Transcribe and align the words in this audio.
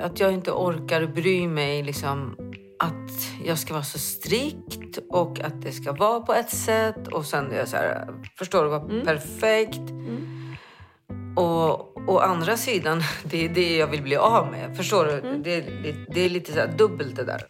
att 0.00 0.20
jag 0.20 0.32
inte 0.32 0.52
orkar 0.52 1.06
bry 1.06 1.48
mig 1.48 1.82
liksom 1.82 2.36
att 2.78 3.10
jag 3.44 3.58
ska 3.58 3.72
vara 3.74 3.84
så 3.84 3.98
strikt 3.98 4.98
och 5.10 5.40
att 5.40 5.62
det 5.62 5.72
ska 5.72 5.92
vara 5.92 6.20
på 6.20 6.34
ett 6.34 6.50
sätt 6.50 7.08
och 7.08 7.24
sen 7.26 7.52
är 7.52 7.56
jag 7.56 7.68
så 7.68 7.76
här, 7.76 8.08
förstår 8.38 8.62
du, 8.64 8.70
vara 8.70 8.82
Mm. 8.82 9.04
perfekt. 9.06 9.80
Och 11.36 11.96
å 12.08 12.18
andra 12.18 12.56
sidan, 12.56 13.02
det 13.24 13.44
är 13.44 13.48
det 13.48 13.76
jag 13.76 13.86
vill 13.86 14.02
bli 14.02 14.16
av 14.16 14.50
med. 14.50 14.76
Förstår 14.76 15.04
du? 15.04 15.12
Mm. 15.12 15.42
Det, 15.42 15.60
det, 15.60 15.94
det 16.14 16.20
är 16.20 16.30
lite 16.30 16.52
så 16.52 16.58
här 16.58 16.74
dubbelt 16.78 17.16
det 17.16 17.24
där. 17.24 17.42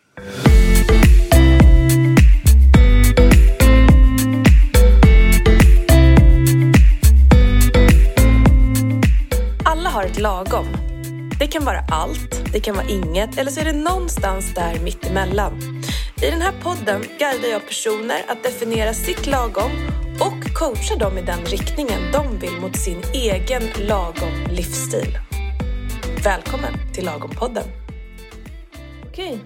Alla 9.64 9.88
har 9.90 10.02
ett 10.04 10.18
lagom. 10.18 10.66
Det 11.38 11.46
kan 11.46 11.64
vara 11.64 11.80
allt, 11.90 12.52
det 12.52 12.60
kan 12.60 12.76
vara 12.76 12.88
inget 12.88 13.38
eller 13.38 13.50
så 13.50 13.60
är 13.60 13.64
det 13.64 13.72
någonstans 13.72 14.54
där 14.54 14.80
mittemellan. 14.80 15.60
I 16.22 16.30
den 16.30 16.40
här 16.40 16.52
podden 16.62 17.02
guidar 17.18 17.48
jag 17.48 17.66
personer 17.66 18.20
att 18.28 18.42
definiera 18.42 18.94
sitt 18.94 19.26
lagom 19.26 19.70
och 20.20 20.54
coachar 20.54 20.98
dem 20.98 21.18
i 21.18 21.22
den 21.22 21.44
riktningen 21.44 22.12
de 22.12 22.38
vill 22.38 22.60
mot 22.60 22.76
sin 22.76 23.02
egen 23.14 23.62
lagom 23.88 24.46
livsstil. 24.50 25.18
Välkommen 26.24 26.72
till 26.94 27.04
Lagom-podden. 27.04 27.64
Okej, 29.08 29.38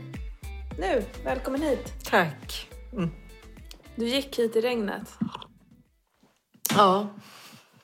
nu, 0.78 1.04
välkommen 1.24 1.62
hit. 1.62 1.92
Tack. 2.04 2.68
Mm. 2.92 3.10
Du 3.96 4.08
gick 4.08 4.38
hit 4.38 4.56
i 4.56 4.60
regnet. 4.60 5.18
Ja. 6.76 7.08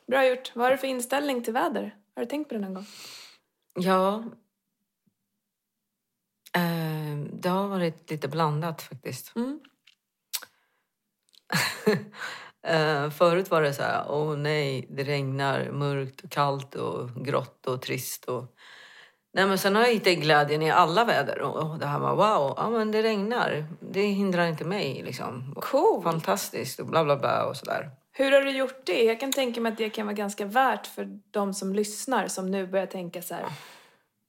Bra 0.07 0.29
gjort. 0.29 0.53
Vad 0.55 0.67
har 0.67 0.71
du 0.71 0.79
för 0.79 0.87
inställning 0.87 1.43
till 1.45 1.53
väder? 1.53 1.95
Har 2.15 2.23
du 2.23 2.29
tänkt 2.29 2.49
på 2.49 2.55
det 2.55 2.61
någon 2.61 2.75
gång? 2.75 2.87
Ja. 3.79 4.25
Eh, 6.55 7.19
det 7.33 7.49
har 7.49 7.69
varit 7.69 8.11
lite 8.11 8.29
blandat 8.29 8.83
faktiskt. 8.83 9.37
Mm. 9.37 9.61
Eh, 12.63 13.11
förut 13.11 13.51
var 13.51 13.63
det 13.63 13.73
så 13.73 13.83
här, 13.83 14.05
åh 14.09 14.37
nej, 14.37 14.87
det 14.91 15.05
regnar 15.05 15.71
mörkt 15.71 16.21
och 16.21 16.31
kallt 16.31 16.75
och 16.75 17.25
grått 17.25 17.67
och 17.67 17.83
trist. 17.83 18.25
Och... 18.25 18.55
Nej, 19.35 19.47
men 19.47 19.59
sen 19.59 19.77
har 19.77 19.83
jag 19.83 19.93
hittat 19.93 20.19
glädjen 20.19 20.63
i 20.63 20.71
alla 20.71 21.05
väder. 21.05 21.41
Och 21.41 21.79
det 21.79 21.87
här 21.87 21.99
var 21.99 22.17
wow, 22.17 22.55
ja, 22.57 22.71
men 22.71 22.91
det 22.91 23.03
regnar. 23.03 23.67
Det 23.81 24.03
hindrar 24.03 24.47
inte 24.47 24.65
mig. 24.65 25.03
Liksom. 25.03 25.55
Cool. 25.61 26.03
Fantastiskt 26.03 26.81
och 26.81 26.87
bla 26.87 27.05
bla 27.05 27.17
bla 27.17 27.45
och 27.45 27.57
sådär. 27.57 27.91
Hur 28.19 28.33
har 28.33 28.41
du 28.41 28.51
gjort 28.51 28.87
det? 28.87 29.03
Jag 29.05 29.21
kan 29.21 29.33
tänka 29.33 29.61
mig 29.61 29.73
att 29.73 29.79
det 29.79 29.91
kan 29.91 30.07
vara 30.07 30.15
ganska 30.15 30.45
värt 30.45 30.87
för 30.87 31.09
de 31.31 31.55
som 31.55 31.75
lyssnar 31.75 32.29
som 32.29 32.51
nu 32.51 32.67
börjar 32.67 32.87
tänka 32.87 33.23
så 33.23 33.35
här. 33.35 33.45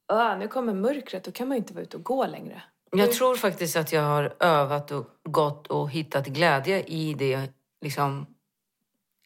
"Ah, 0.06 0.36
nu 0.36 0.48
kommer 0.48 0.74
mörkret, 0.74 1.24
då 1.24 1.32
kan 1.32 1.48
man 1.48 1.56
ju 1.56 1.58
inte 1.58 1.74
vara 1.74 1.82
ute 1.82 1.96
och 1.96 2.02
gå 2.02 2.26
längre. 2.26 2.62
Jag 2.92 3.12
tror 3.12 3.36
faktiskt 3.36 3.76
att 3.76 3.92
jag 3.92 4.02
har 4.02 4.34
övat 4.40 4.90
och 4.90 5.06
gått 5.24 5.66
och 5.66 5.90
hittat 5.90 6.26
glädje 6.26 6.82
i 6.82 7.14
det, 7.14 7.52
liksom 7.80 8.26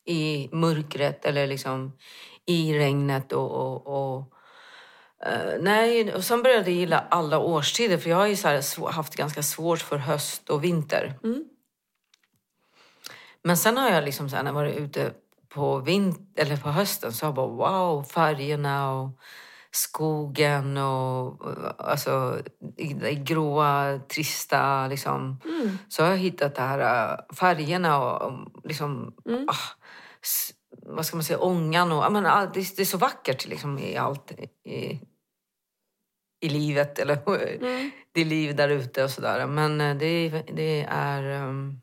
i 0.04 0.48
mörkret 0.52 1.24
eller 1.24 1.46
liksom 1.46 1.92
i 2.46 2.78
regnet 2.78 3.32
och... 3.32 3.50
och, 3.50 3.86
och 3.86 4.32
eh, 5.26 5.60
nej, 5.60 6.14
och 6.14 6.24
sen 6.24 6.42
började 6.42 6.70
jag 6.70 6.78
gilla 6.78 7.04
alla 7.10 7.38
årstider 7.38 7.98
för 7.98 8.10
jag 8.10 8.16
har 8.16 8.26
ju 8.26 8.36
haft 8.86 9.16
ganska 9.16 9.42
svårt 9.42 9.80
för 9.80 9.96
höst 9.96 10.50
och 10.50 10.64
vinter. 10.64 11.18
Mm. 11.24 11.44
Men 13.44 13.56
sen 13.56 13.76
har 13.76 13.90
jag 13.90 14.04
liksom 14.04 14.28
så 14.30 14.36
här, 14.36 14.42
när 14.42 14.50
jag 14.50 14.54
varit 14.54 14.76
ute 14.76 15.12
på, 15.48 15.80
vint- 15.80 16.32
eller 16.38 16.56
på 16.56 16.68
hösten 16.68 17.12
så 17.12 17.26
har 17.26 17.28
jag 17.28 17.34
bara 17.34 17.46
wow, 17.70 18.02
färgerna 18.04 18.92
och 18.92 19.18
skogen 19.70 20.76
och 20.76 21.40
alltså 21.78 22.38
i, 22.76 23.14
gråa, 23.14 24.00
trista 24.08 24.86
liksom. 24.86 25.40
Mm. 25.44 25.78
Så 25.88 26.02
har 26.02 26.10
jag 26.10 26.18
hittat 26.18 26.54
det 26.54 26.62
här 26.62 27.10
äh, 27.12 27.34
färgerna 27.36 28.02
och 28.02 28.32
liksom, 28.64 29.14
Mm. 29.28 29.48
ah, 29.48 29.54
vad 30.86 31.06
ska 31.06 31.16
man 31.16 31.24
säga, 31.24 31.38
ångan 31.38 31.92
och, 31.92 32.12
menar, 32.12 32.30
all- 32.30 32.50
det, 32.54 32.60
är- 32.60 32.76
det 32.76 32.82
är 32.82 32.86
så 32.86 32.98
vackert 32.98 33.46
liksom 33.46 33.78
i 33.78 33.96
allt 33.96 34.32
i, 34.64 35.00
i 36.40 36.48
livet 36.48 36.98
eller 36.98 37.18
Mm. 37.62 37.90
det 38.12 38.24
liv 38.24 38.56
där 38.56 38.68
ute 38.68 39.04
och 39.04 39.10
sådär. 39.10 39.46
Men 39.46 39.80
eh, 39.80 39.96
det, 39.96 40.28
det 40.52 40.86
är... 40.90 41.22
ehm, 41.22 41.80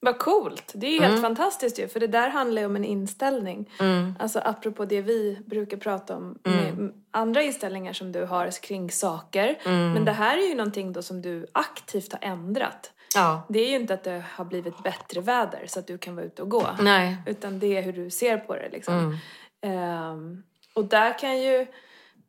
Vad 0.00 0.18
coolt! 0.18 0.72
Det 0.74 0.86
är 0.86 0.90
ju 0.90 1.00
helt 1.00 1.10
Mm. 1.18 1.22
fantastiskt 1.22 1.78
ju, 1.78 1.88
för 1.88 2.00
det 2.00 2.06
där 2.06 2.28
handlar 2.28 2.62
ju 2.62 2.66
om 2.66 2.76
en 2.76 2.84
inställning. 2.84 3.70
mm, 3.80 4.14
Alltså 4.18 4.40
apropå 4.44 4.84
det 4.84 5.00
vi 5.02 5.38
brukar 5.46 5.76
prata 5.76 6.16
om 6.16 6.38
Mm. 6.44 6.58
med 6.74 6.92
andra 7.10 7.42
inställningar 7.42 7.92
som 7.92 8.12
du 8.12 8.24
har 8.24 8.62
kring 8.62 8.90
saker. 8.90 9.58
mm. 9.64 9.92
Men 9.92 10.04
det 10.04 10.12
här 10.12 10.38
är 10.38 10.48
ju 10.48 10.54
någonting 10.54 10.92
då 10.92 11.02
som 11.02 11.22
du 11.22 11.46
aktivt 11.52 12.12
har 12.12 12.20
ändrat. 12.22 12.92
Ja. 13.14 13.42
Det 13.48 13.58
är 13.60 13.68
ju 13.68 13.76
inte 13.76 13.94
att 13.94 14.04
det 14.04 14.24
har 14.34 14.44
blivit 14.44 14.82
bättre 14.82 15.20
väder 15.20 15.64
så 15.66 15.78
att 15.78 15.86
du 15.86 15.98
kan 15.98 16.16
vara 16.16 16.26
ute 16.26 16.42
och 16.42 16.50
gå. 16.50 16.66
Nej. 16.80 17.16
Utan 17.26 17.58
det 17.58 17.76
är 17.76 17.82
hur 17.82 17.92
du 17.92 18.10
ser 18.10 18.38
på 18.38 18.54
det 18.54 18.68
liksom. 18.72 19.18
Ehm, 19.60 20.42
och 20.74 20.84
där 20.84 21.18
kan 21.18 21.38
ju, 21.42 21.66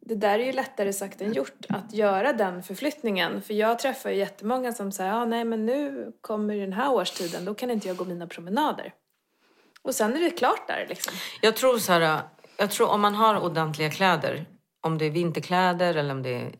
det 0.07 0.15
där 0.15 0.39
är 0.39 0.45
ju 0.45 0.51
lättare 0.51 0.93
sagt 0.93 1.21
än 1.21 1.33
gjort 1.33 1.65
att 1.69 1.93
göra 1.93 2.33
den 2.33 2.63
förflyttningen. 2.63 3.41
För 3.41 3.53
jag 3.53 3.79
träffar 3.79 4.09
ju 4.09 4.15
jättemånga 4.15 4.73
som 4.73 4.91
säger, 4.91 5.11
ja 5.11 5.25
nej 5.25 5.45
men 5.45 5.65
nu 5.65 6.11
kommer 6.21 6.55
den 6.55 6.73
här 6.73 6.91
årstiden, 6.91 7.45
då 7.45 7.55
kan 7.55 7.71
inte 7.71 7.87
jag 7.87 7.97
gå 7.97 8.05
mina 8.05 8.27
promenader. 8.27 8.93
Och 9.81 9.95
sen 9.95 10.15
är 10.15 10.19
det 10.19 10.29
klart 10.29 10.67
där 10.67 10.85
liksom. 10.89 11.13
Jag 11.41 11.55
tror 11.55 11.77
så 11.77 11.91
här, 11.91 12.19
jag 12.57 12.71
tror 12.71 12.89
om 12.89 13.01
man 13.01 13.15
har 13.15 13.39
ordentliga 13.39 13.89
kläder, 13.89 14.45
om 14.81 14.97
det 14.97 15.05
är 15.05 15.11
vinterkläder 15.11 15.95
eller 15.95 16.11
om 16.11 16.23
det 16.23 16.33
är 16.33 16.55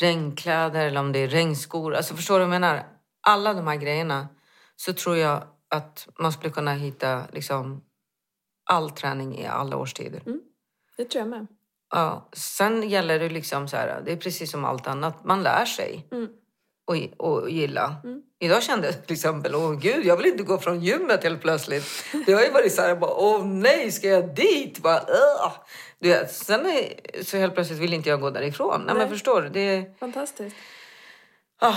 regnkläder 0.00 0.86
eller 0.86 1.00
om 1.00 1.12
det 1.12 1.18
är 1.18 1.28
regnskor. 1.28 1.94
Alltså 1.94 2.14
förstår 2.14 2.34
du 2.34 2.44
vad 2.44 2.54
jag 2.54 2.60
menar? 2.60 2.86
Alla 3.26 3.54
de 3.54 3.66
här 3.66 3.76
grejerna 3.76 4.28
så 4.76 4.92
tror 4.92 5.16
jag 5.16 5.42
att 5.68 6.08
man 6.18 6.32
skulle 6.32 6.52
kunna 6.52 6.74
hitta 6.74 7.22
liksom 7.32 7.84
all 8.70 8.90
träning 8.90 9.38
i 9.38 9.46
alla 9.46 9.76
årstider. 9.76 10.22
Det 10.96 11.04
tror 11.04 11.20
jag 11.20 11.28
med. 11.28 11.46
Ja, 11.90 12.28
sen 12.32 12.88
gäller 12.88 13.18
det 13.18 13.28
liksom 13.28 13.68
så 13.68 13.76
här, 13.76 14.02
det 14.04 14.12
är 14.12 14.16
precis 14.16 14.50
som 14.50 14.64
allt 14.64 14.86
annat, 14.86 15.24
man 15.24 15.42
lär 15.42 15.64
sig 15.64 16.06
Mm. 16.12 16.28
och, 16.86 17.26
och 17.26 17.50
gilla. 17.50 17.94
Mm. 18.04 18.22
Idag 18.40 18.62
kände 18.62 18.86
jag 18.86 19.06
till 19.06 19.12
exempel, 19.14 19.54
åh 19.54 19.72
gud, 19.72 20.04
jag 20.06 20.16
vill 20.16 20.26
inte 20.26 20.42
gå 20.42 20.58
från 20.58 20.80
gymmet 20.80 21.22
helt 21.24 21.40
plötsligt. 21.42 21.84
Det 22.26 22.32
har 22.32 22.42
ju 22.42 22.50
varit 22.50 22.72
så 22.72 22.82
här, 22.82 22.96
bara, 22.96 23.10
åh 23.14 23.44
nej, 23.46 23.92
ska 23.92 24.08
jag 24.08 24.34
dit? 24.34 24.78
Bara, 24.78 25.00
du 25.98 26.08
vet, 26.08 26.32
sen 26.34 26.66
är, 26.66 27.22
så 27.24 27.36
helt 27.36 27.54
plötsligt 27.54 27.78
vill 27.78 27.94
inte 27.94 28.08
jag 28.08 28.20
gå 28.20 28.30
därifrån. 28.30 28.80
Nej, 28.80 28.94
men 28.94 28.98
Nej. 28.98 29.08
förstår 29.08 29.42
du? 29.42 29.48
Det 29.48 29.60
är 29.60 29.98
Fantastiskt. 29.98 30.56
ah, 31.60 31.74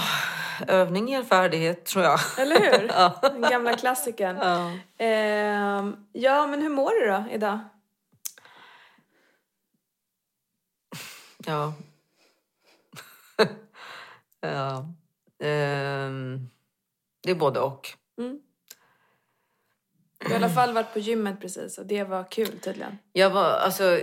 övning 0.68 1.08
ger 1.10 1.24
färdighet, 1.24 1.86
tror 1.86 2.04
jag. 2.06 2.20
Eller 2.38 2.60
hur? 2.80 2.88
Ja. 2.96 3.20
Den 3.22 3.42
gamla 3.42 3.78
klassikern. 3.78 4.38
Ja. 4.42 4.72
Ehm, 5.06 5.96
ja, 6.14 6.48
men 6.48 6.62
hur 6.62 6.70
mår 6.70 7.02
du 7.02 7.08
då 7.12 7.24
idag? 7.36 7.60
Ja. 11.50 11.74
ja. 14.42 14.86
Ehm, 15.44 16.50
det 17.24 17.32
är 17.32 17.36
både 17.36 17.60
och. 17.60 17.90
Mm. 18.18 18.40
Du 20.18 20.26
har 20.26 20.34
i 20.34 20.36
alla 20.36 20.50
fall 20.50 20.74
varit 20.74 20.94
på 20.94 21.00
gymmet 21.00 21.42
precis 21.42 21.78
och 21.78 21.86
det 21.86 22.04
var 22.04 22.32
kul 22.32 22.60
tydligen. 22.60 22.98
Jag 23.14 23.30
var, 23.30 23.52
alltså, 23.52 24.00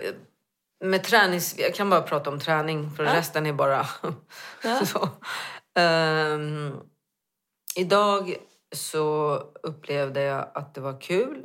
med 0.84 1.04
tränings... 1.04 1.58
Jag 1.58 1.74
kan 1.74 1.90
bara 1.90 2.02
prata 2.02 2.30
om 2.30 2.40
träning, 2.40 2.90
för 2.90 3.04
Ja. 3.04 3.14
resten 3.14 3.46
är 3.46 3.52
bara... 3.52 3.86
Ja. 4.62 4.86
så. 4.86 5.08
Ehm, 5.80 6.80
idag 7.76 8.36
så 8.74 9.34
upplevde 9.62 10.22
jag 10.22 10.50
att 10.54 10.74
det 10.74 10.80
var 10.80 11.00
kul. 11.00 11.44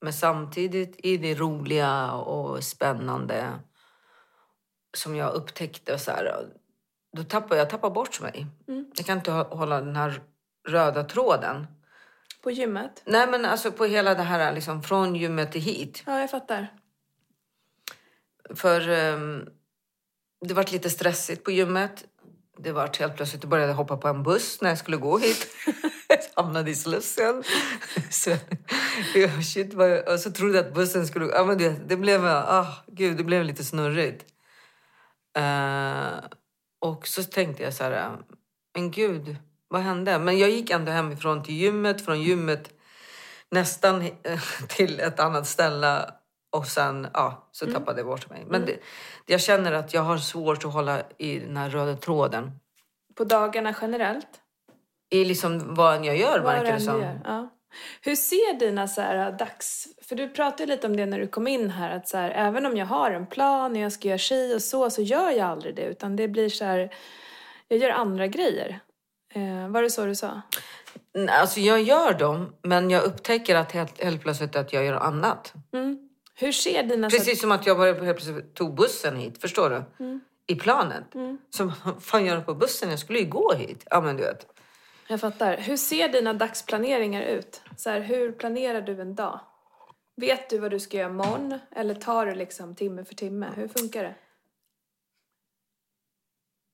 Men 0.00 0.12
samtidigt 0.12 0.96
i 0.98 1.16
det 1.16 1.34
roliga 1.34 2.12
och 2.12 2.64
spännande 2.64 3.58
som 4.98 5.16
jag 5.16 5.34
upptäckte 5.34 5.94
och 5.94 6.00
så 6.00 6.10
här, 6.10 6.46
då 7.16 7.22
tappade 7.22 7.56
jag 7.60 7.70
tappade 7.70 7.94
bort 7.94 8.20
mig. 8.20 8.46
Mm. 8.68 8.86
Jag 8.96 9.06
kan 9.06 9.18
inte 9.18 9.30
hå- 9.30 9.56
hålla 9.56 9.80
den 9.80 9.96
här 9.96 10.20
röda 10.68 11.04
tråden. 11.04 11.66
På 12.42 12.50
gymmet? 12.50 13.02
Nej 13.04 13.26
men 13.26 13.44
alltså 13.44 13.72
på 13.72 13.84
hela 13.84 14.14
det 14.14 14.22
här 14.22 14.52
liksom 14.52 14.82
från 14.82 15.14
gymmet 15.14 15.52
till 15.52 15.60
hit. 15.60 16.02
Ja, 16.06 16.20
jag 16.20 16.30
fattar. 16.30 16.72
För 18.54 18.88
ehm, 18.88 19.48
det 20.46 20.54
var 20.54 20.72
lite 20.72 20.90
stressigt 20.90 21.44
på 21.44 21.50
gymmet. 21.50 22.04
Det 22.58 22.72
var 22.72 22.98
helt 22.98 23.16
plötsligt, 23.16 23.42
jag 23.42 23.50
började 23.50 23.72
hoppa 23.72 23.96
på 23.96 24.08
en 24.08 24.22
buss 24.22 24.60
när 24.60 24.68
jag 24.68 24.78
skulle 24.78 24.96
gå 24.96 25.18
hit. 25.18 25.46
Jag 26.08 26.44
hamnade 26.44 26.70
i 26.70 26.74
Slussen. 26.74 27.42
Så, 28.10 28.30
shit, 29.44 29.74
och 30.08 30.20
så 30.20 30.30
trodde 30.32 30.56
jag 30.56 30.66
att 30.66 30.74
bussen 30.74 31.06
skulle... 31.06 31.26
Ja, 31.26 31.44
men 31.44 31.58
det, 31.58 31.68
det, 31.86 31.96
blev, 31.96 32.26
ah, 32.26 32.66
gud, 32.86 33.16
det 33.16 33.24
blev 33.24 33.44
lite 33.44 33.64
snurrigt. 33.64 34.24
Eh, 35.38 36.24
och 36.80 37.06
så 37.06 37.22
tänkte 37.22 37.62
jag 37.62 37.74
så 37.74 37.84
här, 37.84 38.16
men 38.74 38.90
gud, 38.90 39.36
vad 39.68 39.80
hände? 39.80 40.18
Men 40.18 40.38
jag 40.38 40.50
gick 40.50 40.70
ändå 40.70 40.92
hemifrån 40.92 41.42
till 41.42 41.54
gymmet, 41.54 42.04
från 42.04 42.22
gymmet 42.22 42.70
nästan 43.50 44.02
eh, 44.02 44.40
till 44.68 45.00
ett 45.00 45.20
annat 45.20 45.46
ställe 45.46 46.10
Och 46.50 46.66
sen 46.66 47.08
ja, 47.14 47.48
så 47.52 47.72
tappade 47.72 48.00
jag 48.00 48.06
bort 48.06 48.30
mig. 48.30 48.44
Men 48.48 48.66
det, 48.66 48.78
jag 49.26 49.40
känner 49.40 49.72
att 49.72 49.94
jag 49.94 50.02
har 50.02 50.18
svårt 50.18 50.64
att 50.64 50.72
hålla 50.72 51.02
i 51.18 51.38
den 51.38 51.56
här 51.56 51.70
röda 51.70 51.96
tråden. 51.96 52.50
På 53.14 53.24
dagarna 53.24 53.74
generellt? 53.80 54.40
I 55.10 55.24
liksom 55.24 55.74
vad 55.74 56.04
jag 56.04 56.16
gör, 56.16 56.40
Vad 56.40 56.64
du 56.64 56.72
det 56.72 56.80
som. 56.80 57.00
gör, 57.00 57.20
Ja. 57.24 57.48
Hur 58.00 58.16
ser 58.16 58.58
dina 58.58 58.88
så 58.88 59.00
här, 59.00 59.32
dags... 59.32 59.88
För 60.02 60.16
du 60.16 60.28
pratade 60.28 60.66
lite 60.66 60.86
om 60.86 60.96
det 60.96 61.06
när 61.06 61.18
du 61.18 61.26
kom 61.26 61.46
in 61.46 61.70
här. 61.70 61.96
Att 61.96 62.08
så 62.08 62.16
här, 62.16 62.30
även 62.30 62.66
om 62.66 62.76
jag 62.76 62.86
har 62.86 63.10
en 63.10 63.26
plan 63.26 63.72
och 63.72 63.78
jag 63.78 63.92
ska 63.92 64.08
göra 64.08 64.18
si 64.18 64.54
och 64.54 64.62
så, 64.62 64.90
så 64.90 65.02
gör 65.02 65.30
jag 65.30 65.48
aldrig 65.48 65.74
det. 65.74 65.82
Utan 65.82 66.16
det 66.16 66.28
blir 66.28 66.48
så 66.48 66.64
här... 66.64 66.94
Jag 67.68 67.78
gör 67.78 67.90
andra 67.90 68.26
grejer. 68.26 68.80
Eh, 69.34 69.68
var 69.68 69.82
det 69.82 69.90
så 69.90 70.04
du 70.04 70.14
sa? 70.14 70.42
Alltså 71.28 71.60
jag 71.60 71.82
gör 71.82 72.14
dem, 72.14 72.52
men 72.62 72.90
jag 72.90 73.04
upptäcker 73.04 73.54
att 73.56 73.72
helt, 73.72 74.02
helt 74.02 74.22
plötsligt 74.22 74.56
att 74.56 74.72
jag 74.72 74.84
gör 74.84 74.94
annat. 74.94 75.52
Mm. 75.72 76.08
Hur 76.34 76.52
ser 76.52 76.82
dina... 76.82 77.10
Precis 77.10 77.40
som 77.40 77.52
att 77.52 77.66
jag 77.66 77.76
bara 77.76 77.86
helt 77.92 77.98
plötsligt 77.98 78.54
tog 78.54 78.74
bussen 78.74 79.16
hit, 79.16 79.40
förstår 79.40 79.70
du? 79.70 80.04
Mm. 80.04 80.20
I 80.46 80.54
planet. 80.54 81.04
Så 81.50 81.64
vad 81.84 82.02
fan 82.02 82.26
gör 82.26 82.34
jag 82.34 82.46
på 82.46 82.54
bussen? 82.54 82.90
Jag 82.90 82.98
skulle 82.98 83.18
ju 83.18 83.26
gå 83.26 83.52
hit. 83.52 83.86
Ja 83.90 84.00
men 84.00 84.16
du 84.16 84.22
vet. 84.22 84.46
Jag 85.08 85.20
fattar. 85.20 85.56
Hur 85.56 85.76
ser 85.76 86.08
dina 86.08 86.32
dagsplaneringar 86.32 87.22
ut? 87.22 87.62
Så 87.76 87.90
här, 87.90 88.00
hur 88.00 88.32
planerar 88.32 88.80
du 88.80 89.00
en 89.00 89.14
dag? 89.14 89.40
Vet 90.16 90.50
du 90.50 90.58
vad 90.58 90.70
du 90.70 90.80
ska 90.80 90.96
göra 90.96 91.10
imorgon? 91.10 91.58
Eller 91.76 91.94
tar 91.94 92.26
du 92.26 92.34
liksom 92.34 92.74
timme 92.74 93.04
för 93.04 93.14
timme? 93.14 93.46
Hur 93.56 93.68
funkar 93.68 94.02
det? 94.02 94.14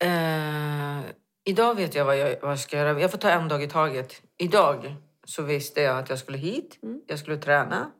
Eh, 0.06 1.10
idag 1.44 1.74
vet 1.74 1.94
jag 1.94 2.04
vad, 2.04 2.18
jag 2.18 2.40
vad 2.42 2.50
jag 2.50 2.58
ska 2.60 2.76
göra. 2.76 3.00
Jag 3.00 3.10
får 3.10 3.18
ta 3.18 3.30
en 3.30 3.48
dag 3.48 3.62
i 3.62 3.68
taget. 3.68 4.22
Idag 4.38 4.94
så 5.24 5.42
visste 5.42 5.80
jag 5.80 5.98
att 5.98 6.10
jag 6.10 6.18
skulle 6.18 6.38
hit. 6.38 6.78
Jag 7.06 7.18
skulle 7.18 7.36
träna. 7.36 7.90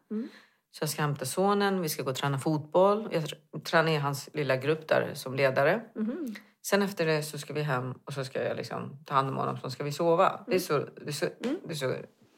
Så 0.71 0.83
jag 0.83 0.91
ska 0.91 1.03
hämta 1.03 1.25
sonen. 1.25 1.81
Vi 1.81 1.89
ska 1.89 2.03
gå 2.03 2.11
och 2.11 2.17
träna 2.17 2.39
fotboll. 2.39 3.09
Jag 3.13 3.23
tr- 3.23 3.61
tränar 3.61 3.93
i 3.93 3.97
hans 3.97 4.29
lilla 4.33 4.57
grupp 4.57 4.89
där 4.89 5.11
som 5.15 5.35
ledare. 5.35 5.81
Sen 6.67 6.83
efter 6.83 7.07
det 7.07 7.23
så 7.23 7.39
ska 7.39 7.53
vi 7.53 7.63
hem 7.63 7.93
och 8.05 8.13
så 8.13 8.25
ska 8.25 8.45
jag 8.45 8.57
liksom 8.57 9.05
ta 9.05 9.15
hand 9.15 9.29
om 9.29 9.37
honom. 9.37 9.59
Så 9.61 9.71
ska 9.71 9.85
vi 9.85 9.93
sova. 9.93 10.45
Det, 10.47 10.55
är 10.55 10.59
så, 10.59 10.79
det, 10.79 11.09
är 11.09 11.13
så, 11.13 11.27
det, 11.41 11.71
är 11.71 11.75
så 11.75 11.87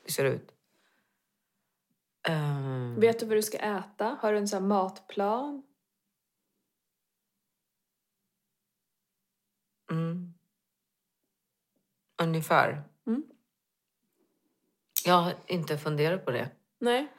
det 0.05 0.13
ser 0.13 0.25
ut. 0.25 0.55
Eh, 2.29 2.99
Vet 2.99 3.21
du 3.21 3.27
vad 3.27 3.37
du 3.37 3.43
ska 3.43 3.59
äta? 3.59 4.19
Har 4.21 4.33
du 4.33 4.39
en 4.39 4.49
sån 4.49 4.69
matplan? 4.69 5.63
Mm. 9.91 10.35
Ungefär. 12.23 12.85
Mm. 13.07 13.23
Jag 15.05 15.15
har 15.15 15.35
inte 15.47 15.79
funderat 15.79 16.25
på 16.25 16.31
det. 16.31 16.51
Nej. 16.79 17.13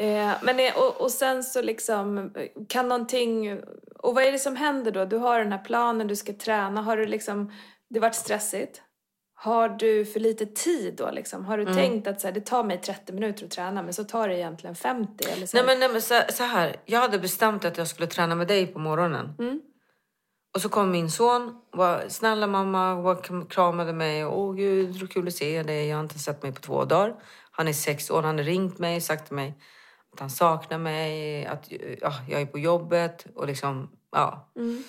Eh, 0.00 0.32
men 0.42 0.72
och, 0.76 1.00
och 1.00 1.10
sen 1.10 1.42
så 1.42 1.62
liksom, 1.62 2.32
kan 2.68 2.88
någonting... 2.88 3.60
Och 3.98 4.14
vad 4.14 4.24
är 4.24 4.32
det 4.32 4.38
som 4.38 4.56
händer 4.56 4.90
då? 4.92 5.04
Du 5.04 5.16
har 5.16 5.38
den 5.38 5.52
här 5.52 5.64
planen, 5.64 6.06
du 6.06 6.16
ska 6.16 6.32
träna. 6.32 6.82
Har 6.82 6.96
du 6.96 7.06
liksom... 7.06 7.52
Det 7.90 8.00
varit 8.00 8.14
stressigt. 8.14 8.82
Har 9.34 9.68
du 9.68 10.06
för 10.06 10.20
lite 10.20 10.46
tid 10.46 10.94
då 10.96 11.10
liksom? 11.10 11.44
Har 11.44 11.58
du 11.58 11.74
tänkt 11.74 12.06
att 12.06 12.20
så 12.20 12.26
här, 12.26 12.34
det 12.34 12.40
tar 12.40 12.64
mig 12.64 12.80
30 12.80 13.12
minuter 13.12 13.44
att 13.44 13.50
träna 13.50 13.82
men 13.82 13.94
så 13.94 14.04
tar 14.04 14.28
det 14.28 14.36
egentligen 14.36 14.74
50? 14.76 15.24
Eller 15.24 15.46
så 15.46 15.56
Nej 15.56 15.66
men, 15.66 15.80
nej, 15.80 15.88
men 15.88 16.02
så, 16.02 16.20
så 16.28 16.44
här. 16.44 16.76
Jag 16.84 17.00
hade 17.00 17.18
bestämt 17.18 17.64
att 17.64 17.78
jag 17.78 17.86
skulle 17.86 18.06
träna 18.06 18.34
med 18.34 18.48
dig 18.48 18.66
på 18.66 18.78
morgonen. 18.78 19.34
Mm. 19.38 19.60
Och 20.54 20.60
så 20.60 20.68
kom 20.68 20.90
min 20.90 21.10
son. 21.10 21.54
Var, 21.72 22.04
Snälla 22.08 22.46
mamma. 22.46 22.94
Var, 22.94 23.48
kramade 23.48 23.92
mig. 23.92 24.24
Åh 24.24 24.54
gud, 24.54 24.96
så 24.96 25.06
kul 25.06 25.28
att 25.28 25.34
se 25.34 25.62
dig. 25.62 25.88
Jag 25.88 25.96
har 25.96 26.02
inte 26.02 26.18
sett 26.18 26.42
mig 26.42 26.52
på 26.52 26.60
två 26.60 26.84
dagar. 26.84 27.14
Han 27.50 27.68
är 27.68 27.72
sex 27.72 28.10
år. 28.10 28.22
Han 28.22 28.38
har 28.38 28.44
ringt 28.44 28.78
mig 28.78 29.00
sagt 29.00 29.26
till 29.26 29.36
mig 29.36 29.58
att 30.12 30.20
han 30.20 30.30
saknar 30.30 30.78
mig. 30.78 31.46
Att 31.46 31.72
ja, 32.00 32.12
jag 32.28 32.40
är 32.40 32.46
på 32.46 32.58
jobbet. 32.58 33.26
Och 33.34 33.46
liksom, 33.46 33.90
ja. 34.10 34.52
Mm. 34.56 34.82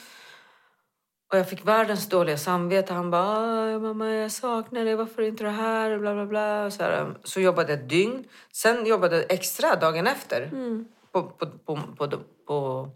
Och 1.31 1.37
jag 1.37 1.49
fick 1.49 1.67
världens 1.67 2.09
dåliga 2.09 2.37
samvete. 2.37 2.93
Han 2.93 3.11
bara, 3.11 3.63
"Aj, 3.63 3.79
mamma 3.79 4.09
jag 4.09 4.31
saknar 4.31 4.85
dig, 4.85 4.95
varför 4.95 5.21
är 5.21 5.27
inte 5.27 5.43
du 5.43 5.49
här? 5.49 5.97
Bla, 5.97 6.13
bla, 6.13 6.25
bla. 6.25 6.71
Så, 6.71 6.83
här. 6.83 7.17
så 7.23 7.41
jobbade 7.41 7.71
jag 7.71 7.79
ett 7.81 7.89
dygn. 7.89 8.23
Sen 8.53 8.85
jobbade 8.85 9.15
jag 9.15 9.31
extra 9.31 9.75
dagen 9.75 10.07
efter. 10.07 10.41
Mm. 10.41 10.87
På, 11.11 11.23
på, 11.23 11.45
på, 11.45 11.79
på, 11.97 12.17
på, 12.47 12.89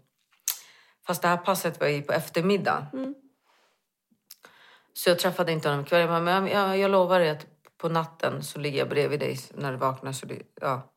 fast 1.06 1.22
det 1.22 1.28
här 1.28 1.36
passet 1.36 1.80
var 1.80 2.02
på 2.02 2.12
eftermiddag. 2.12 2.86
Mm. 2.92 3.14
Så 4.92 5.10
jag 5.10 5.18
träffade 5.18 5.52
inte 5.52 5.68
honom 5.68 5.84
ikväll. 5.84 6.00
Jag, 6.00 6.22
men 6.22 6.46
jag, 6.46 6.78
jag 6.78 6.90
lovar 6.90 7.20
dig 7.20 7.30
att 7.30 7.46
på 7.78 7.88
natten 7.88 8.42
så 8.42 8.58
ligger 8.58 8.78
jag 8.78 8.88
bredvid 8.88 9.20
dig 9.20 9.38
när 9.54 9.72
du 9.72 9.78
vaknar. 9.78 10.12
Så 10.12 10.26
det, 10.26 10.42
ja. 10.60 10.92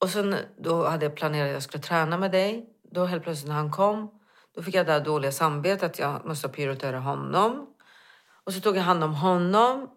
Och 0.00 0.10
sen 0.10 0.36
då 0.58 0.84
hade 0.84 1.04
jag 1.04 1.14
planerat 1.14 1.46
att 1.46 1.52
jag 1.52 1.62
skulle 1.62 1.82
träna 1.82 2.18
med 2.18 2.30
dig. 2.30 2.66
Då 2.92 3.04
helt 3.04 3.22
plötsligt 3.22 3.48
när 3.48 3.54
han 3.54 3.70
kom, 3.70 4.10
då 4.54 4.62
fick 4.62 4.74
jag 4.74 4.86
det 4.86 4.92
här 4.92 5.04
dåliga 5.04 5.32
samvetet 5.32 5.82
att 5.82 5.98
jag 5.98 6.26
måste 6.26 6.48
prioritera 6.48 6.98
honom. 6.98 7.66
Och 8.44 8.52
så 8.52 8.60
tog 8.60 8.76
jag 8.76 8.82
hand 8.82 9.04
om 9.04 9.14
honom. 9.14 9.90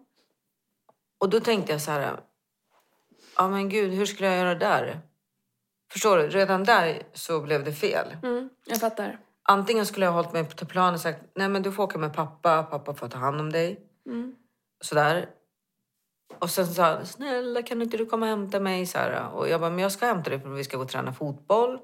Och 1.18 1.30
då 1.30 1.40
tänkte 1.40 1.72
jag 1.72 1.80
så 1.80 1.90
här, 1.90 2.20
ja 3.36 3.48
men 3.48 3.68
gud, 3.68 3.92
hur 3.92 4.06
skulle 4.06 4.28
jag 4.28 4.38
göra 4.38 4.54
där? 4.54 5.00
Förstår 5.92 6.18
du? 6.18 6.28
Redan 6.28 6.64
där 6.64 7.02
så 7.12 7.40
blev 7.40 7.64
det 7.64 7.72
fel. 7.72 8.16
Mm, 8.22 8.50
jag 8.66 8.80
fattar. 8.80 9.18
Antingen 9.42 9.86
skulle 9.86 10.06
jag 10.06 10.12
ha 10.12 10.22
hållit 10.22 10.32
mig 10.32 10.44
på 10.44 10.66
plan 10.66 10.94
och 10.94 11.00
sagt, 11.00 11.20
nej 11.34 11.48
men 11.48 11.62
du 11.62 11.72
får 11.72 11.82
åka 11.82 11.98
med 11.98 12.14
pappa, 12.14 12.62
pappa 12.62 12.94
får 12.94 13.08
ta 13.08 13.18
hand 13.18 13.40
om 13.40 13.52
dig. 13.52 13.80
Mm. 14.06 14.34
Sådär. 14.80 15.28
Och 16.38 16.50
sen 16.50 16.66
sa 16.66 16.82
han, 16.82 17.06
snälla 17.06 17.62
kan 17.62 17.82
inte 17.82 17.96
du 17.96 18.06
komma 18.06 18.26
och 18.26 18.30
hämta 18.30 18.60
mig? 18.60 18.86
Så 18.86 18.98
här. 18.98 19.28
Och 19.34 19.48
jag 19.48 19.60
bara, 19.60 19.70
men 19.70 19.78
jag 19.78 19.92
ska 19.92 20.06
hämta 20.06 20.30
dig 20.30 20.40
för 20.40 20.48
vi 20.48 20.64
ska 20.64 20.76
gå 20.76 20.82
och 20.82 20.88
träna 20.88 21.12
fotboll. 21.12 21.78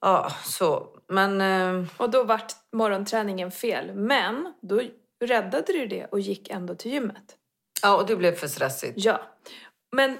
Ja, 0.00 0.30
så. 0.44 0.86
Men 1.08 1.40
eh, 1.40 1.86
Och 1.96 2.10
då 2.10 2.24
vart 2.24 2.52
morgonträningen 2.72 3.50
fel. 3.50 3.94
Men 3.94 4.54
då 4.60 4.80
räddade 5.24 5.72
du 5.72 5.86
det 5.86 6.04
och 6.04 6.20
gick 6.20 6.50
ändå 6.50 6.74
till 6.74 6.92
gymmet. 6.92 7.36
ja, 7.82 7.96
och 7.96 8.06
det 8.06 8.16
blev 8.16 8.32
för 8.32 8.48
stressigt. 8.48 8.92
Ja. 8.96 9.20
Men, 9.92 10.18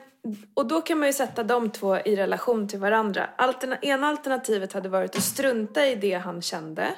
och 0.54 0.66
då 0.66 0.80
kan 0.80 0.98
man 0.98 1.08
ju 1.08 1.12
sätta 1.12 1.42
de 1.42 1.70
två 1.70 1.98
i 1.98 2.16
relation 2.16 2.68
till 2.68 2.78
varandra. 2.78 3.30
Alterna, 3.38 3.78
ena 3.78 4.06
alternativet 4.06 4.72
hade 4.72 4.88
varit 4.88 5.16
att 5.16 5.22
strunta 5.22 5.86
i 5.86 5.94
det 5.94 6.14
han 6.14 6.42
kände. 6.42 6.94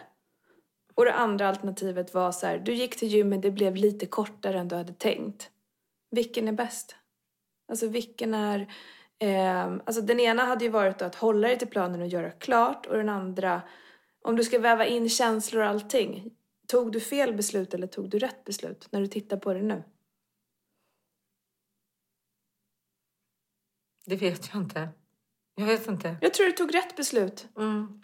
Och 0.94 1.04
det 1.04 1.14
andra 1.14 1.48
alternativet 1.48 2.14
var 2.14 2.32
så 2.32 2.46
här, 2.46 2.58
du 2.58 2.74
gick 2.74 2.96
till 2.96 3.08
gymmet, 3.08 3.42
det 3.42 3.50
blev 3.50 3.76
lite 3.76 4.06
kortare 4.06 4.58
än 4.58 4.68
du 4.68 4.76
hade 4.76 4.92
tänkt. 4.92 5.50
Vilken 6.10 6.48
är 6.48 6.52
bäst? 6.52 6.96
Alltså 7.68 7.88
vilken 7.88 8.34
är... 8.34 8.72
Eh, 9.18 9.66
alltså 9.66 10.00
den 10.00 10.20
ena 10.20 10.44
hade 10.44 10.64
ju 10.64 10.70
varit 10.70 11.02
att 11.02 11.14
hålla 11.14 11.48
dig 11.48 11.58
till 11.58 11.68
planen 11.68 12.00
och 12.00 12.06
göra 12.06 12.30
klart. 12.30 12.86
Och 12.86 12.96
den 12.96 13.08
andra, 13.08 13.62
om 14.22 14.36
du 14.36 14.44
ska 14.44 14.58
väva 14.58 14.86
in 14.86 15.08
känslor 15.08 15.62
och 15.62 15.68
allting. 15.68 16.34
Tog 16.68 16.92
du 16.92 17.00
fel 17.00 17.34
beslut 17.34 17.74
eller 17.74 17.86
tog 17.86 18.10
du 18.10 18.18
rätt 18.18 18.44
beslut 18.44 18.88
när 18.90 19.00
du 19.00 19.06
tittar 19.06 19.36
på 19.36 19.54
det 19.54 19.62
nu? 19.62 19.82
Det 24.06 24.16
vet 24.16 24.50
jag 24.52 24.62
inte. 24.62 24.88
Jag 25.54 25.66
vet 25.66 25.86
inte. 25.86 26.16
Jag 26.20 26.34
tror 26.34 26.46
du 26.46 26.52
tog 26.52 26.74
rätt 26.74 26.96
beslut. 26.96 27.48
Mm. 27.56 28.02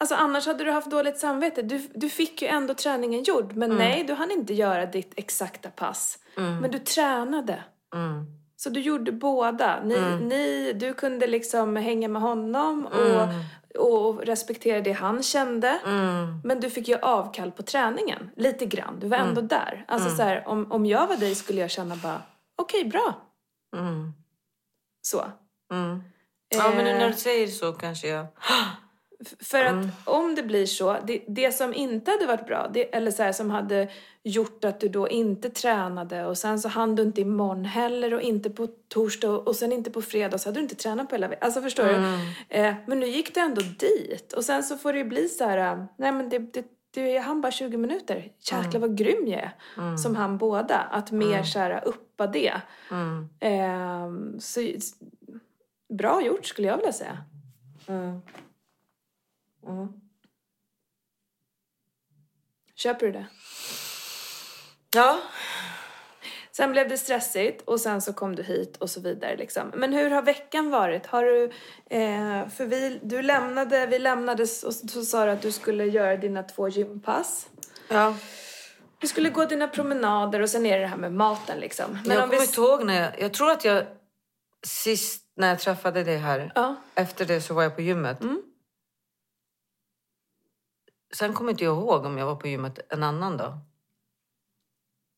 Alltså 0.00 0.14
annars 0.14 0.46
hade 0.46 0.64
du 0.64 0.70
haft 0.70 0.90
dåligt 0.90 1.18
samvete. 1.18 1.62
Du, 1.62 1.88
du 1.94 2.08
fick 2.08 2.42
ju 2.42 2.48
ändå 2.48 2.74
träningen 2.74 3.22
gjord. 3.22 3.56
Men 3.56 3.70
nej, 3.76 4.04
du 4.04 4.12
hann 4.14 4.30
inte 4.30 4.54
göra 4.54 4.86
ditt 4.86 5.12
exakta 5.16 5.70
pass. 5.70 6.18
Men 6.34 6.70
du 6.70 6.78
tränade. 6.78 7.64
Mm. 7.94 8.24
Så 8.56 8.70
du 8.70 8.80
gjorde 8.80 9.12
båda. 9.12 9.80
Ni, 9.84 10.00
ni, 10.20 10.72
du 10.72 10.94
kunde 10.94 11.26
liksom 11.26 11.76
hänga 11.76 12.08
med 12.08 12.22
honom 12.22 12.86
och, 12.86 13.28
och 13.86 14.22
respektera 14.22 14.80
det 14.80 14.92
han 14.92 15.22
kände. 15.22 15.68
Mm. 15.86 16.40
Men 16.44 16.60
du 16.60 16.70
fick 16.70 16.88
ju 16.88 16.96
avkall 16.98 17.52
på 17.52 17.62
träningen. 17.62 18.30
Lite 18.36 18.66
grann. 18.66 19.00
Du 19.00 19.08
var 19.08 19.16
ändå 19.16 19.40
där. 19.40 19.84
Alltså 19.88 20.16
så 20.16 20.22
här, 20.22 20.48
om, 20.48 20.72
om 20.72 20.86
jag 20.86 21.06
var 21.06 21.16
dig 21.16 21.34
skulle 21.34 21.60
jag 21.60 21.70
känna 21.70 21.96
bara, 21.96 22.22
okej, 22.56 22.84
bra. 22.84 23.14
Mm. 23.76 24.12
Så. 25.02 25.24
Mm. 25.72 26.02
Ja, 26.48 26.70
men 26.76 26.84
nu 26.84 26.90
Eh. 26.90 26.98
när 26.98 27.08
du 27.08 27.14
säger 27.14 27.46
så 27.46 27.72
kanske 27.72 28.08
jag... 28.08 28.26
För 29.40 29.64
att 29.64 29.86
om 30.04 30.34
det 30.34 30.42
blir 30.42 30.66
så, 30.66 30.96
det, 31.06 31.24
det 31.28 31.52
som 31.52 31.74
inte 31.74 32.10
hade 32.10 32.26
varit 32.26 32.46
bra, 32.46 32.70
det, 32.74 32.94
eller 32.96 33.10
så 33.10 33.22
här, 33.22 33.32
som 33.32 33.50
hade 33.50 33.88
gjort 34.22 34.64
att 34.64 34.80
du 34.80 34.88
då 34.88 35.08
inte 35.08 35.50
tränade 35.50 36.26
och 36.26 36.38
sen 36.38 36.60
så 36.60 36.68
hann 36.68 36.94
du 36.94 37.02
inte 37.02 37.20
imorgon 37.20 37.64
heller 37.64 38.14
och 38.14 38.20
inte 38.20 38.50
på 38.50 38.68
torsdag 38.88 39.30
och 39.30 39.56
sen 39.56 39.72
inte 39.72 39.90
på 39.90 40.02
fredag 40.02 40.38
så 40.38 40.48
hade 40.48 40.58
du 40.58 40.62
inte 40.62 40.74
tränat 40.74 41.08
på 41.08 41.14
hela 41.14 41.28
veckan. 41.28 41.46
Alltså 41.46 41.62
förstår 41.62 41.84
du? 41.84 41.94
Eh, 42.48 42.74
men 42.86 43.00
nu 43.00 43.06
gick 43.06 43.34
du 43.34 43.40
ändå 43.40 43.60
dit 43.60 44.32
och 44.32 44.44
sen 44.44 44.62
så 44.62 44.76
får 44.76 44.92
det 44.92 44.98
ju 44.98 45.04
bli 45.04 45.28
så 45.28 45.44
här, 45.44 45.72
eh, 45.72 45.84
nej 45.96 46.12
men 46.12 46.28
det, 46.28 46.38
det, 46.38 46.64
det 46.90 47.16
är 47.16 47.20
han 47.20 47.40
bara 47.40 47.52
20 47.52 47.76
minuter. 47.76 48.32
Jäklar 48.38 48.80
vad 48.80 48.96
grym 48.96 49.26
jag 49.26 49.40
är. 49.40 49.96
Som 49.96 50.16
han 50.16 50.38
båda. 50.38 50.78
Att 50.78 51.10
mer 51.10 51.42
så 51.42 51.58
här 51.58 51.82
uppa 51.84 52.26
det. 52.26 52.54
Mm. 52.90 53.28
Eh, 53.40 54.38
så, 54.40 54.60
bra 55.88 56.22
gjort 56.22 56.46
skulle 56.46 56.68
jag 56.68 56.76
vilja 56.76 56.92
säga. 56.92 57.18
Mm. 59.68 59.88
Köper 62.74 63.06
du 63.06 63.12
det? 63.12 63.26
Ja. 64.94 65.18
Sen 66.52 66.72
blev 66.72 66.88
det 66.88 66.98
stressigt 66.98 67.62
och 67.62 67.80
sen 67.80 68.02
så 68.02 68.12
kom 68.12 68.36
du 68.36 68.42
hit 68.42 68.76
och 68.76 68.90
så 68.90 69.00
vidare 69.00 69.36
liksom. 69.36 69.72
Men 69.74 69.92
hur 69.92 70.10
har 70.10 70.22
veckan 70.22 70.70
varit? 70.70 71.06
Har 71.06 71.24
du, 71.24 71.44
eh, 71.90 72.48
för 72.48 72.66
vi, 72.66 73.00
du 73.02 73.22
lämnade, 73.22 73.86
vi 73.86 73.98
lämnades 73.98 74.62
och 74.64 74.74
så 74.74 75.04
sa 75.04 75.24
du 75.24 75.30
att 75.30 75.42
du 75.42 75.52
skulle 75.52 75.84
göra 75.84 76.16
dina 76.16 76.42
två 76.42 76.68
gympass. 76.68 77.48
Ja. 77.88 78.14
Du 78.98 79.06
skulle 79.06 79.30
gå 79.30 79.44
dina 79.44 79.68
promenader 79.68 80.40
och 80.42 80.50
sen 80.50 80.66
är 80.66 80.76
det 80.76 80.82
det 80.84 80.88
här 80.88 80.96
med 80.96 81.12
maten 81.12 81.60
liksom. 81.60 81.98
Men 82.04 82.16
jag 82.16 82.22
om 82.24 82.30
vi- 82.30 82.36
kommer 82.36 82.48
inte 82.48 82.60
ihåg 82.60 82.84
när 82.84 83.02
jag... 83.02 83.20
Jag 83.20 83.32
tror 83.34 83.50
att 83.50 83.64
jag 83.64 83.86
sist 84.66 85.24
när 85.36 85.48
jag 85.48 85.58
träffade 85.58 86.04
dig 86.04 86.16
här, 86.16 86.52
Ja. 86.54 86.76
efter 86.94 87.24
det 87.24 87.40
så 87.40 87.54
var 87.54 87.62
jag 87.62 87.74
på 87.76 87.82
gymmet. 87.82 88.20
Mm. 88.20 88.42
Sen 91.14 91.34
kommer 91.34 91.50
inte 91.50 91.64
jag 91.64 91.76
ihåg 91.76 92.04
om 92.04 92.18
jag 92.18 92.26
var 92.26 92.36
på 92.36 92.48
gymmet 92.48 92.78
en 92.92 93.02
annan 93.02 93.36
dag. 93.36 93.58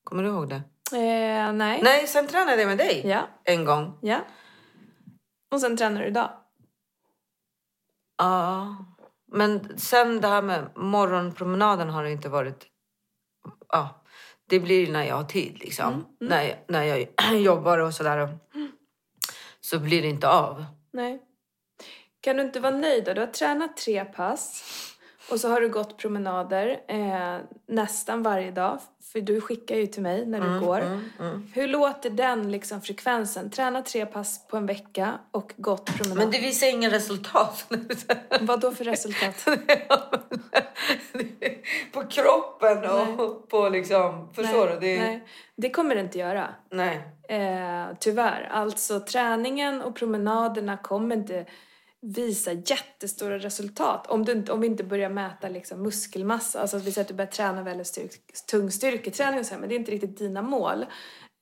Kommer 0.05 0.23
du 0.23 0.29
ihåg 0.29 0.49
det? 0.49 0.63
Eh, 0.97 1.53
nej. 1.53 1.81
Nej, 1.83 2.07
sen 2.07 2.27
tränade 2.27 2.61
jag 2.63 2.69
med 2.69 2.79
dig 2.79 3.03
Ja, 3.07 3.29
en 3.45 3.65
gång. 3.65 3.99
ja. 4.03 4.21
Och 5.51 5.61
sen 5.61 5.77
tränar 5.77 6.01
du 6.01 6.07
idag. 6.07 6.31
Ja. 8.19 8.77
Men 9.33 9.79
sen 9.79 10.21
det 10.21 10.29
här 10.29 10.43
med 10.43 10.71
morgonpromenaden 10.77 11.91
har 11.91 12.05
det 12.05 12.11
inte 12.13 12.29
varit... 12.29 12.67
Ja, 13.69 14.03
det 14.49 14.61
blir 14.61 14.93
när 14.93 15.05
jag 15.05 15.17
har 15.17 15.25
tid 15.25 15.59
liksom. 15.59 16.17
När, 16.21 16.43
jag, 16.43 16.57
när 16.69 16.83
jag 16.85 17.07
jobbar 17.41 17.79
och 17.79 17.95
sådär. 17.95 18.39
Så 19.61 19.79
blir 19.79 20.03
det 20.03 20.09
inte 20.09 20.29
av. 20.29 20.65
Nej. 20.93 21.23
Kan 22.21 22.37
du 22.37 22.43
inte 22.43 22.61
vara 22.61 22.77
nöjd 22.77 23.05
då? 23.05 23.13
Du 23.13 23.21
har 23.21 23.27
tränat 23.29 23.77
tre 23.77 24.05
pass 24.05 24.65
och 25.31 25.41
så 25.41 25.49
har 25.49 25.61
du 25.61 25.69
gått 25.69 25.97
promenader 25.99 26.81
eh, 26.89 27.37
nästan 27.67 28.23
varje 28.23 28.51
dag. 28.51 28.79
För 29.13 29.21
du 29.21 29.41
skickar 29.41 29.77
ju 29.77 29.87
till 29.87 30.03
mig 30.03 30.27
när 30.27 30.41
du 30.41 30.61
går. 30.67 30.81
mm. 31.21 31.51
Hur 31.55 31.69
låter 31.69 32.11
den 32.11 32.53
liksom 32.53 32.81
frekvensen? 32.81 33.51
Träna 33.51 33.83
tre 33.83 34.07
pass 34.07 34.49
på 34.49 34.57
en 34.57 34.67
vecka 34.67 35.19
och 35.31 35.53
gått 35.57 35.97
promenad. 35.97 36.19
Men 36.19 36.31
det 36.31 36.39
visar 36.39 36.67
ingen 36.67 36.91
resultat. 36.91 37.67
Vad 38.41 38.61
då 38.61 38.71
för 38.71 38.85
resultat? 38.85 39.45
på 41.93 42.07
kroppen 42.07 42.91
och 43.19 43.49
på 43.49 43.69
liksom... 43.69 44.29
Förstår 44.35 44.67
nej, 44.67 44.75
du? 44.75 44.81
Det, 44.81 44.99
nej, 45.01 45.25
det 45.57 45.71
kommer 45.71 45.95
det 45.95 46.01
inte 46.01 46.19
göra. 46.19 46.55
nej. 46.71 47.01
Eh, 47.29 47.87
tyvärr. 48.01 48.49
Alltså 48.53 49.01
träningen 49.01 49.83
och 49.83 49.97
promenaderna 49.97 50.77
kommer 50.77 51.17
inte 51.17 51.47
visa 52.03 52.53
jättestora 52.53 53.39
resultat 53.39 54.07
om, 54.07 54.25
du 54.25 54.45
om 54.53 54.61
vi 54.61 54.67
inte 54.67 54.85
börjar 54.85 55.11
mäta 55.11 55.49
liksom 55.49 55.83
muskelmassa. 55.83 56.61
Alltså 56.61 56.77
att 56.77 56.85
vi 56.85 56.93
säger 56.93 57.05
att 57.05 57.09
du 57.09 57.15
börjar 57.15 57.31
träna 57.31 57.63
väldigt 57.63 57.87
styrk, 57.87 58.11
tung 58.51 58.71
styrketräning 58.71 59.41
och 59.41 59.47
så 59.47 59.55
här, 59.55 59.61
men 59.61 59.69
det 59.69 59.75
är 59.75 59.79
inte 59.79 59.93
riktigt 59.93 60.19
dina 60.19 60.43
mål. 60.43 60.87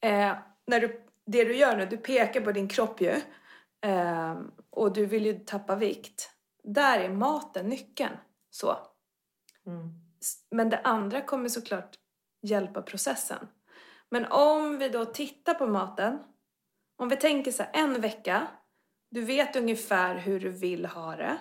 Eh, 0.01 0.37
när 0.67 0.81
du, 0.81 1.05
det 1.27 1.45
du 1.45 1.57
gör 1.57 1.77
nu, 1.77 1.87
du 1.87 1.97
pekar 1.97 2.41
på 2.41 2.53
din 2.53 2.69
kropp 2.69 3.01
ju 3.01 3.15
eh, 3.85 4.37
och 4.71 4.93
du 4.93 5.07
vill 5.07 5.27
ju 5.27 5.39
tappa 5.39 5.77
vikt. 5.77 6.31
Där 6.65 7.01
är 7.01 7.09
maten 7.09 7.69
nyckeln. 7.69 8.17
Så. 8.51 8.77
Mm. 9.67 9.89
Men 10.51 10.71
det 10.71 10.81
andra 10.85 11.21
kommer 11.21 11.49
såklart 11.49 11.95
hjälpa 12.43 12.83
processen. 12.83 13.49
Men 14.11 14.27
om 14.27 14.79
vi 14.79 14.89
då 14.89 15.05
tittar 15.05 15.55
på 15.55 15.67
maten. 15.67 16.19
Om 16.97 17.09
vi 17.09 17.17
tänker 17.17 17.53
så 17.53 17.63
här, 17.63 17.71
en 17.75 18.01
vecka. 18.01 18.47
Du 19.11 19.21
vet 19.21 19.57
ungefär 19.57 20.15
hur 20.15 20.41
du 20.41 20.49
vill 20.49 20.87
ha 20.87 21.17
det. 21.17 21.39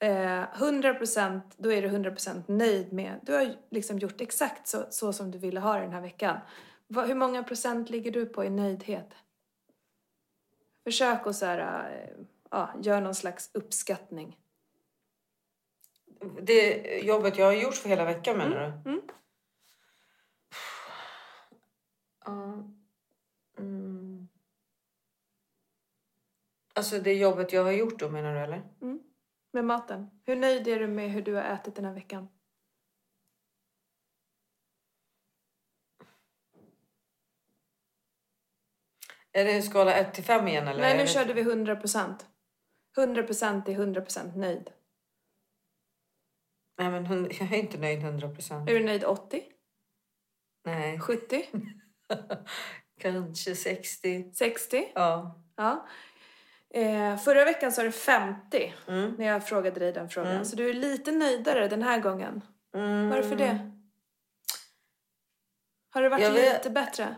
Eh, 0.00 0.44
100% 0.54 1.40
då 1.56 1.72
är 1.72 1.82
du 1.82 1.88
100% 1.88 2.42
nöjd 2.46 2.92
med. 2.92 3.20
Du 3.22 3.32
har 3.32 3.56
liksom 3.70 3.98
gjort 3.98 4.20
exakt 4.20 4.68
så, 4.68 4.86
så 4.90 5.12
som 5.12 5.30
du 5.30 5.38
ville 5.38 5.60
ha 5.60 5.74
det 5.74 5.80
den 5.80 5.92
här 5.92 6.00
veckan. 6.00 6.40
Vad, 6.86 7.08
hur 7.08 7.14
många 7.14 7.42
procent 7.42 7.90
ligger 7.90 8.10
du 8.10 8.26
på 8.26 8.44
i 8.44 8.50
nöjdhet? 8.50 9.14
Försök 10.84 11.26
att 11.26 11.36
så 11.36 11.46
här, 11.46 11.90
eh, 11.92 12.24
ja, 12.50 12.70
göra 12.82 13.00
någon 13.00 13.14
slags 13.14 13.50
uppskattning. 13.54 14.36
Det 16.42 16.98
jobbet 16.98 17.38
jag 17.38 17.46
har 17.46 17.52
gjort 17.52 17.74
för 17.74 17.88
hela 17.88 18.04
veckan 18.04 18.38
menar 18.38 18.82
du? 18.84 18.90
mm. 22.26 22.77
Alltså 26.78 26.98
det 26.98 27.14
jobbet 27.14 27.52
jag 27.52 27.64
har 27.64 27.72
gjort 27.72 27.98
då 27.98 28.08
menar 28.08 28.34
du 28.34 28.40
eller? 28.40 28.62
Med 29.52 29.64
maten. 29.64 30.10
Hur 30.24 30.36
nöjd 30.36 30.68
är 30.68 30.78
du 30.78 30.86
med 30.86 31.10
hur 31.10 31.22
du 31.22 31.34
har 31.34 31.42
ätit 31.42 31.76
den 31.76 31.84
här 31.84 31.94
veckan? 31.94 32.28
Är 39.32 39.44
det 39.44 39.62
skala 39.62 39.94
1 39.94 40.14
till 40.14 40.24
5 40.24 40.48
igen 40.48 40.68
eller? 40.68 40.80
Nej, 40.80 40.96
nu 40.96 41.06
körde 41.06 41.34
vi 41.34 41.40
100 41.40 41.76
procent. 41.76 42.26
100 42.98 43.22
procent 43.22 43.68
är 43.68 43.72
100 43.72 44.00
procent 44.00 44.36
nöjd. 44.36 44.70
Nej 46.78 46.90
men 46.90 47.24
jag 47.24 47.52
är 47.52 47.58
inte 47.58 47.78
nöjd 47.78 47.98
100 47.98 48.28
procent. 48.28 48.70
Är 48.70 48.74
du 48.74 48.84
nöjd 48.84 49.04
80? 49.04 49.42
Nej, 50.64 51.00
70? 51.00 51.48
kanske 53.00 53.54
60. 53.56 54.32
60? 54.34 54.92
Ja. 54.94 55.44
Ja. 55.56 55.86
Eh, 56.74 57.16
förra 57.16 57.44
veckan 57.44 57.72
sa 57.72 57.82
du 57.82 57.92
50 57.92 58.74
Mm. 58.88 59.14
när 59.18 59.26
jag 59.26 59.48
frågade 59.48 59.80
dig 59.80 59.92
den 59.92 60.08
frågan. 60.08 60.46
Så 60.46 60.56
du 60.56 60.70
är 60.70 60.74
lite 60.74 61.12
nöjdare 61.12 61.68
den 61.68 61.82
här 61.82 62.00
gången. 62.00 62.40
Mm. 62.74 63.08
Varför 63.10 63.36
det? 63.36 63.72
Har 65.90 66.02
det 66.02 66.08
varit 66.08 66.22
Jag 66.22 66.30
vet- 66.32 66.54
lite 66.58 66.70
bättre? 66.70 67.14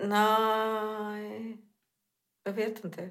Nej, 0.00 1.56
jag 2.44 2.52
vet 2.52 2.84
inte. 2.84 3.10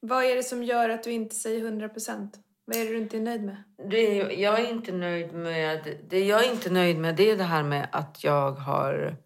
Vad 0.00 0.24
är 0.24 0.36
det 0.36 0.42
som 0.42 0.62
gör 0.62 0.88
att 0.88 1.02
du 1.02 1.10
inte 1.12 1.34
säger 1.36 1.60
100 1.64 1.88
procent? 1.88 2.38
Vad 2.64 2.76
är 2.76 2.84
det 2.84 2.90
du 2.90 2.98
inte 2.98 3.16
är 3.16 3.20
nöjd 3.20 3.42
med? 3.44 3.62
Det, 3.90 4.14
jag 4.32 4.60
är 4.60 4.70
inte 4.70 4.92
nöjd 4.92 5.32
med... 5.32 5.96
Det 6.08 6.24
jag 6.24 6.44
är 6.44 6.50
inte 6.52 6.70
nöjd 6.70 6.98
med 6.98 7.16
det 7.16 7.30
är 7.30 7.36
det 7.36 7.44
här 7.44 7.62
med 7.62 7.88
att 7.92 8.24
jag 8.24 8.50
har... 8.52 9.16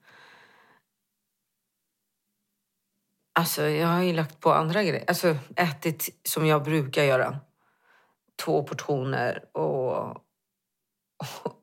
Alltså, 3.38 3.62
jag 3.62 3.88
har 3.88 4.02
ju 4.02 4.12
lagt 4.12 4.40
på 4.40 4.52
andra 4.52 4.82
grejer. 4.82 5.04
Alltså, 5.06 5.36
ätit 5.56 6.08
som 6.22 6.46
jag 6.46 6.62
brukar 6.62 7.02
göra. 7.02 7.38
Två 8.44 8.62
portioner 8.62 9.56
och, 9.56 9.96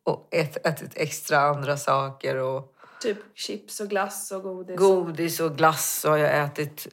och 0.03 0.27
ät, 0.31 0.65
ätit 0.67 0.91
extra 0.95 1.39
andra 1.39 1.77
saker. 1.77 2.35
Och 2.37 2.75
Typ 3.01 3.17
chips 3.37 3.79
och 3.79 3.87
glass 3.87 4.31
och 4.31 4.43
godis. 4.43 4.77
godis 4.77 5.39
och 5.39 5.57
glass 5.57 6.03
har 6.03 6.17
jag 6.17 6.43
ätit. 6.43 6.87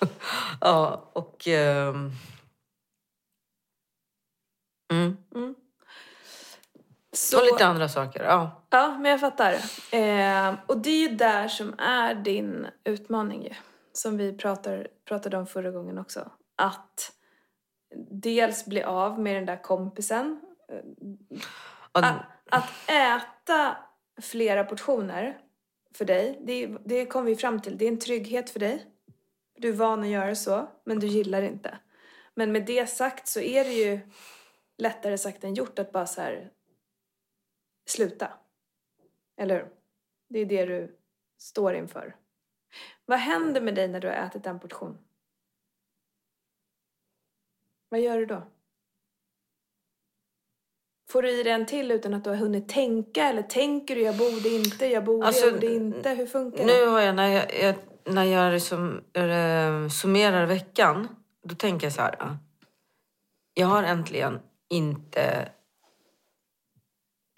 ja, 0.60 1.10
och... 1.12 1.48
ehm, 1.48 2.12
mm. 4.92 5.16
Mm. 5.34 5.54
Och 7.10 7.18
Så, 7.18 7.44
lite 7.44 7.66
andra 7.66 7.88
saker. 7.88 8.24
Ja. 8.24 8.64
Ja, 8.70 8.98
men 8.98 9.10
jag 9.10 9.20
fattar. 9.20 9.52
Eh, 9.90 10.54
och 10.66 10.78
det 10.78 10.90
är 10.90 11.08
ju 11.08 11.16
där 11.16 11.48
som 11.48 11.74
är 11.78 12.14
din 12.14 12.66
utmaning 12.84 13.42
ju. 13.42 13.54
Som 13.92 14.16
vi 14.16 14.32
pratar, 14.32 14.88
pratade 15.04 15.36
om 15.36 15.46
förra 15.46 15.70
gången 15.70 15.98
också. 15.98 16.30
Att 16.56 17.12
dels 18.10 18.66
bli 18.66 18.82
av 18.82 19.20
med 19.20 19.34
den 19.34 19.46
där 19.46 19.62
kompisen. 19.62 20.40
Och, 21.92 22.04
Att, 22.04 22.22
att 22.50 22.90
äta 22.90 23.76
flera 24.20 24.64
portioner 24.64 25.38
för 25.94 26.04
dig, 26.04 26.38
det, 26.44 26.66
det 26.66 27.06
kom 27.06 27.24
vi 27.24 27.36
fram 27.36 27.60
till. 27.60 27.78
Det 27.78 27.84
är 27.84 27.88
en 27.88 27.98
trygghet 27.98 28.50
för 28.50 28.60
dig. 28.60 28.86
Du 29.56 29.68
är 29.68 29.72
van 29.72 30.00
att 30.00 30.08
göra 30.08 30.34
så, 30.34 30.68
men 30.84 30.98
du 30.98 31.06
gillar 31.06 31.42
inte. 31.42 31.78
Men 32.34 32.52
med 32.52 32.66
det 32.66 32.86
sagt 32.86 33.28
så 33.28 33.40
är 33.40 33.64
det 33.64 33.72
ju 33.72 34.00
lättare 34.78 35.18
sagt 35.18 35.44
än 35.44 35.54
gjort 35.54 35.78
att 35.78 35.92
bara 35.92 36.06
så 36.06 36.20
här 36.20 36.50
sluta. 37.86 38.32
Eller 39.36 39.54
hur? 39.54 39.68
Det 40.28 40.38
är 40.38 40.46
det 40.46 40.64
du 40.64 40.98
står 41.38 41.74
inför. 41.74 42.16
Vad 43.12 43.20
händer 43.20 43.60
med 43.60 43.74
dig 43.74 43.88
när 43.88 44.00
du 44.00 44.08
har 44.08 44.14
ätit 44.14 44.46
en 44.46 44.60
portion? 44.60 44.98
Vad 47.88 48.00
gör 48.00 48.18
du 48.18 48.26
då? 48.26 48.42
Får 51.10 51.22
du 51.22 51.40
i 51.40 51.42
dig 51.42 51.52
en 51.52 51.66
till 51.66 51.90
utan 51.90 52.14
att 52.14 52.24
du 52.24 52.30
har 52.30 52.36
hunnit 52.36 52.68
tänka? 52.68 53.24
Eller 53.24 53.42
tänker 53.42 53.94
du 53.94 54.02
jag 54.02 54.16
borde 54.16 54.48
inte, 54.48 54.86
jag 54.86 55.04
borde, 55.04 55.26
Alltså, 55.26 55.44
jag 55.44 55.54
borde 55.54 55.74
inte? 55.74 56.10
Hur 56.10 56.26
funkar 56.26 56.58
det? 56.58 56.64
nu 56.64 56.86
har 56.86 57.00
jag, 57.00 57.14
när 57.14 57.28
jag, 57.28 57.60
jag, 57.60 57.74
när 58.04 58.24
jag 58.24 58.52
liksom, 58.52 59.04
eh, 59.12 59.88
summerar 59.88 60.46
veckan, 60.46 61.08
då 61.42 61.54
tänker 61.54 61.86
jag 61.86 61.92
så 61.92 62.02
här. 62.02 62.16
ja. 62.18 62.36
Jag 63.54 63.66
har 63.66 63.82
äntligen 63.82 64.40
inte, 64.68 65.52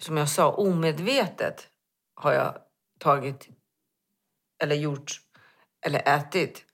som 0.02 0.16
jag 0.16 0.28
sa, 0.28 0.52
omedvetet 0.52 1.68
har 2.14 2.32
jag 2.32 2.58
tagit 2.98 3.48
eller 4.62 4.76
gjort 4.76 5.24
eller 5.84 6.08
ätit. 6.08 6.64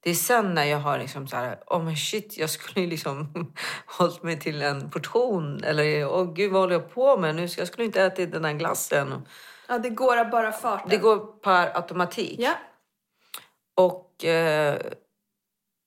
Det 0.00 0.10
är 0.10 0.14
sen 0.14 0.54
när 0.54 0.64
jag 0.64 0.78
har 0.78 0.98
liksom 0.98 1.28
så 1.28 1.36
här, 1.36 1.58
oh 1.66 1.84
men 1.84 1.96
shit, 1.96 2.38
jag 2.38 2.50
skulle 2.50 2.80
ju 2.80 2.86
liksom 2.90 3.52
hållit 3.86 4.22
mig 4.22 4.40
till 4.40 4.62
en 4.62 4.90
portion. 4.90 5.64
Eller, 5.64 6.06
åh 6.08 6.32
gud 6.34 6.52
vad 6.52 6.60
håller 6.60 6.74
jag 6.74 6.94
på 6.94 7.16
med 7.16 7.34
nu? 7.34 7.48
Jag 7.58 7.68
skulle 7.68 7.84
inte 7.84 8.02
äta 8.02 8.26
den 8.26 8.44
här 8.44 8.52
glassen. 8.52 9.26
Ja, 9.68 9.78
det 9.78 9.90
går 9.90 10.16
av 10.16 10.30
bara 10.30 10.52
farten. 10.52 10.88
Det 10.88 10.96
går 10.96 11.18
per 11.40 11.76
automatik. 11.76 12.40
Ja. 12.40 12.54
Och 13.74 14.24
eh, 14.24 14.80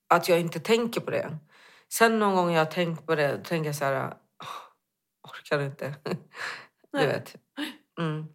att 0.08 0.28
jag 0.28 0.40
inte 0.40 0.60
tänker 0.60 1.00
på 1.00 1.10
det. 1.10 1.38
Sen 1.88 2.18
någon 2.18 2.34
gång 2.34 2.52
jag 2.52 2.60
har 2.64 2.70
tänkt 2.70 3.06
på 3.06 3.14
det, 3.14 3.36
då 3.36 3.44
tänker 3.44 3.68
jag 3.68 3.76
så 3.76 3.84
här, 3.84 4.14
"Åh, 4.42 5.30
orkar 5.30 5.60
inte. 5.60 5.94
du 6.92 7.06
vet. 7.06 7.36
Mm. 7.98 8.26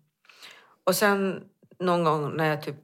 Och 0.83 0.95
sen 0.95 1.43
någon 1.79 2.03
gång 2.03 2.35
när 2.35 2.49
jag 2.49 2.63
typ 2.63 2.75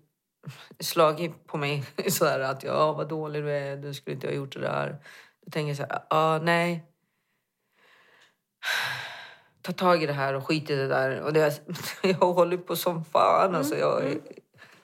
slagit 0.79 1.47
på 1.47 1.57
mig 1.57 1.83
så 2.09 2.25
här 2.25 2.39
att 2.39 2.63
ja, 2.63 2.93
vad 2.93 3.09
dålig 3.09 3.43
du 3.43 3.51
är, 3.51 3.77
du 3.77 3.93
skulle 3.93 4.13
inte 4.13 4.27
ha 4.27 4.33
gjort 4.33 4.53
det 4.53 4.59
där. 4.61 4.95
Då 5.45 5.51
tänker 5.51 5.67
jag 5.67 5.77
så 5.77 5.83
här, 5.83 6.03
ja, 6.09 6.39
nej. 6.43 6.83
Ta 9.61 9.71
tag 9.71 10.03
i 10.03 10.05
det 10.05 10.13
här 10.13 10.33
och 10.33 10.47
skit 10.47 10.69
i 10.69 10.75
det 10.75 10.87
där. 10.87 11.21
Och 11.21 11.33
det, 11.33 11.61
jag 12.03 12.33
håller 12.33 12.57
på 12.57 12.75
som 12.75 13.05
fan. 13.05 13.55
Alltså, 13.55 13.75
jag, 13.77 14.03
är- 14.03 14.17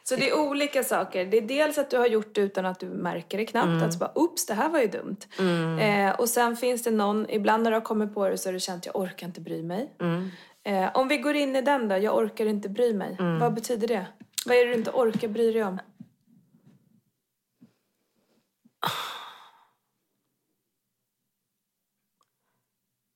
Så 0.04 0.16
det 0.16 0.30
är 0.30 0.40
olika 0.40 0.84
saker. 0.84 1.26
Det 1.26 1.38
är 1.38 1.42
dels 1.42 1.78
att 1.78 1.90
du 1.90 1.98
har 1.98 2.08
gjort 2.08 2.36
det 2.36 2.42
utan 2.42 2.66
att 2.66 2.80
du 2.80 2.86
märker 2.86 3.38
det 3.38 3.46
knappt. 3.46 3.68
Att 3.84 3.94
så 3.94 4.00
bara, 4.00 4.12
oops, 4.16 4.46
det 4.46 4.54
här 4.54 4.70
var 4.70 4.80
ju 4.80 4.88
dumt. 4.88 5.18
Eh, 5.80 6.20
och 6.20 6.30
sen 6.30 6.56
finns 6.58 6.84
det 6.84 6.92
någon, 6.92 7.30
ibland 7.30 7.64
när 7.64 7.72
du 7.72 7.76
har 7.78 7.82
kommit 7.82 8.14
på 8.14 8.30
det 8.30 8.38
så 8.38 8.50
har 8.50 8.54
du 8.54 8.60
känt, 8.60 8.86
jag 8.86 8.96
orkar 8.96 9.28
inte 9.28 9.42
bry 9.42 9.64
mig. 9.64 9.92
Eh, 10.64 10.90
om 10.94 11.08
vi 11.08 11.18
går 11.18 11.36
in 11.36 11.56
i 11.56 11.62
den 11.62 11.88
då, 11.88 11.98
jag 11.98 12.18
orkar 12.18 12.46
inte 12.46 12.70
bry 12.70 12.94
mig. 12.94 13.16
Vad 13.40 13.54
betyder 13.54 13.88
det? 13.88 14.06
Vad 14.48 14.58
är 14.58 14.66
det 14.66 14.72
du 14.72 14.78
inte 14.78 14.92
orkar 14.92 15.28
bry 15.28 15.52
dig 15.52 15.64
om? 15.64 15.80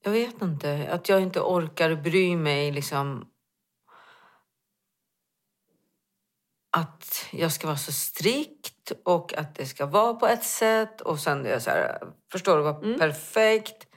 Jag 0.04 0.12
vet 0.12 0.42
inte. 0.42 0.88
Att 0.92 1.10
jag 1.10 1.22
inte 1.22 1.42
orkar 1.42 1.96
bry 1.96 2.36
mig 2.36 2.72
liksom... 2.72 3.28
Att 6.78 7.26
jag 7.32 7.52
ska 7.52 7.68
vara 7.68 7.78
så 7.78 7.92
strikt 7.92 8.92
och 9.06 9.34
att 9.34 9.56
det 9.56 9.66
ska 9.66 9.86
vara 9.86 10.14
på 10.14 10.28
ett 10.28 10.44
sätt. 10.44 11.02
Och 11.02 11.20
sen 11.20 11.46
är 11.46 11.50
jag 11.50 11.62
så 11.62 11.70
här, 11.70 12.14
förstår 12.32 12.58
du, 12.58 12.64
vara 12.64 12.98
perfekt. 12.98 13.88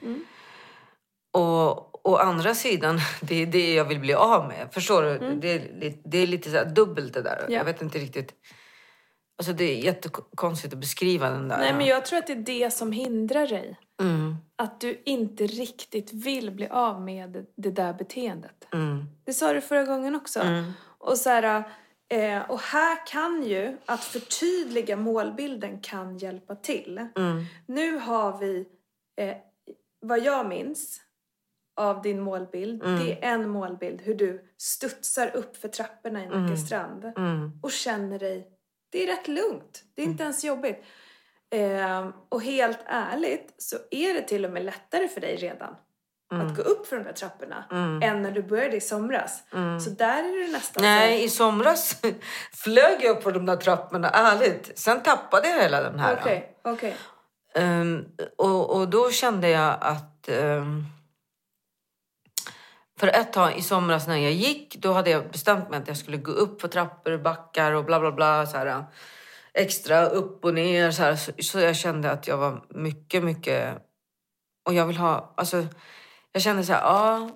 Och 1.39 2.07
å 2.11 2.15
andra 2.17 2.55
sidan, 2.55 2.99
det 3.21 3.35
är 3.41 3.45
det 3.45 3.73
jag 3.73 3.85
vill 3.85 3.99
bli 3.99 4.13
av 4.13 4.47
med. 4.47 4.67
Förstår 4.71 5.03
du? 5.03 5.35
Det, 5.35 5.49
är, 5.51 5.93
det 6.03 6.17
är 6.17 6.27
lite 6.27 6.49
så 6.51 6.63
dubbelt 6.63 7.13
det 7.13 7.21
där. 7.21 7.45
Ja. 7.49 7.53
Jag 7.57 7.65
vet 7.65 7.81
inte 7.81 7.97
riktigt. 7.97 8.33
Alltså 9.37 9.53
det 9.53 9.63
är 9.63 9.83
jättekonstigt 9.83 10.73
att 10.73 10.79
beskriva 10.79 11.29
den 11.29 11.47
där. 11.47 11.57
Nej, 11.57 11.73
men 11.73 11.85
jag 11.85 12.05
tror 12.05 12.19
att 12.19 12.27
det 12.27 12.33
är 12.33 12.37
det 12.61 12.73
som 12.73 12.91
hindrar 12.91 13.47
dig. 13.47 13.79
Mm, 14.01 14.35
Att 14.55 14.81
du 14.81 15.01
inte 15.05 15.47
riktigt 15.47 16.13
vill 16.13 16.51
bli 16.51 16.67
av 16.67 17.01
med 17.01 17.45
det, 17.55 17.71
där 17.71 17.93
beteendet. 17.93 18.67
mm, 18.73 19.05
Det 19.25 19.33
sa 19.33 19.53
du 19.53 19.61
förra 19.61 19.83
gången 19.83 20.15
också. 20.15 20.39
Och, 20.97 21.17
så 21.17 21.29
här, 21.29 21.63
eh, 22.09 22.41
och 22.49 22.59
här 22.61 23.07
kan 23.07 23.43
ju 23.43 23.77
att 23.85 24.03
förtydliga 24.03 24.97
målbilden 24.97 25.79
kan 25.81 26.17
hjälpa 26.17 26.55
till. 26.55 27.07
mm, 27.15 27.45
Nu 27.67 27.97
har 27.97 28.37
vi, 28.37 28.65
eh, 29.21 29.35
vad 30.01 30.19
jag 30.19 30.47
minns 30.47 31.01
av 31.75 32.01
din 32.01 32.19
målbild, 32.19 32.83
det 32.83 33.11
är 33.11 33.33
en 33.33 33.49
målbild 33.49 34.01
hur 34.01 34.15
du 34.15 34.41
studsar 34.57 35.35
upp 35.35 35.57
för 35.57 35.67
trapporna 35.67 36.23
i 36.23 36.27
Nackastrand 36.27 37.05
mm, 37.05 37.51
och 37.63 37.71
känner 37.71 38.19
dig, 38.19 38.47
det 38.91 39.03
är 39.03 39.07
rätt 39.07 39.27
lugnt, 39.27 39.83
det 39.95 40.01
är 40.01 40.05
inte 40.05 40.23
ens 40.23 40.43
jobbigt. 40.43 40.83
Eh, 41.53 42.09
och 42.29 42.41
helt 42.41 42.79
ärligt 42.85 43.55
så 43.57 43.75
är 43.91 44.13
det 44.13 44.21
till 44.21 44.45
och 44.45 44.51
med 44.51 44.65
lättare 44.65 45.07
för 45.07 45.21
dig 45.21 45.35
redan 45.35 45.75
att 46.33 46.55
gå 46.55 46.61
upp 46.61 46.87
för 46.87 46.95
de 46.95 47.03
där 47.03 47.13
trapporna 47.13 47.65
än 48.03 48.21
när 48.21 48.31
du 48.31 48.43
började 48.43 48.77
i 48.77 48.81
somras. 48.81 49.43
Så 49.83 49.89
där 49.89 50.23
är 50.23 50.47
det 50.47 50.53
nästan 50.53 50.83
Nej, 50.83 51.23
i 51.23 51.29
somras 51.29 52.01
flög 52.53 53.03
jag 53.03 53.17
upp 53.17 53.23
på 53.23 53.31
de 53.31 53.45
där 53.45 53.55
trapporna, 53.55 54.09
ärligt. 54.09 54.71
Sen 54.75 55.03
tappade 55.03 55.49
jag 55.49 55.61
hela 55.61 55.81
den 55.81 55.99
här. 55.99 56.17
Okej, 56.21 56.57
okej. 56.63 56.95
Ehm, 57.55 58.05
och, 58.37 58.77
och 58.77 58.89
då 58.89 59.11
kände 59.11 59.49
jag 59.49 59.77
att... 59.81 60.29
ehm, 60.29 60.83
för 62.99 63.07
ett 63.07 63.33
tag 63.33 63.57
i 63.57 63.61
somras 63.61 64.07
när 64.07 64.17
jag 64.17 64.31
gick, 64.31 64.75
då 64.75 64.93
hade 64.93 65.09
jag 65.09 65.31
bestämt 65.31 65.69
mig 65.69 65.79
att 65.79 65.87
jag 65.87 65.97
skulle 65.97 66.17
gå 66.17 66.31
upp 66.31 66.61
för 66.61 66.67
trappor, 66.67 67.17
backar 67.17 67.71
och 67.71 67.85
bla 67.85 67.99
bla 67.99 68.11
bla. 68.11 68.45
Så 68.45 68.57
här, 68.57 68.85
extra 69.53 70.05
upp 70.05 70.45
och 70.45 70.53
ner. 70.53 70.91
Så, 70.91 71.03
här, 71.03 71.15
så, 71.15 71.31
så 71.39 71.59
jag 71.59 71.75
kände 71.75 72.11
att 72.11 72.27
jag 72.27 72.37
var 72.37 72.65
mycket, 72.69 73.23
mycket... 73.23 73.77
Och 74.65 74.73
jag 74.73 74.85
vill 74.85 74.97
ha... 74.97 75.33
Alltså, 75.37 75.65
jag 76.31 76.41
kände 76.41 76.63
så 76.63 76.73
här, 76.73 76.81
ja, 76.81 77.29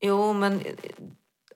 jo, 0.00 0.32
men 0.32 0.60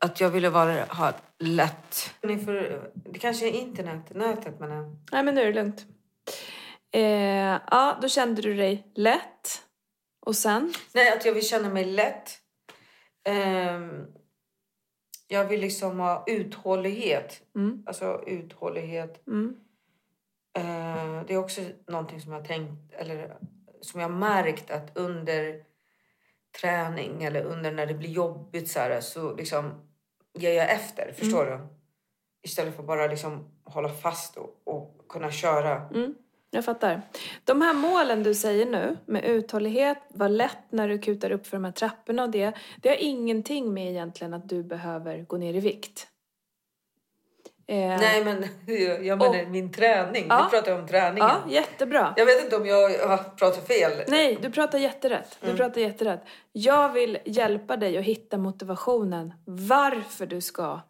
att 0.00 0.20
jag 0.20 0.30
ville 0.30 0.50
vara, 0.50 0.84
ha 0.84 1.12
lätt. 1.38 2.14
Ni 2.22 2.38
får, 2.38 2.82
det 2.94 3.18
kanske 3.18 3.48
är 3.48 3.52
internet, 3.52 4.14
nätet 4.14 4.60
menar 4.60 4.96
Nej, 5.12 5.22
men 5.22 5.34
nu 5.34 5.40
är 5.40 5.46
det 5.46 5.52
lugnt. 5.52 5.86
Eh, 6.94 7.60
ja, 7.70 7.98
då 8.02 8.08
kände 8.08 8.42
du 8.42 8.54
dig 8.54 8.92
lätt. 8.94 9.62
Och 10.26 10.36
sen? 10.36 10.74
Nej, 10.92 11.12
att 11.12 11.24
jag 11.24 11.32
vill 11.32 11.46
känna 11.46 11.68
mig 11.68 11.84
lätt. 11.84 12.41
Ehm, 13.24 14.06
jag 15.28 15.44
vill 15.44 15.60
liksom 15.60 16.00
ha 16.00 16.24
uthållighet. 16.26 17.42
Mm. 17.54 17.82
Alltså 17.86 18.22
uthållighet. 18.26 19.26
Mm. 19.26 19.56
Eh, 20.56 21.24
det 21.26 21.34
är 21.34 21.38
också 21.38 21.60
någonting 21.86 22.20
som 22.20 22.32
jag 22.32 22.44
tänkt, 22.44 22.92
eller 22.92 23.36
som 23.80 24.00
jag 24.00 24.10
märkt 24.10 24.70
att 24.70 24.96
under 24.96 25.64
träning 26.60 27.24
eller 27.24 27.44
under 27.44 27.72
när 27.72 27.86
det 27.86 27.94
blir 27.94 28.10
jobbigt 28.10 28.70
så, 28.70 28.78
här, 28.78 29.00
så 29.00 29.34
liksom 29.34 29.70
ger 30.34 30.52
jag 30.52 30.70
efter. 30.70 31.12
Förstår 31.12 31.44
du? 31.44 31.58
Istället 32.42 32.76
för 32.76 32.82
bara 32.82 33.06
liksom 33.06 33.60
hålla 33.64 33.88
fast 33.88 34.36
och, 34.36 34.62
och 34.64 35.08
kunna 35.08 35.30
köra. 35.30 35.88
Mm. 35.88 36.14
Jag 36.54 36.64
fattar. 36.64 37.02
De 37.44 37.62
här 37.62 37.74
målen 37.74 38.22
du 38.22 38.34
säger 38.34 38.66
nu 38.66 38.96
med 39.06 39.24
uthållighet, 39.24 39.98
var 40.08 40.28
lätt 40.28 40.58
när 40.70 40.88
du 40.88 40.98
kutar 40.98 41.30
upp 41.30 41.46
för 41.46 41.56
de 41.56 41.64
här 41.64 41.72
trapporna 41.72 42.22
och 42.22 42.30
det, 42.30 42.52
det 42.76 42.88
har 42.88 42.96
ingenting 42.96 43.74
med 43.74 43.90
egentligen 43.90 44.34
att 44.34 44.48
du 44.48 44.62
behöver 44.62 45.22
gå 45.22 45.36
ner 45.36 45.54
i 45.54 45.60
vikt. 45.60 46.06
Eh, 47.66 47.76
Nej, 47.76 48.24
men 48.24 48.42
jag 49.06 49.18
menar 49.18 49.50
min 49.50 49.72
träning. 49.72 50.26
Ja. 50.28 50.44
Nu 50.44 50.50
pratar 50.50 50.72
jag 50.72 50.80
om 50.80 50.88
träningen. 50.88 51.28
Ja, 51.28 51.42
jättebra. 51.48 52.14
Jag 52.16 52.26
vet 52.26 52.44
inte 52.44 52.56
om 52.56 52.66
jag 52.66 53.08
har 53.08 53.36
pratat 53.36 53.66
fel. 53.66 53.92
Nej, 54.08 54.38
du 54.42 54.50
pratar 54.50 54.78
jätterätt. 54.78 55.38
Du 55.40 55.56
pratar 55.56 55.80
jätterätt. 55.80 56.24
Jag 56.52 56.92
vill 56.92 57.18
hjälpa 57.24 57.76
dig 57.76 57.98
att 57.98 58.04
hitta 58.04 58.38
motivationen 58.38 59.34
varför 59.46 60.26
du 60.26 60.40
ska 60.40 60.80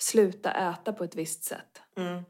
sluta 0.00 0.52
äta 0.52 0.92
på 0.92 1.04
ett 1.04 1.14
visst 1.14 1.44
sätt. 1.44 1.82
Mm. 1.96 2.22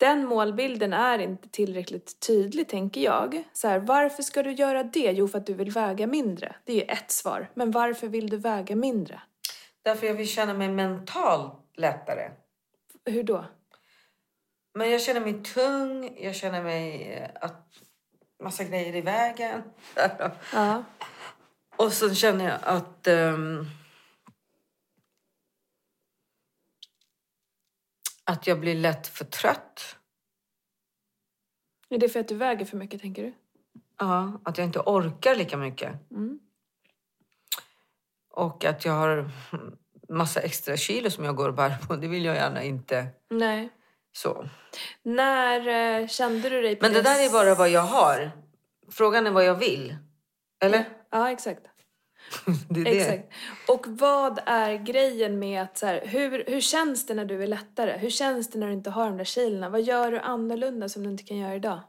Den 0.00 0.26
målbilden 0.26 0.92
är 0.92 1.18
inte 1.18 1.48
tillräckligt 1.48 2.20
tydlig, 2.20 2.68
tänker 2.68 3.00
jag. 3.00 3.44
Så 3.52 3.68
här, 3.68 3.78
varför 3.78 4.22
ska 4.22 4.42
du 4.42 4.52
göra 4.52 4.82
det? 4.82 5.12
Jo, 5.12 5.28
för 5.28 5.38
att 5.38 5.46
du 5.46 5.54
vill 5.54 5.70
väga 5.70 6.06
mindre. 6.06 6.56
Det 6.64 6.72
är 6.72 6.76
ju 6.76 6.82
ett 6.82 7.10
svar. 7.10 7.50
Men 7.54 7.70
varför 7.70 8.08
vill 8.08 8.30
du 8.30 8.36
väga 8.36 8.76
mindre? 8.76 9.20
Därför 9.82 10.06
jag 10.06 10.14
vill 10.14 10.28
känna 10.28 10.54
mig 10.54 10.68
mentalt 10.68 11.52
lättare. 11.76 12.30
Hur 13.04 13.22
då? 13.22 13.44
Men 14.74 14.90
jag 14.90 15.00
känner 15.00 15.20
mig 15.20 15.42
tung, 15.42 16.18
jag 16.20 16.34
känner 16.34 16.62
mig 16.62 17.12
eh, 17.12 17.28
att 17.40 17.66
massa 18.42 18.64
grejer 18.64 18.96
i 18.96 19.00
vägen. 19.00 19.62
Ja. 20.52 20.84
Och 21.76 21.92
så 21.92 22.14
känner 22.14 22.44
jag 22.44 22.58
att... 22.62 23.06
ehm, 23.06 23.66
att 28.30 28.46
jag 28.46 28.60
blir 28.60 28.74
lätt 28.74 29.06
för 29.06 29.24
trött. 29.24 29.96
Är 31.88 31.98
det 31.98 32.08
för 32.08 32.20
att 32.20 32.28
du 32.28 32.34
väger 32.34 32.64
för 32.64 32.76
mycket, 32.76 33.00
tänker 33.00 33.22
du? 33.22 33.32
Ja, 33.98 34.40
att 34.44 34.58
jag 34.58 34.66
inte 34.66 34.80
orkar 34.80 35.34
lika 35.34 35.56
mycket. 35.56 36.10
Mm. 36.10 36.40
Och 38.30 38.64
att 38.64 38.84
jag 38.84 38.92
har 38.92 39.30
massa 40.08 40.40
extra 40.40 40.76
kilo 40.76 41.10
som 41.10 41.24
jag 41.24 41.36
går 41.36 41.48
och 41.48 41.54
bär 41.54 41.76
på. 41.86 41.96
Det 41.96 42.08
vill 42.08 42.24
jag 42.24 42.36
gärna 42.36 42.62
inte. 42.62 43.06
Nej. 43.30 43.68
Så. 44.12 44.48
När 45.02 45.68
eh, 46.00 46.06
kände 46.06 46.48
du 46.48 46.62
dig 46.62 46.78
Men 46.80 46.92
det 46.92 47.02
där 47.02 47.26
är 47.26 47.30
bara 47.32 47.54
vad 47.54 47.68
jag 47.70 47.82
har. 47.82 48.30
Frågan 48.90 49.26
är 49.26 49.30
vad 49.30 49.44
jag 49.44 49.54
vill. 49.54 49.96
Eller? 50.60 50.84
Ja, 51.10 51.30
exakt. 51.30 51.69
Det 52.68 52.84
det. 52.84 52.90
Exakt. 52.90 53.32
Och 53.68 53.86
vad 53.86 54.40
är 54.46 54.74
grejen 54.74 55.38
med 55.38 55.62
att 55.62 55.78
så 55.78 55.86
här, 55.86 56.06
hur, 56.06 56.44
hur 56.46 56.60
känns 56.60 57.06
det 57.06 57.14
när 57.14 57.24
du 57.24 57.42
är 57.42 57.46
lättare? 57.46 57.98
Hur 57.98 58.10
känns 58.10 58.50
det 58.50 58.58
när 58.58 58.66
du 58.66 58.72
inte 58.72 58.90
har 58.90 59.04
de 59.04 59.16
där 59.16 59.24
kilorna? 59.24 59.68
Vad 59.68 59.82
gör 59.82 60.12
du 60.12 60.18
annorlunda 60.18 60.88
som 60.88 61.02
du 61.02 61.10
inte 61.10 61.22
kan 61.22 61.36
göra 61.36 61.54
idag? 61.54 61.80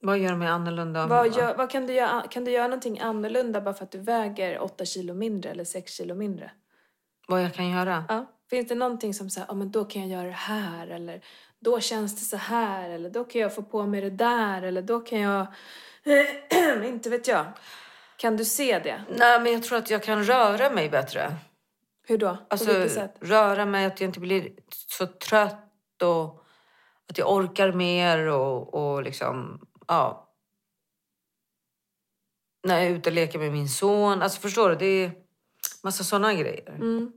Vad 0.00 0.18
gör 0.18 0.34
mig 0.34 0.48
annorlunda? 0.48 1.06
Vad, 1.06 1.36
gör, 1.36 1.56
vad 1.56 1.70
kan, 1.70 1.86
du 1.86 1.92
göra, 1.92 2.22
kan 2.22 2.44
du 2.44 2.50
göra 2.50 2.66
någonting 2.66 3.00
annorlunda 3.00 3.60
bara 3.60 3.74
för 3.74 3.84
att 3.84 3.90
du 3.90 3.98
väger 3.98 4.58
8 4.58 4.84
kilo 4.84 5.14
mindre 5.14 5.50
eller 5.50 5.64
6 5.64 5.92
kilo 5.92 6.14
mindre? 6.14 6.50
Vad 7.28 7.42
jag 7.42 7.54
kan 7.54 7.70
göra? 7.70 8.04
Ja. 8.08 8.26
Finns 8.50 8.68
det 8.68 8.74
någonting 8.74 9.14
som 9.14 9.30
säger, 9.30 9.46
ja 9.48 9.54
men 9.54 9.70
då 9.70 9.84
kan 9.84 10.02
jag 10.02 10.10
göra 10.10 10.26
det 10.26 10.32
här 10.32 10.88
eller 10.88 11.24
då 11.64 11.80
känns 11.80 12.14
det 12.14 12.24
så 12.24 12.36
här 12.36 12.90
eller 12.90 13.10
då 13.10 13.24
kan 13.24 13.40
jag 13.40 13.54
få 13.54 13.62
på 13.62 13.86
mig 13.86 14.00
det 14.00 14.10
där 14.10 14.62
eller 14.62 14.82
då 14.82 15.00
kan 15.00 15.20
jag, 15.20 15.46
inte 16.84 17.10
vet 17.10 17.28
jag. 17.28 17.46
Kan 18.16 18.36
du 18.36 18.44
se 18.44 18.78
det? 18.78 19.04
Nej, 19.08 19.40
men 19.40 19.52
jag 19.52 19.62
tror 19.62 19.78
att 19.78 19.90
jag 19.90 20.02
kan 20.02 20.24
röra 20.24 20.70
mig 20.70 20.88
bättre. 20.88 21.36
Hur 22.06 22.18
då? 22.18 22.36
På 22.36 22.42
Alltså 22.48 22.72
vilket 22.72 22.92
sätt? 22.92 23.14
röra 23.20 23.66
mig, 23.66 23.84
att 23.84 24.00
jag 24.00 24.08
inte 24.08 24.20
blir 24.20 24.52
så 24.70 25.06
trött 25.06 26.02
och 26.02 26.44
att 27.10 27.18
jag 27.18 27.32
orkar 27.32 27.72
mer 27.72 28.18
och, 28.26 28.74
och 28.74 29.02
liksom, 29.02 29.60
ja. 29.88 30.20
När 32.66 32.74
jag 32.78 32.86
är 32.86 32.90
ute 32.90 33.10
och 33.10 33.14
leker 33.14 33.38
med 33.38 33.52
min 33.52 33.68
son. 33.68 34.22
Alltså 34.22 34.40
förstår 34.40 34.70
du? 34.70 34.76
Det 34.76 34.86
är 35.04 35.12
massa 35.82 36.04
sådana 36.04 36.34
grejer. 36.34 36.68
Mm. 36.68 37.12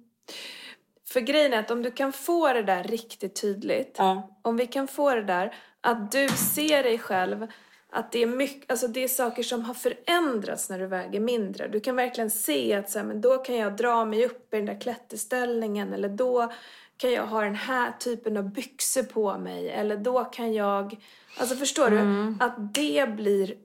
För 1.17 1.21
grejen 1.21 1.53
är 1.53 1.59
att 1.59 1.71
om 1.71 1.83
du 1.83 1.91
kan 1.91 2.13
få 2.13 2.53
det 2.53 2.63
där 2.63 2.83
riktigt 2.83 3.41
tydligt, 3.41 3.95
Ja. 3.97 4.39
om 4.41 4.57
vi 4.57 4.67
kan 4.67 4.87
få 4.87 5.15
det 5.15 5.23
där 5.23 5.55
att 5.81 6.11
du 6.11 6.27
ser 6.27 6.83
dig 6.83 6.99
själv, 6.99 7.47
att 7.89 8.11
det 8.11 8.23
är, 8.23 8.27
mycket, 8.27 8.71
alltså 8.71 8.87
det 8.87 9.03
är 9.03 9.07
saker 9.07 9.43
som 9.43 9.63
har 9.63 9.73
förändrats 9.73 10.69
när 10.69 10.79
du 10.79 10.87
väger 10.87 11.19
mindre. 11.19 11.67
Du 11.67 11.79
kan 11.79 11.95
verkligen 11.95 12.31
se 12.31 12.73
att 12.73 12.89
så 12.89 12.99
här, 12.99 13.05
men 13.05 13.21
då 13.21 13.37
kan 13.37 13.55
jag 13.55 13.77
dra 13.77 14.05
mig 14.05 14.25
upp 14.25 14.53
i 14.53 14.57
den 14.57 14.65
där 14.65 14.81
klätterställningen 14.81 15.93
eller 15.93 16.09
då 16.09 16.51
kan 16.97 17.11
jag 17.11 17.27
ha 17.27 17.41
den 17.41 17.55
här 17.55 17.91
typen 17.99 18.37
av 18.37 18.53
byxor 18.53 19.03
på 19.03 19.37
mig 19.37 19.69
eller 19.69 19.97
då 19.97 20.25
kan 20.25 20.53
jag... 20.53 20.95
Alltså 21.39 21.55
förstår 21.55 21.89
du? 21.89 21.97
Att 22.39 22.73
det 22.73 23.09
blir 23.15 23.55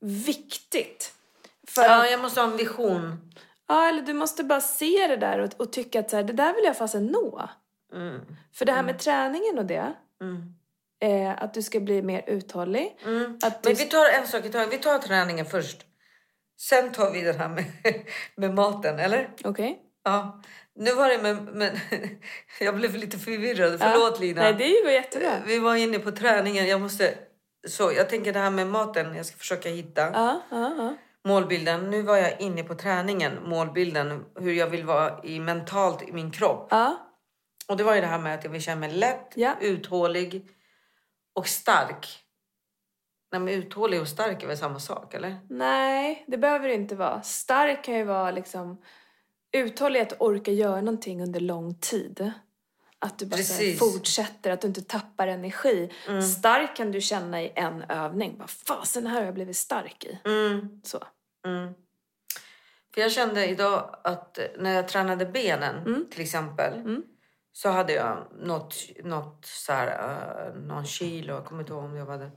viktigt. 0.00 1.12
För 1.68 1.82
ja, 1.82 2.06
jag 2.06 2.20
måste 2.20 2.40
ha 2.40 2.50
en 2.50 2.56
vision. 2.56 3.30
Ja, 3.68 3.88
eller 3.88 4.02
du 4.02 4.12
måste 4.12 4.44
bara 4.44 4.60
se 4.60 5.06
det 5.08 5.16
där 5.16 5.38
och, 5.38 5.50
och 5.56 5.72
tycka 5.72 6.00
att 6.00 6.10
så 6.10 6.16
här, 6.16 6.22
det 6.24 6.32
där 6.32 6.54
vill 6.54 6.64
jag 6.64 6.76
fasen 6.76 7.06
nå. 7.06 7.48
Mm. 7.94 8.20
För 8.54 8.64
det 8.64 8.72
här 8.72 8.82
med 8.82 8.98
träningen 8.98 9.58
och 9.58 9.66
det, 9.66 9.92
Mm. 10.20 10.54
eh, 11.00 11.42
att 11.42 11.54
du 11.54 11.62
ska 11.62 11.80
bli 11.80 12.02
mer 12.02 12.24
uthållig. 12.26 12.98
Mm. 13.04 13.38
Att 13.42 13.62
du, 13.62 13.68
Men 13.68 13.76
vi 13.76 13.84
tar 13.84 14.08
en 14.20 14.26
sak 14.26 14.44
i 14.44 14.48
taget. 14.48 14.72
Vi 14.72 14.78
tar 14.78 14.98
träningen 14.98 15.46
först. 15.46 15.84
Sen 16.60 16.92
tar 16.92 17.10
vi 17.10 17.20
det 17.22 17.32
här 17.32 17.48
med, 17.48 17.64
med 18.36 18.54
maten, 18.54 18.98
eller? 18.98 19.30
Okej. 19.44 19.82
Ja. 20.04 20.40
Nu 20.74 20.94
var 20.94 21.08
det 21.08 21.18
med... 21.18 21.42
med 21.42 21.80
jag 22.60 22.76
blev 22.76 22.94
lite 22.94 23.18
förvirrad. 23.18 23.80
Förlåt, 23.80 24.20
Lina. 24.20 24.42
Nej, 24.42 24.54
det 24.54 24.82
går 24.82 24.90
jättebra. 24.92 25.32
Vi 25.46 25.58
var 25.58 25.74
inne 25.76 25.98
på 25.98 26.10
träningen. 26.10 26.66
Jag 26.66 26.80
måste... 26.80 27.14
Så, 27.68 27.92
jag 27.92 28.08
tänker 28.08 28.32
det 28.32 28.38
här 28.38 28.50
med 28.50 28.66
maten. 28.66 29.14
Jag 29.14 29.26
ska 29.26 29.36
försöka 29.36 29.68
hitta 29.68 30.00
Ja, 30.00 30.42
ja, 30.50 30.74
ja. 30.78 30.94
Målbilden. 31.28 31.90
Nu 31.90 32.02
var 32.02 32.16
jag 32.16 32.40
inne 32.40 32.62
på 32.62 32.74
träningen. 32.74 33.32
Målbilden. 33.48 34.24
Hur 34.40 34.52
jag 34.52 34.66
vill 34.66 34.84
vara 34.84 35.24
i 35.24 35.40
mentalt 35.40 36.02
i 36.02 36.12
min 36.12 36.30
kropp. 36.30 36.68
Ja, 36.70 36.96
Och 37.68 37.76
det 37.76 37.84
var 37.84 37.94
ju 37.94 38.00
det 38.00 38.06
här 38.06 38.18
med 38.18 38.34
att 38.34 38.44
jag 38.44 38.50
vill 38.50 38.62
känna 38.62 38.80
mig 38.80 38.92
lätt, 38.92 39.32
Ja. 39.34 39.54
uthållig 39.60 40.48
och 41.34 41.46
stark. 41.46 42.24
Nej, 43.32 43.40
men 43.40 43.54
uthållig 43.54 44.00
och 44.00 44.08
stark 44.08 44.42
är 44.42 44.46
väl 44.46 44.58
samma 44.58 44.78
sak, 44.80 45.14
eller? 45.14 45.36
nej, 45.50 46.24
det 46.26 46.38
behöver 46.38 46.68
det 46.68 46.74
inte 46.74 46.96
vara. 46.96 47.22
Stark 47.22 47.84
kan 47.84 47.94
ju 47.94 48.04
vara 48.04 48.30
liksom 48.30 48.82
uthållig 49.52 50.00
att 50.00 50.20
orka 50.20 50.52
göra 50.52 50.80
någonting 50.80 51.22
under 51.22 51.40
lång 51.40 51.74
tid. 51.74 52.32
Att 52.98 53.18
du 53.18 53.26
bara 53.26 53.36
här, 53.36 53.76
fortsätter, 53.76 54.50
att 54.50 54.60
du 54.60 54.68
inte 54.68 54.82
tappar 54.82 55.26
energi. 55.28 55.90
Stark 56.38 56.76
kan 56.76 56.92
du 56.92 57.00
känna 57.00 57.42
i 57.42 57.52
en 57.54 57.82
övning. 57.88 58.38
Bara, 58.38 58.48
fasen, 58.48 59.06
här 59.06 59.18
har 59.18 59.24
jag 59.24 59.34
blivit 59.34 59.56
stark 59.56 60.04
i. 60.04 60.18
Mm. 60.24 60.80
Så. 60.84 60.98
Mm. 61.46 61.74
För 62.94 63.00
jag 63.00 63.12
kände 63.12 63.46
idag 63.46 63.96
att 64.04 64.38
när 64.58 64.74
jag 64.74 64.88
tränade 64.88 65.26
benen 65.26 66.06
till 66.10 66.20
exempel 66.20 66.74
Mm. 66.74 67.02
så 67.52 67.68
hade 67.68 67.92
jag 67.92 68.26
något, 68.38 68.74
något 69.04 69.46
så 69.46 69.72
här, 69.72 69.86
eh, 70.48 70.54
någon 70.60 70.84
kilo, 70.86 71.34
jag 71.34 71.44
kommer 71.44 71.60
inte 71.62 71.72
ihåg 71.72 71.84
om 71.84 71.96
jag 71.96 72.06
hade 72.06 72.30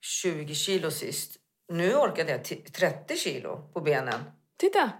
20 0.00 0.54
kilo 0.54 0.90
sist. 0.90 1.36
Nu 1.68 1.94
orkade 1.96 2.30
jag 2.32 2.44
t- 2.44 2.64
30 2.72 3.16
kilo 3.16 3.70
på 3.74 3.80
benen. 3.80 4.20
Titta, 4.56 4.90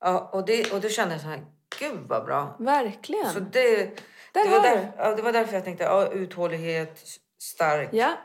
Ja, 0.00 0.30
och, 0.32 0.46
det, 0.46 0.72
och 0.72 0.80
då 0.80 0.88
kände 0.88 1.14
jag 1.14 1.20
så 1.20 1.28
här, 1.28 1.46
gud 1.78 2.00
vad 2.08 2.24
bra. 2.24 2.56
verkligen. 2.58 3.32
Så 3.32 3.40
det, 3.40 3.84
det, 4.32 4.48
var 4.48 4.60
där, 4.62 4.92
ja, 4.96 5.14
det 5.14 5.22
var 5.22 5.32
därför 5.32 5.54
jag 5.54 5.64
tänkte 5.64 5.84
ja, 5.84 6.06
uthållighet, 6.12 7.04
stark, 7.38 7.88
Ja, 7.92 8.18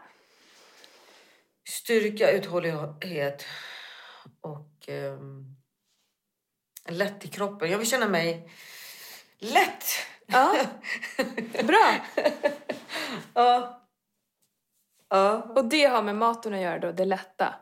styrka, 1.70 2.32
uthållighet 2.32 3.46
och 4.42 4.90
ehm, 4.90 5.56
lätt 6.90 7.26
i 7.26 7.28
kroppen. 7.28 7.72
Jag 7.72 7.78
vill 7.78 7.90
känna 7.90 8.08
mig 8.08 8.52
lätt. 9.40 9.84
ja. 10.26 10.56
Bra. 11.64 11.96
Ja. 13.34 13.82
Ja. 15.10 15.42
Och 15.56 15.66
det 15.66 15.86
har 15.86 16.04
med 16.04 16.16
maten 16.16 16.54
att 16.54 16.62
göra 16.62 16.80
då, 16.80 16.92
det 16.92 17.06
lätta? 17.06 17.56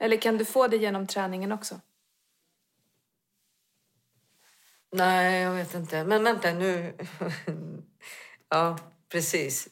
Eller 0.00 0.16
kan 0.16 0.38
du 0.38 0.44
få 0.44 0.68
det 0.68 0.76
genom 0.76 1.06
träningen 1.06 1.52
också? 1.52 1.80
Nej, 4.92 5.42
jag 5.42 5.52
vet 5.52 5.74
inte. 5.74 6.04
Men 6.04 6.24
vänta 6.24 6.52
nu. 6.52 6.96
ja, 8.48 8.78
precis. 9.08 9.68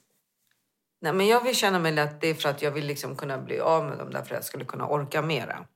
Nej, 1.01 1.13
men 1.13 1.27
jag 1.27 1.45
vill 1.45 1.57
känna 1.57 1.79
mig 1.79 1.93
lätt. 1.93 2.21
Det 2.21 2.29
är 2.29 2.35
för 2.35 2.49
att 2.49 2.63
jag 2.63 2.71
vill 2.71 2.87
liksom 2.87 3.17
kunna 3.17 3.39
bli 3.39 3.61
av 3.61 3.85
med 3.85 3.99
dem 3.99 4.11
där 4.11 4.19
för 4.19 4.25
att 4.25 4.39
jag 4.39 4.45
skulle 4.45 4.65
kunna 4.65 4.87
orka 4.87 5.23
mera. 5.23 5.67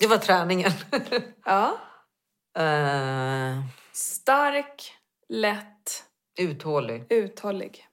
Det 0.00 0.06
var 0.06 0.16
träningen. 0.18 0.70
Ja. 1.44 1.78
uh, 2.58 3.64
Stark, 3.92 4.92
lätt, 5.28 6.04
uthållig. 6.38 7.06
uthållig. 7.08 7.86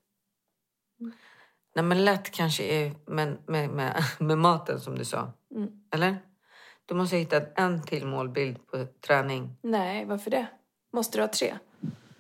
Nej, 1.76 1.86
men 1.86 2.06
lätt 2.06 2.32
kanske 2.32 2.64
är 2.64 2.96
med, 3.06 3.38
med, 3.48 3.70
med, 3.70 4.04
med 4.20 4.38
maten 4.38 4.80
som 4.80 4.98
du 4.98 5.06
sa. 5.06 5.34
Mm. 5.56 5.70
Eller? 5.92 6.18
Du 6.86 6.94
måste 6.96 7.16
hitta 7.18 7.42
en 7.56 7.84
till 7.84 8.06
målbild 8.08 8.68
på 8.68 8.86
träning. 9.08 9.56
Nej, 9.62 10.06
varför 10.06 10.32
det? 10.32 10.46
Måste 10.94 11.18
du 11.18 11.22
ha 11.22 11.28
tre? 11.28 11.58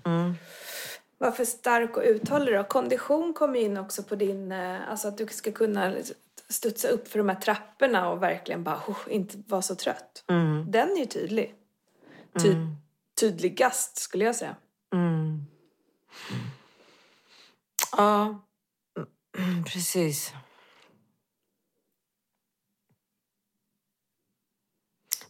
Mm. 0.05 0.33
Varför 1.17 1.45
stark 1.45 1.97
och 1.97 2.03
uthållig 2.05 2.55
då? 2.55 2.63
Kondition 2.63 3.33
kommer 3.33 3.59
ju 3.59 3.65
in 3.65 3.77
också 3.77 4.03
på 4.03 4.15
din... 4.15 4.51
eh, 4.51 4.89
Alltså 4.89 5.07
att 5.07 5.17
du 5.17 5.27
ska 5.27 5.51
kunna 5.51 5.93
studsa 6.53 6.87
upp 6.87 7.07
för 7.07 7.17
de 7.19 7.29
här 7.29 7.35
trapporna 7.35 8.09
och 8.09 8.23
verkligen 8.23 8.63
bara 8.63 8.83
oh, 8.87 8.99
inte 9.09 9.37
vara 9.47 9.61
så 9.61 9.75
trött. 9.75 10.23
Mm. 10.27 10.71
Den 10.71 10.91
är 10.91 10.99
ju 10.99 11.05
tydlig. 11.05 11.55
Ty, 12.41 12.55
Tydligast 13.19 13.97
skulle 13.97 14.25
jag 14.25 14.35
säga. 14.35 14.55
Mm. 14.93 15.45
Ja, 17.97 18.43
Mm, 19.37 19.63
precis. 19.63 20.33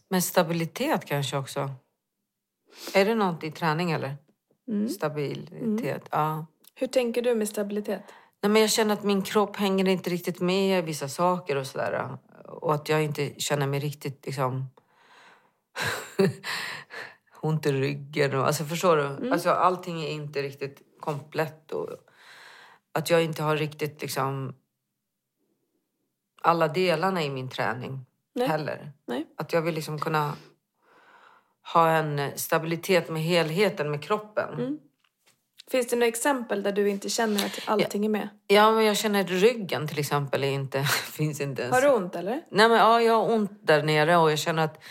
Men 0.08 0.22
stabilitet 0.22 1.04
kanske 1.04 1.36
också. 1.36 1.70
Är 2.94 3.04
det 3.04 3.14
något 3.14 3.44
i 3.44 3.50
träning 3.50 3.90
eller? 3.90 4.16
Mm. 4.68 4.88
Stabilitet, 4.88 6.08
ja. 6.10 6.46
Hur 6.74 6.86
tänker 6.86 7.22
du 7.22 7.34
med 7.34 7.48
stabilitet? 7.48 8.02
Nej, 8.44 8.50
men 8.50 8.62
jag 8.62 8.70
känner 8.70 8.94
att 8.94 9.02
min 9.02 9.22
kropp 9.22 9.56
hänger 9.56 9.88
inte 9.88 10.10
riktigt 10.10 10.40
med 10.40 10.78
i 10.78 10.82
vissa 10.82 11.08
saker 11.08 11.56
och 11.56 11.66
sådär. 11.66 12.18
Och 12.44 12.74
att 12.74 12.88
jag 12.88 13.04
inte 13.04 13.40
känner 13.40 13.66
mig 13.66 13.80
riktigt 13.80 14.26
liksom... 14.26 14.70
ont 17.40 17.66
i 17.66 17.72
ryggen. 17.72 18.34
Och, 18.34 18.46
alltså 18.46 18.64
förstår 18.64 18.96
du? 18.96 19.32
Alltså, 19.32 19.50
allting 19.50 20.02
är 20.02 20.08
inte 20.08 20.42
riktigt 20.42 20.82
komplett. 21.00 21.72
Och 21.72 21.88
att 22.92 23.10
jag 23.10 23.24
inte 23.24 23.42
har 23.42 23.56
riktigt 23.56 24.02
liksom 24.02 24.54
alla 26.42 26.68
delarna 26.68 27.22
i 27.22 27.30
min 27.30 27.48
träning 27.48 28.06
Nej. 28.32 28.48
heller. 28.48 28.92
Nej. 29.06 29.26
Att 29.36 29.52
jag 29.52 29.62
vill 29.62 29.74
liksom 29.74 29.98
kunna 29.98 30.36
ha 31.74 31.90
en 31.90 32.38
stabilitet 32.38 33.10
med 33.10 33.22
helheten 33.22 33.90
med 33.90 34.02
kroppen. 34.02 34.78
Finns 35.70 35.86
det 35.86 35.96
några 35.96 36.06
exempel 36.06 36.62
där 36.62 36.72
du 36.72 36.88
inte 36.88 37.08
känner 37.08 37.46
att 37.46 37.60
allting 37.64 38.04
är 38.04 38.08
med? 38.08 38.28
Ja, 38.46 38.72
men 38.72 38.84
jag 38.84 38.96
känner 38.96 39.20
att 39.20 39.30
ryggen 39.30 39.88
till 39.88 39.98
exempel 39.98 40.44
är 40.44 40.50
inte, 40.50 40.82
finns 41.12 41.40
inte 41.40 41.62
ens. 41.62 41.74
Har 41.74 41.82
du 41.82 41.88
ont 41.88 42.14
eller? 42.14 42.42
Nej, 42.50 42.68
men 42.68 42.78
ja, 42.78 43.00
jag 43.00 43.12
har 43.12 43.34
ont 43.34 43.66
där 43.66 43.82
nere 43.82 44.16
och 44.16 44.30
jag 44.30 44.38
känner 44.38 44.64
att 44.64 44.84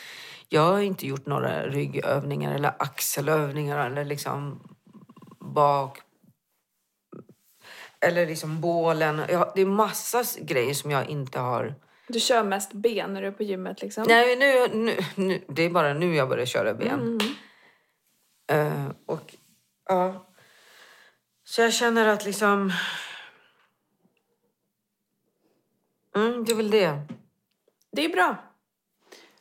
jag 0.49 0.61
har 0.61 0.81
inte 0.81 1.07
gjort 1.07 1.25
några 1.25 1.67
ryggövningar 1.67 2.55
eller 2.55 2.73
axelövningar 2.79 3.85
eller 3.85 4.05
liksom 4.05 4.67
bak 5.39 5.99
eller 7.99 8.27
liksom 8.27 8.61
bålen. 8.61 9.21
Jag, 9.29 9.51
det 9.55 9.61
är 9.61 9.65
massa 9.65 10.23
grejer 10.41 10.73
som 10.73 10.91
jag 10.91 11.09
inte 11.09 11.39
har. 11.39 11.75
Du 12.07 12.19
kör 12.19 12.43
mest 12.43 12.73
ben 12.73 13.13
när 13.13 13.21
du 13.21 13.27
är 13.27 13.31
på 13.31 13.43
gymmet 13.43 13.81
liksom? 13.81 14.05
Nej, 14.07 14.35
nu, 14.35 14.67
nu, 14.77 14.97
nu, 15.15 15.41
det 15.47 15.63
är 15.63 15.69
bara 15.69 15.93
nu 15.93 16.15
jag 16.15 16.29
börjar 16.29 16.45
köra 16.45 16.73
ben. 16.73 17.19
Mm. 18.49 18.85
Eh, 18.87 18.91
och 19.05 19.35
ja. 19.89 20.32
Så 21.45 21.61
jag 21.61 21.73
känner 21.73 22.07
att 22.07 22.25
liksom... 22.25 22.73
Mm, 26.15 26.45
det 26.45 26.51
är 26.51 26.55
väl 26.55 26.71
det. 26.71 26.99
Det 27.91 28.05
är 28.05 28.09
bra. 28.09 28.35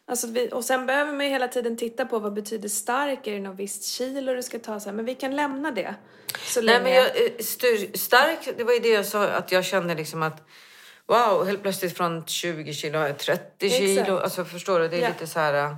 Alltså 0.06 0.26
vi, 0.26 0.48
och 0.52 0.64
sen 0.64 0.86
behöver 0.86 1.12
man 1.12 1.24
ju 1.26 1.30
hela 1.32 1.48
tiden 1.48 1.76
titta 1.76 2.06
på 2.06 2.18
vad 2.18 2.32
betyder 2.34 2.68
stark, 2.68 3.26
är 3.26 3.32
det 3.32 3.40
något 3.40 3.58
visst 3.58 3.84
kilo 3.84 4.34
du 4.34 4.42
ska 4.42 4.58
ta? 4.58 4.80
Så 4.80 4.88
här. 4.88 4.96
Men 4.96 5.04
vi 5.04 5.14
kan 5.14 5.36
lämna 5.36 5.70
det. 5.70 5.94
Så 6.44 6.60
Nej, 6.62 6.66
länge. 6.66 6.84
men 6.84 6.92
jag, 6.92 7.06
eh, 7.06 7.38
styr, 7.40 7.96
stark, 7.96 8.48
det 8.56 8.64
var 8.64 8.72
ju 8.72 8.78
det 8.78 8.88
jag 8.88 9.06
sa, 9.06 9.28
att 9.28 9.52
jag 9.52 9.64
kände 9.64 9.94
liksom 9.94 10.22
att 10.22 10.48
wow, 11.06 11.44
helt 11.46 11.62
plötsligt 11.62 11.96
från 11.96 12.26
20 12.26 12.72
kilo 12.74 12.98
har 12.98 13.06
jag 13.06 13.18
30 13.18 13.70
kilo. 13.70 14.00
Exakt. 14.00 14.10
Alltså 14.10 14.44
förstår 14.44 14.80
du, 14.80 14.88
det 14.88 14.96
är 14.96 15.00
Ja. 15.02 15.08
lite 15.08 15.26
så 15.26 15.38
här... 15.40 15.76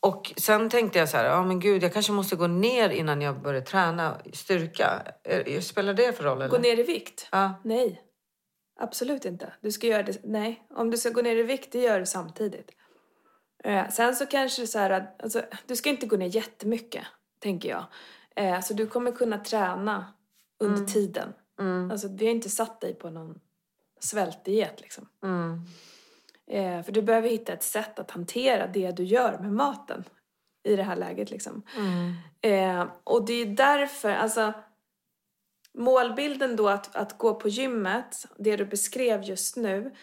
Och 0.00 0.32
sen 0.36 0.70
tänkte 0.70 0.98
jag 0.98 1.08
så 1.08 1.16
här, 1.16 1.24
ja 1.24 1.42
men 1.42 1.60
gud, 1.60 1.82
jag 1.82 1.92
kanske 1.92 2.12
måste 2.12 2.36
gå 2.36 2.46
ner 2.46 2.90
innan 2.90 3.22
jag 3.22 3.42
börjar 3.42 3.60
träna 3.60 4.20
styrka. 4.32 5.02
Spelar 5.60 5.94
det 5.94 6.16
för 6.16 6.24
roll 6.24 6.36
eller? 6.42 6.48
Gå 6.48 6.58
ner 6.58 6.78
i 6.78 6.82
vikt? 6.82 7.28
Ja. 7.32 7.60
Nej, 7.64 8.02
absolut 8.80 9.24
inte. 9.24 9.52
Du 9.60 9.72
ska 9.72 9.86
göra 9.86 10.02
det, 10.02 10.20
nej. 10.24 10.66
Om 10.70 10.90
du 10.90 10.96
ska 10.96 11.10
gå 11.10 11.22
ner 11.22 11.36
i 11.36 11.42
vikt, 11.42 11.72
det 11.72 11.80
gör 11.80 12.00
du 12.00 12.06
samtidigt. 12.06 12.70
Eh, 13.64 13.88
sen 13.88 14.16
så 14.16 14.26
kanske 14.26 14.62
det 14.62 14.64
är 14.64 14.66
så 14.66 14.78
här 14.78 14.90
att, 14.90 15.22
alltså, 15.22 15.42
du 15.66 15.76
ska 15.76 15.90
inte 15.90 16.06
gå 16.06 16.16
ner 16.16 16.26
jättemycket, 16.26 17.04
tänker 17.38 17.68
jag. 17.68 17.84
Eh, 18.36 18.60
så 18.60 18.74
du 18.74 18.86
kommer 18.86 19.12
kunna 19.12 19.38
träna 19.38 20.14
under 20.60 20.84
tiden. 20.84 21.32
Mm. 21.60 21.90
Alltså, 21.90 22.08
vi 22.08 22.26
har 22.26 22.32
inte 22.32 22.50
satt 22.50 22.80
dig 22.80 22.94
på 22.94 23.10
någon 23.10 23.40
svältdiet 24.00 24.80
liksom. 24.80 25.08
Mm. 25.24 25.60
Eh, 26.50 26.82
för 26.82 26.92
du 26.92 27.02
behöver 27.02 27.28
hitta 27.28 27.52
ett 27.52 27.62
sätt 27.62 27.98
att 27.98 28.10
hantera 28.10 28.66
det 28.66 28.90
du 28.90 29.04
gör 29.04 29.38
med 29.38 29.52
maten 29.52 30.04
i 30.64 30.76
det 30.76 30.82
här 30.82 30.96
läget 30.96 31.30
liksom. 31.30 31.62
Mm. 31.76 32.12
Eh, 32.40 32.88
och 33.04 33.26
det 33.26 33.32
är 33.34 33.46
därför, 33.46 34.10
alltså 34.10 34.52
målbilden 35.74 36.56
då 36.56 36.68
att, 36.68 36.96
att 36.96 37.18
gå 37.18 37.34
på 37.34 37.48
gymmet, 37.48 38.26
det 38.38 38.56
du 38.56 38.64
beskrev 38.64 39.22
just 39.22 39.56
nu, 39.56 39.94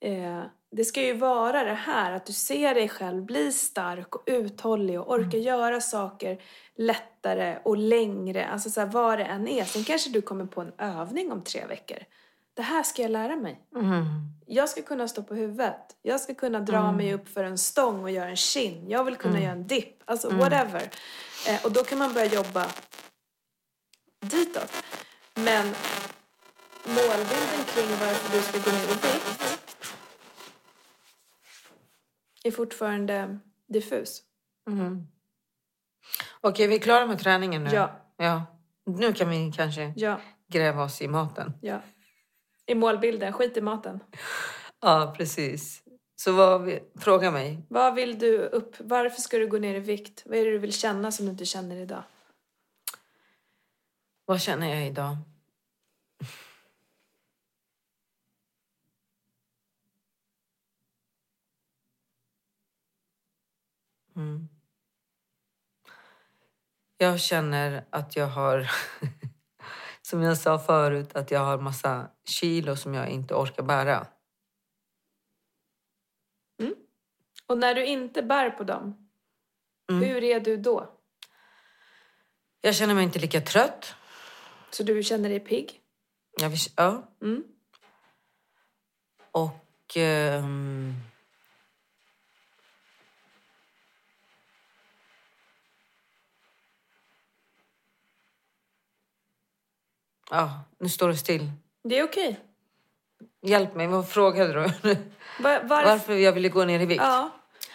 eh, 0.00 0.42
det 0.72 0.84
ska 0.84 1.02
ju 1.02 1.14
vara 1.14 1.64
det 1.64 1.74
här 1.74 2.12
att 2.12 2.26
du 2.26 2.32
ser 2.32 2.74
dig 2.74 2.88
själv 2.88 3.24
bli 3.24 3.52
stark 3.52 4.14
och 4.14 4.22
uthållig 4.26 5.00
och 5.00 5.10
orka 5.10 5.36
göra 5.36 5.80
saker 5.80 6.42
lättare 6.76 7.58
och 7.64 7.76
längre, 7.76 8.46
alltså 8.46 8.70
så 8.70 8.80
här, 8.80 8.86
vad 8.86 9.18
det 9.18 9.24
än 9.24 9.48
är. 9.48 9.64
Sen 9.64 9.84
kanske 9.84 10.10
du 10.10 10.22
kommer 10.22 10.46
på 10.46 10.60
en 10.60 10.72
övning 10.78 11.32
om 11.32 11.44
tre 11.44 11.66
veckor. 11.66 11.98
Det 12.54 12.62
här 12.62 12.82
ska 12.82 13.02
jag 13.02 13.10
lära 13.10 13.36
mig. 13.36 13.60
Mm. 13.76 14.04
Jag 14.46 14.68
ska 14.68 14.82
kunna 14.82 15.08
stå 15.08 15.22
på 15.22 15.34
huvudet. 15.34 15.96
Jag 16.02 16.20
ska 16.20 16.34
kunna 16.34 16.60
dra 16.60 16.92
mig 16.92 17.14
upp 17.14 17.28
för 17.28 17.44
en 17.44 17.58
stång 17.58 18.02
och 18.02 18.10
göra 18.10 18.28
en 18.30 18.36
chin. 18.36 18.86
Jag 18.88 19.04
vill 19.04 19.16
kunna 19.16 19.40
göra 19.40 19.52
en 19.52 19.66
dipp. 19.66 20.02
Alltså 20.04 20.28
whatever. 20.30 20.90
Eh, 21.48 21.64
och 21.64 21.72
då 21.72 21.84
kan 21.84 21.98
man 21.98 22.12
börja 22.14 22.26
jobba 22.26 22.66
ditåt. 24.20 24.72
Men 25.34 25.66
målbilden 26.86 27.64
kring 27.66 27.88
varför 28.00 28.36
du 28.36 28.42
ska 28.42 28.70
gå 28.70 28.76
ner 28.76 28.84
i 28.84 28.86
vikt 28.88 29.56
är 32.44 32.50
fortfarande 32.50 33.38
diffus. 33.68 34.22
Mm. 34.70 35.06
Okej, 36.40 36.66
vi 36.66 36.74
är 36.74 36.78
klara 36.78 37.06
med 37.06 37.18
träningen 37.18 37.64
nu? 37.64 37.70
Ja. 37.70 38.00
ja. 38.16 38.46
Nu 38.86 39.12
kan 39.12 39.28
vi 39.28 39.52
kanske 39.56 39.92
Ja, 39.96 40.20
gräva 40.48 40.82
oss 40.82 41.02
i 41.02 41.08
maten. 41.08 41.52
ja. 41.62 41.80
I 42.66 42.74
målbilden, 42.74 43.32
skit 43.32 43.56
i 43.56 43.60
maten. 43.60 44.00
Ja, 44.80 45.14
precis. 45.16 45.82
Så 46.16 46.32
vad, 46.32 46.62
vi- 46.64 46.82
fråga 46.98 47.30
mig. 47.30 47.66
Vad 47.68 47.94
vill 47.94 48.18
du 48.18 48.38
upp? 48.38 48.76
Varför 48.78 49.20
ska 49.20 49.38
du 49.38 49.46
gå 49.48 49.58
ner 49.58 49.74
i 49.74 49.80
vikt? 49.80 50.22
Vad 50.26 50.38
är 50.38 50.44
det 50.44 50.50
du 50.50 50.58
vill 50.58 50.72
känna 50.72 51.12
som 51.12 51.26
du 51.26 51.32
inte 51.32 51.44
känner 51.44 51.76
idag? 51.76 52.02
Vad 54.24 54.40
känner 54.40 54.68
jag 54.68 54.86
idag? 54.86 55.16
Mm. 64.16 64.48
Jag 66.98 67.20
känner 67.20 67.84
att 67.90 68.16
jag 68.16 68.26
har, 68.26 68.70
som 70.10 70.22
jag 70.22 70.38
sa 70.38 70.58
förut, 70.58 71.16
att 71.16 71.30
jag 71.30 71.40
har 71.40 71.58
massa 71.58 72.10
kilo 72.24 72.76
som 72.76 72.94
jag 72.94 73.08
inte 73.08 73.34
orkar 73.34 73.62
bära. 73.62 74.06
Och 77.46 77.58
när 77.58 77.74
du 77.74 77.84
inte 77.86 78.22
bär 78.22 78.50
på 78.50 78.64
dem, 78.64 79.06
Mm. 79.90 80.02
hur 80.02 80.24
är 80.24 80.40
du 80.40 80.56
då? 80.56 80.98
Jag 82.60 82.74
känner 82.74 82.94
mig 82.94 83.04
inte 83.04 83.18
lika 83.18 83.40
trött. 83.40 83.94
Så 84.70 84.82
du 84.82 85.02
känner 85.02 85.28
dig 85.28 85.40
pigg? 85.40 85.80
Jag 86.40 86.48
vill, 86.50 86.58
ja. 86.76 87.02
Mm. 87.22 87.44
Och... 89.32 89.96
ehm, 89.96 90.94
ja, 100.30 100.60
nu 100.78 100.88
står 100.88 101.08
det 101.08 101.16
still. 101.16 101.50
Det 101.84 101.98
är 101.98 102.04
okej. 102.04 102.40
Hjälp 103.42 103.74
mig, 103.74 103.86
vad 103.86 104.08
frågade 104.08 104.52
du? 104.52 104.60
Var, 105.42 105.62
varför? 105.62 105.90
Varför 105.90 106.14
jag 106.14 106.32
ville 106.32 106.48
gå 106.48 106.64
ner 106.64 106.80
i 106.80 106.86
vikt? 106.86 107.02
Ja, 107.02 107.30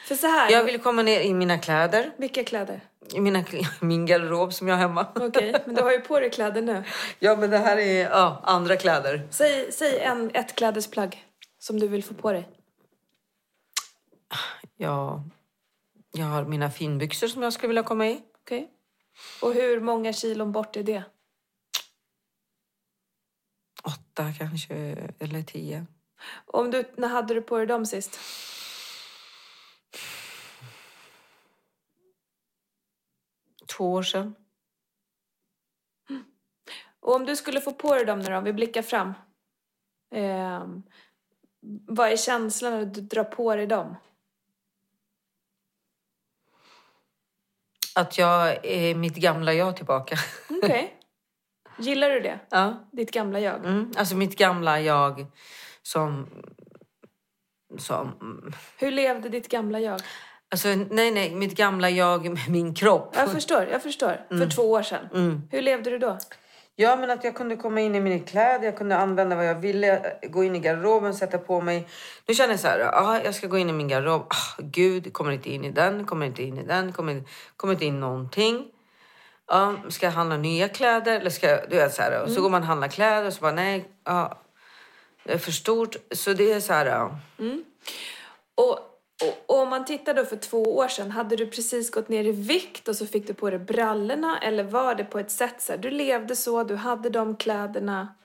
för 0.07 0.15
så 0.15 0.27
här. 0.27 0.51
Jag 0.51 0.63
ville 0.63 0.77
komma 0.77 1.01
ner 1.01 1.19
i 1.19 1.33
mina 1.33 1.57
kläder, 1.59 2.11
Vilka 2.17 2.43
kläder? 2.43 2.81
i 3.13 3.19
mina, 3.19 3.43
min 3.81 4.05
garderob 4.05 4.53
som 4.53 4.67
jag 4.67 4.75
har 4.75 4.81
hemma. 4.81 5.07
Okej, 5.15 5.55
men 5.65 5.75
du 5.75 5.81
har 5.81 5.91
ju 5.91 6.01
på 6.01 6.19
dig 6.19 6.29
kläder 6.31 6.61
nu. 6.61 6.83
Ja, 7.19 7.35
men 7.35 7.49
det 7.49 7.57
här 7.57 7.77
är 7.77 8.09
ja, 8.09 8.41
andra 8.43 8.75
kläder. 8.77 9.27
Säg, 9.31 9.71
säg 9.71 9.99
en, 9.99 10.31
ett 10.33 10.55
klädesplagg 10.55 11.25
som 11.59 11.79
du 11.79 11.87
vill 11.87 12.03
få 12.03 12.13
på 12.13 12.31
dig. 12.31 12.49
Ja, 14.77 15.23
jag 16.11 16.25
har 16.25 16.45
mina 16.45 16.71
finbyxor 16.71 17.27
som 17.27 17.43
jag 17.43 17.53
skulle 17.53 17.67
vilja 17.67 17.83
komma 17.83 18.07
i. 18.07 18.21
Okej? 18.41 18.69
Och 19.41 19.53
hur 19.53 19.79
många 19.79 20.13
kilon 20.13 20.51
bort 20.51 20.75
är 20.75 20.83
det? 20.83 21.03
Åtta 23.85 24.33
kanske, 24.37 24.75
eller 25.19 25.41
tio. 25.41 25.85
Om 26.45 26.71
du, 26.71 26.83
när 26.97 27.07
hade 27.07 27.33
du 27.33 27.41
på 27.41 27.57
dig 27.57 27.67
dem 27.67 27.85
sist? 27.85 28.19
Två 33.77 33.93
år 33.93 34.03
sedan. 34.03 34.35
Och 36.99 37.15
om 37.15 37.25
du 37.25 37.35
skulle 37.35 37.61
få 37.61 37.71
på 37.71 37.95
dig 37.95 38.05
dem 38.05 38.19
nu 38.19 38.29
då, 38.29 38.37
om 38.37 38.43
vi 38.43 38.53
blickar 38.53 38.81
fram. 38.81 39.13
Ehm, 40.11 40.83
vad 41.87 42.11
är 42.11 42.17
känslan 42.17 42.73
när 42.73 42.85
du 42.85 43.01
drar 43.01 43.23
på 43.23 43.55
dig 43.55 43.67
dem? 43.67 43.95
Att 47.95 48.17
jag 48.17 48.65
är 48.65 48.95
mitt 48.95 49.15
gamla 49.15 49.53
jag 49.53 49.77
tillbaka. 49.77 50.17
Okej. 50.63 50.94
Gillar 51.77 52.09
du 52.09 52.19
det? 52.19 52.39
Ja. 52.49 52.87
Ditt 52.91 53.11
gamla 53.11 53.39
jag? 53.39 53.65
Mm. 53.65 53.91
Alltså 53.97 54.15
mitt 54.15 54.37
gamla 54.37 54.81
jag 54.81 55.25
som... 55.81 56.29
som 57.77 58.11
Hur 58.77 58.91
levde 58.91 59.29
ditt 59.29 59.49
gamla 59.49 59.79
jag? 59.79 60.01
alltså 60.51 60.67
nej, 60.89 61.11
nej, 61.11 61.35
mitt 61.35 61.57
gamla 61.57 61.89
jag 61.89 62.29
med 62.29 62.49
min 62.49 62.75
kropp. 62.75 63.15
Jag 63.17 63.31
förstår, 63.31 63.67
jag 63.71 63.83
förstår. 63.83 64.25
För 64.29 64.49
två 64.49 64.71
år 64.71 64.83
sedan. 64.83 65.07
Mm. 65.13 65.41
Hur 65.51 65.61
levde 65.61 65.89
du 65.89 65.97
då? 65.97 66.17
Ja, 66.77 66.95
men 66.95 67.09
att 67.11 67.23
jag 67.23 67.35
kunde 67.35 67.55
komma 67.55 67.81
in 67.81 67.95
i 67.95 67.99
mina 67.99 68.25
kläder, 68.25 68.65
jag 68.65 68.77
kunde 68.77 68.97
använda 68.97 69.35
vad 69.35 69.45
jag 69.45 69.55
ville, 69.55 70.17
gå 70.29 70.43
in 70.43 70.55
i 70.55 70.59
garderoben, 70.59 71.13
sätta 71.13 71.37
på 71.37 71.61
mig. 71.61 71.87
Nu 72.27 72.33
känner 72.33 72.53
jag 72.53 72.59
så 72.59 72.67
här, 72.67 72.79
ah, 72.93 73.21
jag 73.23 73.35
ska 73.35 73.47
gå 73.47 73.57
in 73.57 73.69
i 73.69 73.73
min 73.73 73.87
garderob. 73.87 74.21
Ah, 74.21 74.61
Gud, 74.61 75.13
kommer 75.13 75.31
inte 75.31 75.49
in 75.49 75.65
i 75.65 75.71
den, 75.71 76.05
kommer 76.05 76.25
inte 76.25 76.43
in 76.43 76.57
i 76.57 76.63
den, 76.63 76.93
kommer, 76.93 77.23
kommer 77.57 77.73
inte 77.73 77.85
in 77.85 77.99
någonting. 77.99 78.65
Ja, 79.47 79.75
ska 79.89 80.05
jag 80.05 80.13
handla 80.13 80.37
nya 80.37 80.69
kläder? 80.69 81.19
Eller 81.19 81.29
ska 81.29 81.49
jag, 81.49 81.69
du 81.69 81.75
vet, 81.75 81.93
så 81.93 82.01
här, 82.01 82.23
och 82.23 82.31
så 82.31 82.41
går 82.41 82.49
man 82.49 82.61
och 82.61 82.67
handlar 82.67 82.87
kläder 82.87 83.27
och 83.27 83.33
så 83.33 83.41
bara 83.41 83.51
nej, 83.51 83.89
ja, 84.03 84.41
det 85.23 85.33
är 85.33 85.37
för 85.37 85.51
stort. 85.51 85.95
Så 86.11 86.33
det 86.33 86.51
är 86.51 86.59
så 86.59 86.73
här, 86.73 86.85
ja. 86.85 87.19
Och, 88.55 88.71
och, 89.23 89.43
och 89.45 89.61
om 89.61 89.69
man 89.69 89.85
tittar 89.85 90.13
då 90.13 90.25
för 90.25 90.35
två 90.35 90.77
år 90.77 90.87
sedan, 90.87 91.11
hade 91.11 91.35
du 91.35 91.47
precis 91.47 91.91
gått 91.91 92.09
ner 92.09 92.23
i 92.23 92.31
vikt 92.31 92.87
och 92.87 92.95
så 92.95 93.07
fick 93.07 93.27
du 93.27 93.33
på 93.33 93.49
dig 93.49 93.59
brallorna? 93.59 94.39
Eller 94.41 94.63
var 94.63 94.95
det 94.95 95.03
på 95.03 95.19
ett 95.19 95.31
sätt 95.31 95.61
så 95.61 95.71
här, 95.71 95.79
du 95.79 95.89
levde 95.89 96.35
så, 96.35 96.63
du 96.63 96.75
hade 96.75 97.09
de 97.09 97.35
kläderna? 97.35 98.15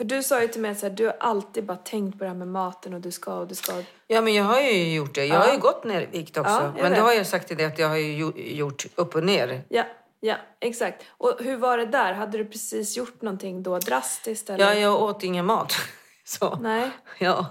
För 0.00 0.04
du 0.04 0.22
sa 0.22 0.42
ju 0.42 0.48
till 0.48 0.60
mig 0.60 0.70
att 0.70 0.96
du 0.96 1.06
har 1.06 1.16
alltid 1.20 1.64
bara 1.66 1.76
tänkt 1.76 2.18
på 2.18 2.24
det 2.24 2.30
här 2.30 2.36
med 2.36 2.48
maten 2.48 2.94
och 2.94 3.00
du 3.00 3.10
ska 3.10 3.34
och 3.34 3.46
du 3.46 3.54
ska. 3.54 3.82
Ja, 4.06 4.20
men 4.20 4.34
jag 4.34 4.44
har 4.44 4.60
ju 4.60 4.94
gjort 4.94 5.14
det. 5.14 5.24
Jag 5.26 5.36
Ja. 5.36 5.40
har 5.46 5.52
ju 5.52 5.58
gått 5.58 5.84
ner 5.84 6.00
i 6.02 6.06
vikt 6.06 6.36
också. 6.36 6.52
Ja, 6.52 6.72
men 6.76 6.90
vet. 6.90 6.96
då 6.98 7.04
har 7.04 7.12
jag 7.12 7.26
sagt 7.26 7.48
till 7.48 7.56
dig 7.56 7.66
att 7.66 7.78
jag 7.78 7.88
har 7.88 7.96
ju 7.96 8.24
gjo- 8.24 8.38
gjort 8.56 8.86
upp 8.94 9.14
och 9.14 9.24
ner. 9.24 9.64
Ja, 9.68 9.84
ja, 10.20 10.34
exakt. 10.60 11.04
Och 11.08 11.36
hur 11.40 11.56
var 11.56 11.78
det 11.78 11.86
där? 11.86 12.12
Hade 12.12 12.38
du 12.38 12.44
precis 12.44 12.96
gjort 12.96 13.22
någonting 13.22 13.62
då 13.62 13.78
drastiskt? 13.78 14.50
Eller? 14.50 14.64
Ja, 14.66 14.74
jag 14.74 15.02
åt 15.02 15.22
ingen 15.24 15.46
mat. 15.46 15.72
Så. 16.24 16.56
Nej. 16.60 16.90
Ja, 17.18 17.46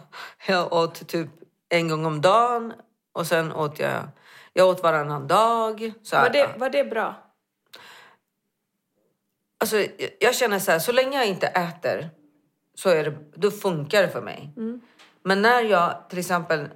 jag 0.48 0.74
åt 0.74 1.08
typ 1.08 1.28
en 1.70 1.88
gång 1.90 2.06
om 2.06 2.22
dagen 2.22 2.74
och 3.14 3.28
sen 3.28 3.52
åt 3.52 3.80
jag... 3.80 4.02
Jag 4.54 4.68
åt 4.68 4.84
varannan 4.84 5.28
dag. 5.28 5.94
Så. 6.04 6.16
Var 6.16 6.30
det, 6.30 6.50
var 6.58 6.70
det 6.70 6.84
bra? 6.84 7.16
Alltså, 9.60 9.86
jag 10.20 10.36
känner 10.36 10.60
så 10.60 10.72
här, 10.72 10.80
så 10.80 10.92
länge 10.92 11.18
jag 11.18 11.28
inte 11.28 11.48
äter 11.48 12.10
så 12.80 12.90
är 12.90 13.04
det, 13.04 13.18
då 13.36 13.52
funkar 13.52 14.02
det 14.02 14.10
för 14.10 14.22
mig. 14.22 14.50
Men 15.24 15.42
när 15.42 15.62
jag 15.62 16.10
till 16.10 16.20
exempel 16.20 16.68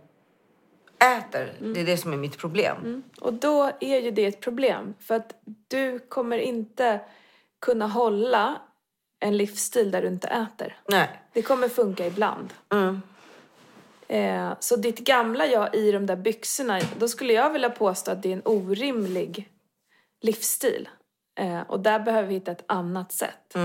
äter. 1.04 1.54
Det 1.74 1.82
är 1.82 1.86
det 1.86 1.98
som 1.98 2.14
är 2.14 2.18
mitt 2.18 2.38
problem. 2.38 2.78
Mm. 2.78 3.04
Och 3.22 3.34
då 3.34 3.72
är 3.80 4.00
ju 4.00 4.12
det 4.12 4.26
ett 4.26 4.42
problem. 4.42 4.94
För 5.00 5.16
att 5.16 5.36
du 5.68 6.00
kommer 6.00 6.38
inte 6.38 7.00
kunna 7.62 7.88
hålla 7.88 8.62
en 9.20 9.38
livsstil 9.38 9.92
där 9.92 10.02
du 10.02 10.08
inte 10.08 10.28
äter. 10.28 10.78
Nej. 10.88 11.22
Det 11.34 11.42
kommer 11.42 11.70
funka 11.70 12.08
ibland. 12.08 12.54
Mm. 12.70 13.02
Eh, 14.08 14.54
så 14.60 14.76
ditt 14.76 15.00
gamla 15.00 15.46
jag 15.46 15.76
i 15.76 15.92
de 15.92 16.06
där 16.06 16.16
byxorna, 16.16 16.80
då 17.00 17.08
skulle 17.08 17.34
jag 17.34 17.50
vilja 17.50 17.70
påstå 17.70 18.12
att 18.12 18.24
det 18.24 18.30
är 18.30 18.34
en 18.34 18.42
orimlig 18.46 19.50
livsstil. 20.22 20.90
Eh, 21.40 21.62
och 21.62 21.80
där 21.80 22.00
behöver 22.00 22.28
vi 22.28 22.34
hitta 22.34 22.52
ett 22.52 22.66
annat 22.68 23.12
sätt. 23.12 23.56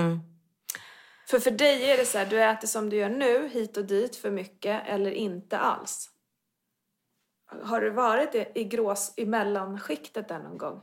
För 1.31 1.38
för 1.38 1.51
dig 1.51 1.91
är 1.91 1.97
det 1.97 2.05
så 2.05 2.19
här, 2.19 2.27
du 2.27 2.43
äter 2.43 2.67
som 2.67 2.91
du 2.91 2.97
gör 2.97 3.09
nu, 3.09 3.49
hit 3.49 3.77
och 3.77 3.85
dit 3.85 4.17
för 4.17 4.31
mycket 4.31 4.83
eller 4.87 5.11
inte 5.11 5.59
alls. 5.59 6.11
Har 7.62 7.81
du 7.81 7.91
varit 7.91 8.35
i, 8.35 8.47
i, 8.55 8.64
grås, 8.64 9.14
i 9.17 9.27
mellanskiktet 9.27 10.29
där 10.29 10.38
någon 10.38 10.59
gång? 10.59 10.81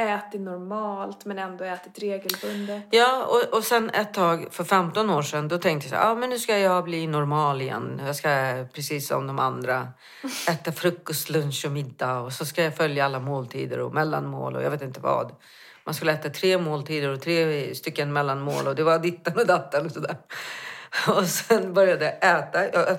Ätit 0.00 0.40
normalt 0.40 1.24
men 1.24 1.38
ändå 1.38 1.64
ätit 1.64 1.98
regelbundet? 1.98 2.82
Ja, 2.90 3.26
och, 3.26 3.56
och 3.56 3.64
sen 3.64 3.90
ett 3.90 4.14
tag 4.14 4.48
för 4.50 4.64
15 4.64 5.10
år 5.10 5.22
sedan 5.22 5.48
då 5.48 5.58
tänkte 5.58 5.88
jag 5.88 5.98
här, 5.98 6.10
ah, 6.10 6.14
men 6.14 6.30
nu 6.30 6.38
ska 6.38 6.58
jag 6.58 6.84
bli 6.84 7.06
normal 7.06 7.60
igen. 7.62 8.00
Jag 8.06 8.16
ska 8.16 8.28
precis 8.72 9.08
som 9.08 9.26
de 9.26 9.38
andra 9.38 9.88
äta 10.48 10.72
frukost, 10.72 11.30
lunch 11.30 11.64
och 11.66 11.72
middag 11.72 12.20
och 12.20 12.32
så 12.32 12.44
ska 12.44 12.62
jag 12.62 12.76
följa 12.76 13.04
alla 13.04 13.20
måltider 13.20 13.80
och 13.80 13.94
mellanmål 13.94 14.56
och 14.56 14.62
jag 14.62 14.70
vet 14.70 14.82
inte 14.82 15.00
vad. 15.00 15.32
Man 15.84 15.94
skulle 15.94 16.12
äta 16.12 16.30
tre 16.30 16.58
måltider 16.58 17.08
och 17.08 17.20
tre 17.20 17.74
stycken 17.74 18.12
mellanmål 18.12 18.66
och 18.66 18.74
det 18.74 18.82
var 18.82 18.98
dittan 18.98 19.38
och 19.38 19.46
datten 19.46 19.86
och 19.86 19.92
sådär. 19.92 20.16
Och 21.08 21.26
sen 21.26 21.74
började 21.74 22.04
jag 22.04 22.38
äta. 22.38 22.72
Jag 22.72 22.98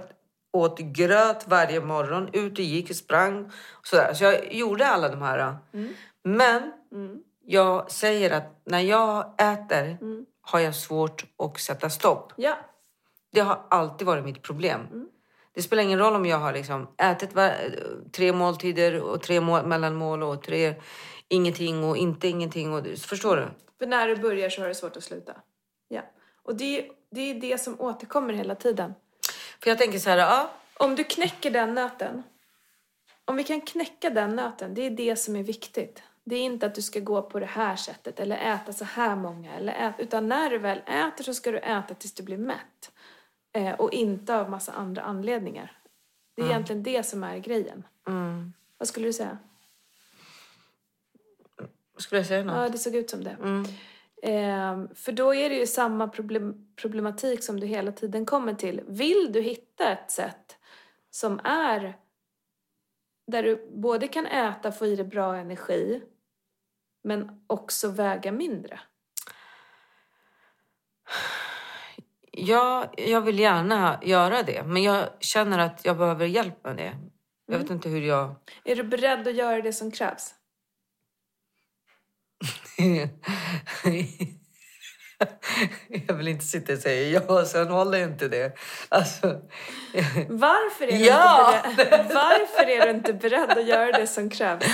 åt 0.53 0.79
gröt 0.79 1.47
varje 1.47 1.81
morgon, 1.81 2.29
ut 2.33 2.51
och 2.53 2.59
gick 2.65 2.89
och 2.89 2.95
sprang. 2.95 3.45
Och 3.71 3.87
sådär. 3.87 4.13
Så 4.13 4.23
jag 4.23 4.53
gjorde 4.53 4.87
alla 4.87 5.09
de 5.09 5.21
här. 5.21 5.57
Mm. 5.73 5.93
Men 6.23 6.71
Mm. 6.91 7.17
jag 7.45 7.91
säger 7.91 8.31
att 8.31 8.61
när 8.65 8.79
jag 8.79 9.33
äter 9.41 9.97
Mm. 10.01 10.25
har 10.41 10.59
jag 10.59 10.75
svårt 10.75 11.25
att 11.43 11.59
sätta 11.59 11.89
stopp. 11.89 12.33
Ja. 12.35 12.57
Det 13.31 13.39
har 13.39 13.59
alltid 13.69 14.07
varit 14.07 14.23
mitt 14.23 14.41
problem. 14.41 14.81
Mm. 14.91 15.07
Det 15.55 15.61
spelar 15.61 15.83
ingen 15.83 15.99
roll 15.99 16.15
om 16.15 16.25
jag 16.25 16.37
har 16.37 16.53
liksom 16.53 16.87
ätit 16.97 17.29
tre 18.15 18.33
måltider 18.33 19.01
och 19.01 19.21
tre 19.21 19.41
må- 19.41 19.63
mellanmål 19.63 20.23
och 20.23 20.43
tre 20.43 20.75
ingenting 21.33 21.83
och 21.83 21.97
inte 21.97 22.27
ingenting. 22.27 22.73
Och, 22.73 22.85
förstår 22.97 23.35
du? 23.37 23.47
För 23.79 23.87
när 23.87 24.07
du 24.07 24.15
börjar 24.15 24.49
så 24.49 24.61
har 24.61 24.67
det 24.67 24.75
svårt 24.75 24.97
att 24.97 25.03
sluta. 25.03 25.33
Ja. 25.87 26.01
Och 26.43 26.55
det, 26.55 26.79
är- 26.79 26.91
det 27.11 27.21
är 27.21 27.35
det 27.35 27.57
som 27.57 27.81
återkommer 27.81 28.33
hela 28.33 28.55
tiden. 28.55 28.93
För 29.63 29.69
jag 29.69 29.77
tänker 29.77 29.99
så 29.99 30.09
här, 30.09 30.17
ja, 30.17 30.51
Om 30.77 30.95
du 30.95 31.03
knäcker 31.03 31.51
den 31.51 31.73
nöten. 31.73 32.23
Om 33.25 33.35
vi 33.35 33.43
kan 33.43 33.61
knäcka 33.61 34.09
den 34.09 34.35
nöten, 34.35 34.73
det 34.73 34.81
är 34.81 34.89
det 34.89 35.15
som 35.15 35.35
är 35.35 35.43
viktigt. 35.43 36.03
Det 36.25 36.35
är 36.35 36.41
inte 36.41 36.65
att 36.65 36.75
du 36.75 36.81
ska 36.81 36.99
gå 36.99 37.21
på 37.21 37.39
det 37.39 37.45
här 37.45 37.75
sättet 37.75 38.19
eller 38.19 38.37
äta 38.55 38.73
så 38.73 38.85
här 38.85 39.15
många. 39.15 39.53
Eller 39.55 39.73
äta, 39.73 40.01
utan 40.03 40.27
när 40.29 40.49
du 40.49 40.57
väl 40.57 40.77
äter 40.87 41.23
så 41.23 41.33
ska 41.33 41.51
du 41.51 41.57
äta 41.59 41.93
tills 41.93 42.13
du 42.13 42.23
blir 42.23 42.37
mätt. 42.37 42.91
Eh, 43.55 43.71
och 43.73 43.93
inte 43.93 44.35
av 44.35 44.49
massa 44.49 44.71
andra 44.71 45.01
anledningar. 45.01 45.77
Det 46.35 46.41
är 46.41 46.45
egentligen 46.45 46.83
det 46.83 47.03
som 47.03 47.23
är 47.23 47.37
grejen. 47.37 47.83
mm. 48.07 48.53
Vad 48.77 48.87
skulle 48.87 49.07
du 49.07 49.13
säga? 49.13 49.37
Skulle 52.03 52.19
jag 52.19 52.27
säga 52.27 52.43
något? 52.43 52.55
Ja, 52.55 52.69
det 52.69 52.77
såg 52.77 52.95
ut 52.95 53.09
som 53.09 53.23
det. 53.23 53.37
Mm. 53.41 53.65
Ehm, 54.23 54.95
för 54.95 55.11
då 55.11 55.33
är 55.33 55.49
det 55.49 55.55
ju 55.55 55.67
samma 55.67 56.07
problem, 56.07 56.67
problematik 56.75 57.43
som 57.43 57.59
du 57.59 57.67
hela 57.67 57.91
tiden 57.91 58.25
kommer 58.25 58.53
till. 58.53 58.81
Vill 58.87 59.29
du 59.31 59.41
hitta 59.41 59.91
ett 59.91 60.11
sätt 60.11 60.57
som 61.09 61.39
är 61.43 61.97
där 63.27 63.43
du 63.43 63.69
både 63.71 64.07
kan 64.07 64.25
äta, 64.25 64.71
få 64.71 64.85
i 64.85 64.95
dig 64.95 65.05
bra 65.05 65.35
energi 65.35 66.01
men 67.03 67.43
också 67.47 67.87
väga 67.87 68.31
mindre? 68.31 68.79
Ja, 72.31 72.93
jag 72.97 73.21
vill 73.21 73.39
gärna 73.39 73.99
göra 74.03 74.43
det. 74.43 74.63
Men 74.63 74.83
jag 74.83 75.09
känner 75.19 75.59
att 75.59 75.85
jag 75.85 75.97
behöver 75.97 76.25
hjälp 76.25 76.63
med 76.63 76.77
det. 76.77 76.93
Jag 77.45 77.59
vet 77.59 77.69
inte 77.69 77.89
hur 77.89 78.01
jag... 78.01 78.35
Är 78.63 78.75
du 78.75 78.83
beredd 78.83 79.27
att 79.27 79.35
göra 79.35 79.61
det 79.61 79.73
som 79.73 79.91
krävs? 79.91 80.35
jag 86.07 86.13
vill 86.13 86.27
inte 86.27 86.45
sitta 86.45 86.73
och 86.73 86.79
säga 86.79 87.21
ja, 87.27 87.45
sen 87.45 87.67
håller 87.67 87.97
jag 87.97 88.09
inte 88.09 88.27
det. 88.27 88.55
Alltså, 88.89 89.27
Varför 90.29 90.87
är, 90.87 90.97
du 90.97 91.05
Ja! 91.05 91.55
inte 91.69 91.85
beredd, 91.85 92.11
varför 92.13 92.69
är 92.69 92.85
du 92.85 92.91
inte 92.91 93.13
beredd 93.13 93.51
att 93.51 93.67
göra 93.67 93.91
det 93.91 94.07
som 94.07 94.29
krävs? 94.29 94.65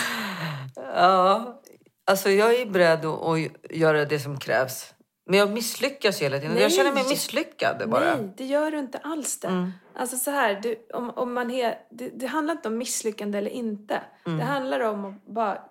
ja, 0.76 1.62
alltså 2.06 2.30
jag 2.30 2.54
är 2.54 2.66
beredd 2.66 3.06
att, 3.06 3.22
att 3.22 3.40
göra 3.70 4.06
det 4.06 4.20
som 4.20 4.40
krävs. 4.40 4.94
Men 5.30 5.40
jag 5.40 5.50
misslyckas 5.50 6.22
hela 6.22 6.40
tiden. 6.40 6.54
Jag 6.54 6.62
Nej. 6.62 6.72
känner 6.72 6.92
mig 6.92 7.04
misslyckad 7.10 7.90
bara. 7.90 8.16
Nej, 8.16 8.34
det 8.38 8.46
gör 8.46 8.72
du 8.72 8.80
inte 8.80 8.98
alls 8.98 9.40
det. 9.40 9.48
Mm. 9.48 9.72
Alltså 9.96 10.18
så 10.18 10.32
här, 10.32 10.60
du, 10.64 10.76
om, 10.94 11.10
om 11.10 11.34
man 11.34 11.52
är, 11.52 11.76
det, 11.92 12.10
det 12.10 12.28
handlar 12.28 12.54
inte 12.54 12.68
om 12.68 12.78
misslyckande 12.78 13.38
eller 13.38 13.52
inte. 13.52 14.02
Mm. 14.26 14.38
Det 14.38 14.46
handlar 14.46 14.80
om 14.80 15.06
att 15.06 15.26
bara 15.26 15.62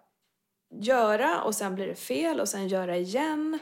göra 0.70 1.42
och 1.42 1.54
sen 1.54 1.74
blir 1.74 1.86
det 1.86 1.94
fel 1.94 2.40
och 2.40 2.48
sen 2.48 2.68
göra 2.68 2.96
igen. 2.96 3.58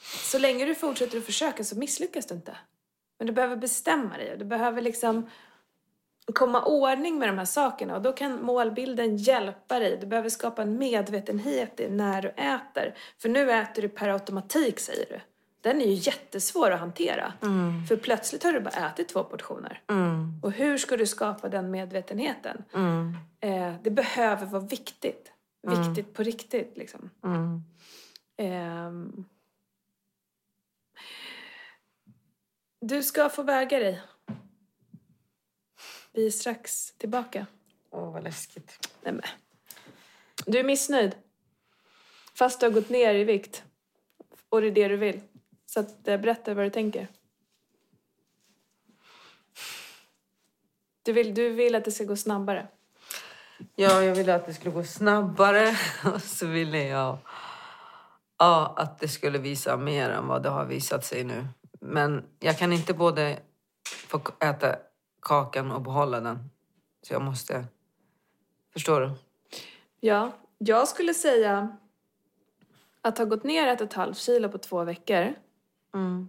Så 0.00 0.38
länge 0.38 0.64
du 0.64 0.74
fortsätter 0.74 1.18
att 1.18 1.24
försöka 1.24 1.64
så 1.64 1.76
misslyckas 1.78 2.26
du 2.26 2.34
inte. 2.34 2.56
Men 3.18 3.26
du 3.26 3.32
behöver 3.32 3.56
bestämma 3.56 4.16
dig 4.16 4.32
och 4.32 4.38
du 4.38 4.44
behöver 4.44 4.82
liksom 4.82 5.30
komma 6.34 6.64
ordning 6.64 7.18
med 7.18 7.28
de 7.28 7.38
här 7.38 7.44
sakerna 7.44 7.96
och 7.96 8.02
då 8.02 8.12
kan 8.12 8.42
målbilden 8.42 9.16
hjälpa 9.16 9.78
dig. 9.78 9.96
Du 10.00 10.06
behöver 10.06 10.28
skapa 10.28 10.62
en 10.62 10.78
medvetenhet 10.78 11.80
i 11.80 11.88
när 11.90 12.22
du 12.22 12.28
äter. 12.28 12.94
För 13.18 13.28
nu 13.28 13.52
äter 13.52 13.82
du 13.82 13.88
per 13.88 14.08
automatik 14.08 14.80
säger 14.80 15.06
du. 15.10 15.20
Den 15.60 15.80
är 15.82 15.86
ju 15.86 15.92
jättesvår 15.92 16.70
att 16.70 16.80
hantera. 16.80 17.32
För 17.88 17.96
plötsligt 17.96 18.42
har 18.44 18.52
du 18.52 18.60
bara 18.60 18.88
ätit 18.88 19.08
två 19.08 19.24
portioner. 19.24 19.82
Mm, 19.90 20.40
Och 20.42 20.52
hur 20.52 20.78
ska 20.78 20.96
du 20.96 21.06
skapa 21.06 21.48
den 21.48 21.70
medvetenheten? 21.70 22.64
mm, 22.74 23.16
Eh, 23.40 23.74
det 23.82 23.90
behöver 23.90 24.46
vara 24.46 24.62
viktigt. 24.62 25.32
Viktigt 25.62 26.14
på 26.14 26.22
riktigt 26.22 26.76
liksom. 26.76 27.10
mm. 27.24 27.62
Ehm. 28.36 29.24
Du 32.80 33.02
ska 33.02 33.28
få 33.28 33.42
väga 33.42 33.78
dig. 33.78 34.02
Vi 36.12 36.26
är 36.26 36.30
strax 36.30 36.92
tillbaka. 36.92 37.46
Åh, 37.90 38.12
vad 38.12 38.24
läskigt. 38.24 38.88
Nej, 39.02 39.12
men. 39.12 39.22
Du 40.46 40.58
är 40.58 40.64
missnöjd. 40.64 41.16
Fast 42.34 42.60
du 42.60 42.66
har 42.66 42.72
gått 42.72 42.88
ner 42.88 43.14
i 43.14 43.24
vikt. 43.24 43.64
Och 44.48 44.60
det 44.60 44.66
är 44.66 44.72
det 44.72 44.88
du 44.88 44.96
vill. 44.96 45.20
Så 45.66 45.80
att, 45.80 46.08
eh, 46.08 46.20
berätta 46.20 46.54
vad 46.54 46.64
du 46.64 46.70
tänker. 46.70 47.08
Du 51.02 51.12
vill, 51.12 51.34
du 51.34 51.50
vill 51.50 51.74
att 51.74 51.84
det 51.84 51.92
ska 51.92 52.04
gå 52.04 52.16
snabbare. 52.16 52.68
Ja, 53.74 54.02
jag 54.02 54.14
ville 54.14 54.34
att 54.34 54.46
det 54.46 54.54
skulle 54.54 54.70
gå 54.70 54.84
snabbare 54.84 55.76
och 56.14 56.22
så 56.22 56.46
ville 56.46 56.82
jag 56.82 57.18
ja, 58.38 58.74
att 58.76 58.98
det 58.98 59.08
skulle 59.08 59.38
visa 59.38 59.76
mer 59.76 60.10
än 60.10 60.26
vad 60.26 60.42
det 60.42 60.48
har 60.48 60.64
visat 60.64 61.04
sig 61.04 61.24
nu. 61.24 61.48
Men 61.80 62.24
jag 62.38 62.58
kan 62.58 62.72
inte 62.72 62.94
både 62.94 63.38
få 63.84 64.20
äta 64.40 64.76
kakan 65.22 65.72
och 65.72 65.82
behålla 65.82 66.20
den. 66.20 66.50
Så 67.02 67.12
jag 67.12 67.22
måste... 67.22 67.64
Förstår 68.72 69.00
du? 69.00 69.12
Ja, 70.00 70.32
jag 70.58 70.88
skulle 70.88 71.14
säga 71.14 71.76
att 73.02 73.18
ha 73.18 73.24
gått 73.24 73.44
ner 73.44 73.66
ett 73.66 73.80
och 73.80 73.86
ett 73.86 73.92
halvt 73.92 74.18
kilo 74.18 74.48
på 74.48 74.58
två 74.58 74.84
veckor 74.84 75.34
Mm. 75.94 76.28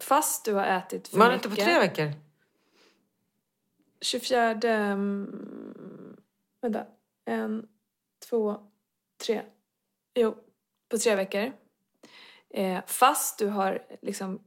fast 0.00 0.44
du 0.44 0.54
har 0.54 0.64
ätit 0.64 1.08
för 1.08 1.18
det 1.18 1.24
mycket. 1.24 1.44
inte 1.44 1.48
på 1.48 1.62
tre 1.64 1.78
veckor? 1.78 2.12
24... 4.00 4.60
Um, 4.92 6.16
vänta. 6.60 6.86
En, 7.24 7.68
två, 8.28 8.56
tre. 9.24 9.42
Jo, 10.14 10.36
på 10.88 10.98
tre 10.98 11.16
veckor. 11.16 11.52
Eh, 12.50 12.80
fast 12.86 13.38
du 13.38 13.46
har 13.46 13.86
liksom 14.02 14.40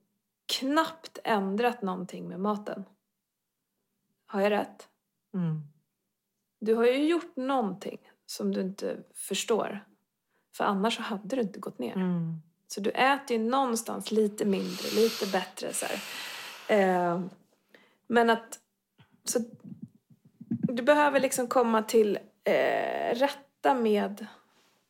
knappt 0.45 1.19
ändrat 1.23 1.81
någonting 1.81 2.27
med 2.27 2.39
maten. 2.39 2.85
Har 4.25 4.41
jag 4.41 4.51
rätt? 4.51 4.87
Mm. 5.33 5.61
Du 6.59 6.75
har 6.75 6.85
ju 6.85 7.07
gjort 7.07 7.35
någonting 7.35 8.11
som 8.25 8.53
du 8.53 8.61
inte 8.61 9.03
förstår. 9.13 9.85
För 10.55 10.63
annars 10.63 10.95
så 10.95 11.01
hade 11.01 11.35
du 11.35 11.41
inte 11.41 11.59
gått 11.59 11.79
ner. 11.79 11.95
Mm. 11.95 12.41
Så 12.67 12.81
du 12.81 12.89
äter 12.89 13.37
ju 13.37 13.43
någonstans 13.43 14.11
lite 14.11 14.45
mindre, 14.45 14.89
lite 14.95 15.27
bättre 15.27 15.73
så. 15.73 15.85
Eh, 16.73 17.21
men 18.07 18.29
att... 18.29 18.59
Så, 19.23 19.39
du 20.47 20.83
behöver 20.83 21.19
liksom 21.19 21.47
komma 21.47 21.83
till 21.83 22.19
eh, 22.43 23.15
rätta 23.15 23.73
med 23.73 24.25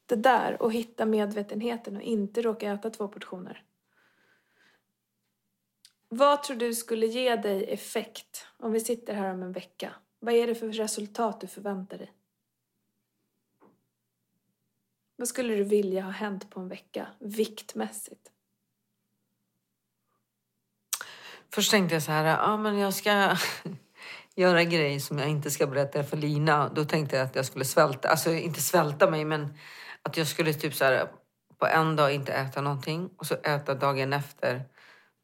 det 0.06 0.16
där 0.16 0.62
och 0.62 0.74
hitta 0.74 1.06
medvetenheten 1.06 1.96
och 1.96 2.02
inte 2.02 2.42
råka 2.42 2.72
äta 2.72 2.90
två 2.90 3.08
portioner. 3.08 3.64
Vad 6.10 6.44
tror 6.44 6.58
du 6.58 6.76
skulle 6.76 7.06
ge 7.06 7.36
dig 7.36 7.74
effekt 7.74 8.48
om 8.58 8.72
vi 8.72 8.80
sitter 8.80 9.14
här 9.14 9.34
om 9.34 9.44
en 9.44 9.52
vecka 9.52 9.94
Vad 10.20 10.34
är 10.34 10.48
det 10.48 10.56
för 10.56 10.68
resultat 10.72 11.42
du 11.42 11.48
förväntar 11.48 11.98
dig? 11.98 12.14
Vad 15.16 15.28
skulle 15.28 15.56
du 15.56 15.64
vilja 15.64 16.02
ha 16.02 16.12
hänt 16.12 16.50
på 16.50 16.60
en 16.60 16.68
vecka, 16.68 17.08
viktmässigt? 17.20 18.32
Först 21.50 21.72
tänkte 21.72 21.96
jag 21.96 22.04
så 22.04 22.12
här, 22.12 22.26
ja 22.26 22.58
men 22.58 22.78
jag 22.78 22.94
ska 22.94 23.38
göra 24.36 24.64
grejer 24.64 25.00
som 25.00 25.20
jag 25.20 25.30
inte 25.30 25.52
ska 25.52 25.68
berätta 25.68 26.04
för 26.04 26.18
Lina. 26.18 26.70
Då 26.70 26.86
tänkte 26.86 27.16
jag 27.16 27.26
att 27.26 27.36
jag 27.36 27.46
skulle 27.46 27.66
svälta, 27.66 28.10
alltså 28.10 28.32
inte 28.32 28.62
svälta 28.62 29.10
mig 29.10 29.26
men 29.26 29.58
att 30.04 30.18
jag 30.18 30.28
skulle 30.28 30.54
typ 30.54 30.76
så 30.76 30.86
här 30.86 31.08
på 31.60 31.68
en 31.68 31.96
dag 31.96 32.14
inte 32.14 32.34
äta 32.34 32.62
någonting 32.62 33.10
och 33.18 33.26
så 33.26 33.36
äta 33.36 33.74
dagen 33.74 34.14
efter 34.14 34.66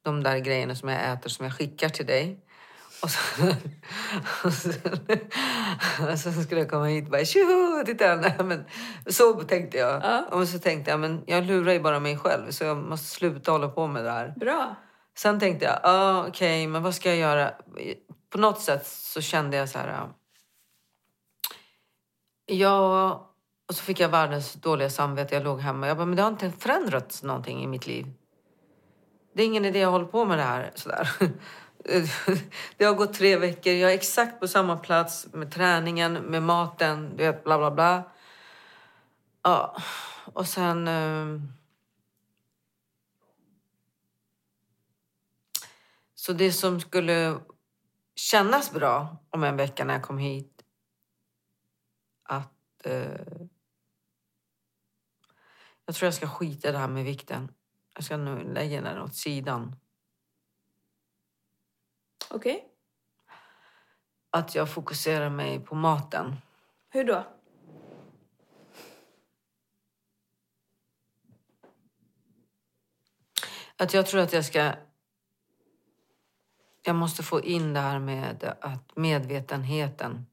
de 0.04 0.24
där 0.24 0.38
grejerna 0.38 0.76
som 0.76 0.90
jag 0.90 1.14
äter 1.14 1.30
som 1.30 1.46
jag 1.46 1.56
skickar 1.56 1.90
till 1.90 2.06
dig. 2.06 2.44
Och 3.04 3.10
så, 3.10 3.20
och 4.44 4.54
sen, 4.54 5.00
och 6.12 6.20
sen 6.20 6.44
skulle 6.44 6.62
jag 6.62 6.70
komma 6.70 6.86
hit 6.86 7.06
och 7.06 7.12
bara 7.12 7.26
tjoho, 7.26 7.86
titta. 7.86 8.16
Nej, 8.16 8.36
men, 8.44 8.66
så 9.08 9.34
tänkte 9.34 9.78
jag. 9.78 10.04
Ja. 10.04 10.26
Och 10.32 10.48
så 10.48 10.60
tänkte 10.60 10.92
jag, 10.92 11.00
men 11.00 11.24
jag 11.28 11.46
lurar 11.46 11.74
ju 11.74 11.80
bara 11.80 12.00
mig 12.00 12.18
själv 12.18 12.52
så 12.52 12.64
jag 12.64 12.78
måste 12.78 13.08
sluta 13.08 13.52
hålla 13.52 13.68
på 13.68 13.88
med 13.88 14.04
det 14.06 14.12
här. 14.12 14.34
Bra. 14.36 14.76
Sen 15.18 15.40
tänkte 15.40 15.66
jag, 15.66 15.80
ah, 15.84 16.28
okej, 16.28 16.68
men 16.68 16.84
vad 16.84 16.96
ska 16.96 17.10
jag 17.10 17.18
göra? 17.18 17.52
På 18.30 18.38
något 18.38 18.62
sätt 18.62 18.88
så 18.88 19.22
kände 19.22 19.58
jag 19.58 19.70
så 19.70 19.80
här... 19.80 19.88
Jag, 19.88 20.14
Ja, 22.50 23.28
och 23.68 23.76
så 23.76 23.84
fick 23.84 24.00
jag 24.00 24.10
världens 24.10 24.54
dåliga 24.54 24.90
samvete. 24.90 25.36
Jag 25.36 25.44
låg 25.44 25.60
hemma. 25.60 25.88
Jag 25.88 25.98
bara, 25.98 26.06
men 26.06 26.16
det 26.16 26.22
har 26.22 26.30
inte 26.30 26.52
förändrats 26.52 27.24
någonting 27.24 27.64
i 27.64 27.68
mitt 27.68 27.88
liv. 27.88 28.14
Det 29.34 29.44
är 29.44 29.46
ingen 29.46 29.66
idé 29.66 29.84
att 29.84 29.92
håller 29.92 30.06
på 30.06 30.26
med 30.26 30.38
det 30.38 30.44
här 30.44 30.72
sådär. 30.76 31.10
Det 32.78 32.86
har 32.86 32.94
gått 32.94 33.14
tre 33.14 33.38
veckor. 33.38 33.74
Jag 33.74 33.92
är 33.92 33.96
exakt 33.96 34.40
på 34.40 34.48
samma 34.48 34.78
plats 34.78 35.28
med 35.34 35.52
träningen, 35.52 36.14
med 36.14 36.44
maten, 36.44 37.18
du 37.18 37.24
vet, 37.24 37.44
bla 37.44 37.58
bla 37.58 37.72
bla. 37.72 38.04
Ja, 39.44 39.78
och 40.34 40.48
sen... 40.48 40.88
Eh, 40.88 41.42
så 46.16 46.34
det 46.34 46.52
som 46.52 46.80
skulle 46.80 47.36
kännas 48.20 48.72
bra 48.72 49.18
om 49.30 49.44
en 49.44 49.58
vecka 49.58 49.86
när 49.86 49.94
jag 49.94 50.04
kom 50.04 50.18
hit 50.18 50.64
att 52.24 52.86
eh, 52.86 53.48
jag 55.86 55.96
tror 55.96 56.08
jag 56.08 56.14
ska 56.14 56.28
skita 56.28 56.72
det 56.72 56.78
här 56.78 56.88
med 56.88 57.04
vikten. 57.06 57.52
Jag 57.94 58.04
ska 58.04 58.18
nu 58.18 58.54
lägga 58.54 58.82
den 58.82 59.02
åt 59.02 59.16
sidan. 59.16 59.76
Okej. 62.30 62.68
Att 64.30 64.56
jag 64.56 64.74
fokuserar 64.74 65.30
mig 65.30 65.60
på 65.60 65.76
maten. 65.76 66.36
Hur 66.90 67.04
då? 67.04 67.26
Att 73.78 73.94
jag 73.94 74.06
tror 74.08 74.22
att 74.22 74.34
jag 74.34 74.46
ska... 74.46 74.74
Jag 76.88 76.96
måste 76.96 77.24
få 77.24 77.42
in 77.42 77.74
det 77.74 77.80
här 77.80 78.00
med 78.00 78.56
att 78.62 78.96
medvetenheten. 78.96 80.26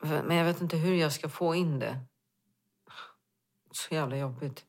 Men 0.00 0.36
jag 0.36 0.44
vet 0.44 0.60
inte 0.60 0.76
hur 0.76 0.94
jag 0.94 1.12
ska 1.12 1.28
få 1.28 1.54
in 1.54 1.78
det. 1.78 1.98
Så 3.70 3.94
jävla 3.94 4.16
jobbigt. 4.16 4.64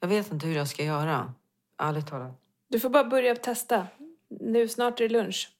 Jag 0.00 0.08
vet 0.08 0.32
inte 0.32 0.46
hur 0.46 0.56
jag 0.56 0.68
ska 0.68 0.84
göra. 0.84 1.34
Ärligt 1.78 2.06
talat. 2.06 2.32
Du 2.68 2.80
får 2.80 2.90
bara 2.90 3.04
börja 3.04 3.36
testa. 3.36 3.86
Nu 4.28 4.68
snart 4.68 5.00
är 5.00 5.08
det 5.08 5.12
lunch. 5.12 5.56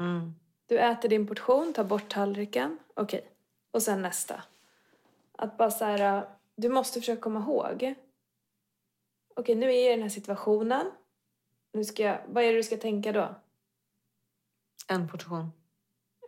Mm. 0.00 0.34
Du 0.66 0.78
äter 0.78 1.08
din 1.08 1.26
portion, 1.26 1.72
tar 1.72 1.84
bort 1.84 2.08
tallriken. 2.08 2.78
Okej. 2.94 3.28
Och 3.70 3.82
sen 3.82 4.02
nästa. 4.02 4.42
Att 5.32 5.56
bara 5.56 5.70
så 5.70 5.84
här, 5.84 6.18
äh, 6.18 6.24
du 6.56 6.68
måste 6.68 7.00
försöka 7.00 7.22
komma 7.22 7.40
ihåg. 7.40 7.94
Okej, 9.36 9.54
nu 9.54 9.66
är 9.66 9.84
jag 9.84 9.86
i 9.86 9.90
den 9.90 10.02
här 10.02 10.08
situationen. 10.08 10.90
Nu 11.76 11.84
ska 11.84 12.02
jag, 12.02 12.18
vad 12.26 12.44
är 12.44 12.52
det 12.52 12.58
du 12.58 12.62
ska 12.62 12.76
tänka 12.76 13.12
då? 13.12 13.34
En 14.88 15.08
portion. 15.08 15.52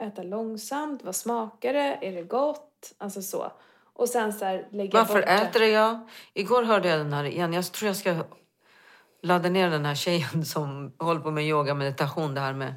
Äta 0.01 0.23
långsamt, 0.23 1.03
vad 1.05 1.17
smakar 1.17 1.73
det? 1.73 1.99
Är 2.03 2.13
det 2.13 2.23
gott? 2.23 2.95
Alltså 2.99 3.23
så. 3.23 3.53
Och 3.93 4.09
sen 4.09 4.33
så 4.33 4.45
här, 4.45 4.69
lägga 4.71 4.99
Varför 4.99 5.15
bort 5.15 5.25
det. 5.27 5.33
äter 5.33 5.63
jag? 5.63 6.09
Igår 6.35 6.63
hörde 6.63 6.89
jag 6.89 6.99
den 7.01 7.13
här 7.13 7.25
igen. 7.25 7.53
Jag 7.53 7.73
tror 7.73 7.87
jag 7.87 7.97
ska 7.97 8.25
ladda 9.23 9.49
ner 9.49 9.71
den 9.71 9.85
här 9.85 9.95
tjejen 9.95 10.45
som 10.45 10.93
håller 10.99 11.21
på 11.21 11.31
med 11.31 11.45
yoga 11.45 11.75
meditation. 11.75 12.35
Det 12.35 12.41
här 12.41 12.53
med 12.55 12.75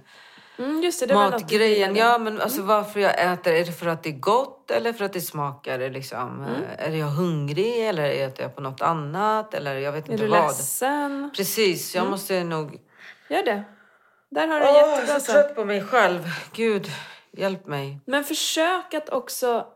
Mm, 0.57 0.83
just 0.83 0.99
det, 0.99 1.05
det 1.05 1.13
du 1.13 1.19
matgrejen. 1.19 1.95
Ja, 1.95 2.17
men 2.17 2.41
alltså 2.41 2.61
varför 2.61 2.99
jag 2.99 3.33
äter. 3.33 3.53
Är 3.53 3.65
det 3.65 3.71
för 3.71 3.87
att 3.87 4.03
det 4.03 4.09
är 4.09 4.19
gott 4.19 4.71
eller 4.71 4.93
för 4.93 5.05
att 5.05 5.13
det 5.13 5.21
smakar? 5.21 5.89
Liksom? 5.89 6.45
Mm. 6.45 6.61
Är 6.77 6.91
jag 6.91 7.07
hungrig 7.07 7.87
eller 7.87 8.09
äter 8.09 8.41
jag 8.41 8.55
på 8.55 8.61
något 8.61 8.81
annat? 8.81 9.53
Eller 9.53 9.75
jag 9.75 9.91
vet 9.91 10.07
Är 10.07 10.11
inte 10.11 10.23
du 10.23 10.29
vad. 10.29 10.47
ledsen? 10.47 11.31
Precis, 11.35 11.95
jag 11.95 12.09
måste 12.09 12.43
nog... 12.43 12.79
Gör 13.29 13.43
det. 13.43 13.63
Där 14.29 14.47
har 14.47 14.59
du 14.59 14.65
Åh, 14.65 14.69
en 14.69 14.75
jag 14.75 14.89
jättebra 14.91 15.15
är 15.15 15.19
så 15.19 15.31
trött 15.31 15.55
på 15.55 15.65
mig 15.65 15.83
själv. 15.83 16.23
Gud, 16.53 16.87
hjälp 17.31 17.65
mig. 17.65 17.99
Men 18.05 18.23
försök 18.23 18.93
att 18.93 19.09
också 19.09 19.67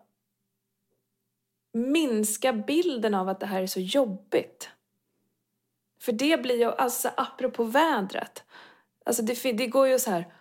minska 1.73 2.53
bilden 2.53 3.15
av 3.15 3.29
att 3.29 3.39
det 3.39 3.45
här 3.45 3.61
är 3.61 3.67
så 3.67 3.79
jobbigt. 3.79 4.69
För 6.01 6.11
det 6.11 6.41
blir 6.41 6.55
ju, 6.55 6.71
alltså 6.71 7.09
apropå 7.17 7.63
vädret. 7.63 8.43
Alltså 9.05 9.21
det, 9.23 9.51
det 9.51 9.67
går 9.67 9.87
ju 9.87 9.99
så 9.99 10.11
här. 10.11 10.34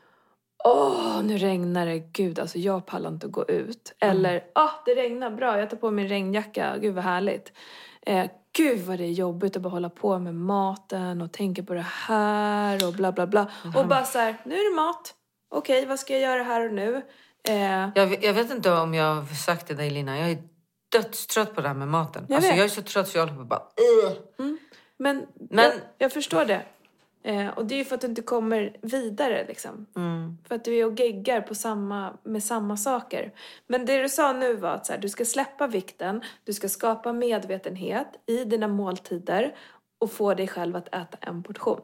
Åh, 0.68 1.22
nu 1.22 1.38
regnar 1.38 1.86
det. 1.86 1.98
Gud, 1.98 2.38
alltså 2.38 2.58
jag 2.58 2.86
pallar 2.86 3.08
inte 3.10 3.26
att 3.26 3.32
gå 3.32 3.44
ut. 3.44 3.94
Eller, 4.00 4.44
ah, 4.54 4.70
det 4.86 4.94
regnar. 4.94 5.30
Bra, 5.30 5.58
jag 5.58 5.70
tar 5.70 5.76
på 5.76 5.90
mig 5.90 6.06
regnjacka. 6.08 6.76
Gud 6.80 6.94
vad 6.94 7.04
härligt. 7.04 7.52
Eh, 8.06 8.26
gud 8.56 8.80
vad 8.80 8.98
det 8.98 9.04
är 9.04 9.10
jobbigt 9.12 9.56
att 9.56 9.62
bara 9.62 9.68
hålla 9.70 9.90
på 9.90 10.18
med 10.18 10.34
maten 10.34 11.22
och 11.22 11.32
tänka 11.32 11.62
på 11.62 11.74
det 11.74 11.86
här 11.88 12.86
och 12.86 12.92
bla 12.92 13.12
bla 13.12 13.26
bla. 13.26 13.50
Och 13.76 13.86
bara 13.88 14.04
så 14.04 14.18
här, 14.18 14.36
nu 14.44 14.54
är 14.54 14.70
det 14.70 14.76
mat. 14.76 15.14
Okej, 15.50 15.86
vad 15.86 16.00
ska 16.00 16.12
jag 16.12 16.22
göra 16.22 16.42
här 16.42 16.66
och 16.68 16.72
nu? 16.74 17.02
Eh, 17.48 17.88
Jag, 17.94 18.24
jag 18.24 18.34
vet 18.34 18.50
inte 18.50 18.72
om 18.72 18.94
jag 18.94 19.14
har 19.14 19.34
sagt 19.34 19.66
till 19.66 19.76
dig, 19.76 19.90
Lina. 19.90 20.18
Jag 20.18 20.30
är 20.30 20.38
dödstrött 20.92 21.54
på 21.54 21.60
det 21.60 21.68
här 21.68 21.74
med 21.74 21.88
maten. 21.88 22.26
Jag 22.28 22.36
alltså, 22.36 22.50
jag 22.50 22.64
är 22.64 22.68
så 22.68 22.82
trött 22.82 23.08
så 23.08 23.18
jag 23.18 23.22
håller 23.26 23.38
på 23.38 23.44
bara... 23.44 23.62
Ugh. 24.06 24.54
Men, 24.96 25.26
Men- 25.50 25.64
Jag, 25.64 25.72
jag 25.98 26.12
förstår 26.12 26.44
det. 26.44 26.62
Eh, 27.26 27.48
och 27.48 27.66
det 27.66 27.74
är 27.74 27.78
ju 27.78 27.84
för 27.84 27.94
att 27.94 28.00
du 28.00 28.06
inte 28.06 28.22
kommer 28.22 28.76
vidare 28.82 29.44
liksom. 29.48 29.86
Mm. 29.96 30.38
För 30.48 30.54
att 30.54 30.64
du 30.64 30.76
är 30.76 30.86
och 30.86 31.00
geggar 31.00 31.40
på 31.40 31.54
samma, 31.54 32.16
med 32.22 32.44
samma 32.44 32.76
saker. 32.76 33.32
Men 33.66 33.86
det 33.86 34.02
du 34.02 34.08
sa 34.08 34.32
nu 34.32 34.54
var 34.54 34.70
att 34.70 34.86
så 34.86 34.92
här, 34.92 35.00
du 35.00 35.08
ska 35.08 35.24
släppa 35.24 35.66
vikten, 35.66 36.22
du 36.44 36.52
ska 36.52 36.68
skapa 36.68 37.12
medvetenhet 37.12 38.08
i 38.26 38.44
dina 38.44 38.68
måltider 38.68 39.56
och 39.98 40.12
få 40.12 40.34
dig 40.34 40.48
själv 40.48 40.76
att 40.76 40.88
äta 40.88 41.18
en 41.20 41.42
portion. 41.42 41.80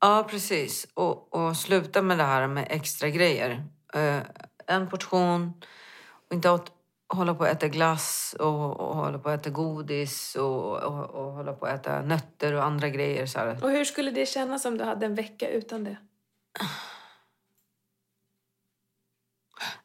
Ja, 0.00 0.26
precis. 0.30 0.86
Och, 0.94 1.34
och 1.34 1.56
sluta 1.56 2.02
med 2.02 2.18
det 2.18 2.24
här 2.24 2.46
med 2.46 2.66
extra 2.70 3.08
grejer. 3.08 3.64
Eh, 3.94 4.18
en 4.66 4.90
portion 4.90 5.52
och 6.28 6.34
inte 6.34 6.50
åt, 6.50 6.72
hålla 7.14 7.34
på 7.34 7.44
att 7.44 7.50
äta 7.50 7.68
glass 7.68 8.36
och, 8.38 8.80
och 8.80 8.96
hålla 8.96 9.18
på 9.18 9.28
att 9.28 9.40
äta 9.40 9.50
godis 9.50 10.36
och, 10.36 10.82
och, 10.82 11.10
och 11.10 11.32
hålla 11.32 11.52
på 11.52 11.66
att 11.66 11.80
äta 11.80 12.02
nötter 12.02 12.52
och 12.52 12.64
andra 12.64 12.88
grejer. 12.88 13.26
Så 13.26 13.38
här. 13.38 13.64
Och 13.64 13.70
hur 13.70 13.84
skulle 13.84 14.10
det 14.10 14.26
kännas 14.26 14.64
om 14.64 14.78
du 14.78 14.84
hade 14.84 15.06
en 15.06 15.14
vecka 15.14 15.48
utan 15.48 15.84
det? 15.84 15.96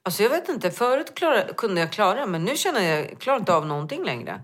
Alltså 0.04 0.24
jag 0.24 0.30
vet 0.30 0.50
inte, 0.50 0.72
förut 0.72 1.16
klara, 1.16 1.54
kunde 1.54 1.82
jag 1.82 1.92
klara 1.92 2.26
men 2.26 2.46
nu 2.46 2.56
känner 2.56 2.82
jag, 2.82 3.20
klarar 3.20 3.40
inte 3.40 3.54
av 3.54 3.66
någonting 3.66 4.04
längre. 4.04 4.44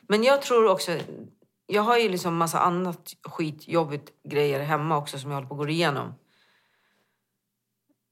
Men 0.00 0.24
jag 0.24 0.42
tror 0.42 0.66
också, 0.68 0.98
jag 1.66 1.82
har 1.82 1.98
ju 1.98 2.08
liksom 2.08 2.36
massa 2.36 2.60
annat 2.60 3.14
skitjobbigt 3.22 4.10
grejer 4.28 4.60
hemma 4.60 4.96
också 4.96 5.18
som 5.18 5.30
jag 5.30 5.36
håller 5.36 5.48
på 5.48 5.54
att 5.54 5.58
gå 5.58 5.68
igenom. 5.68 6.14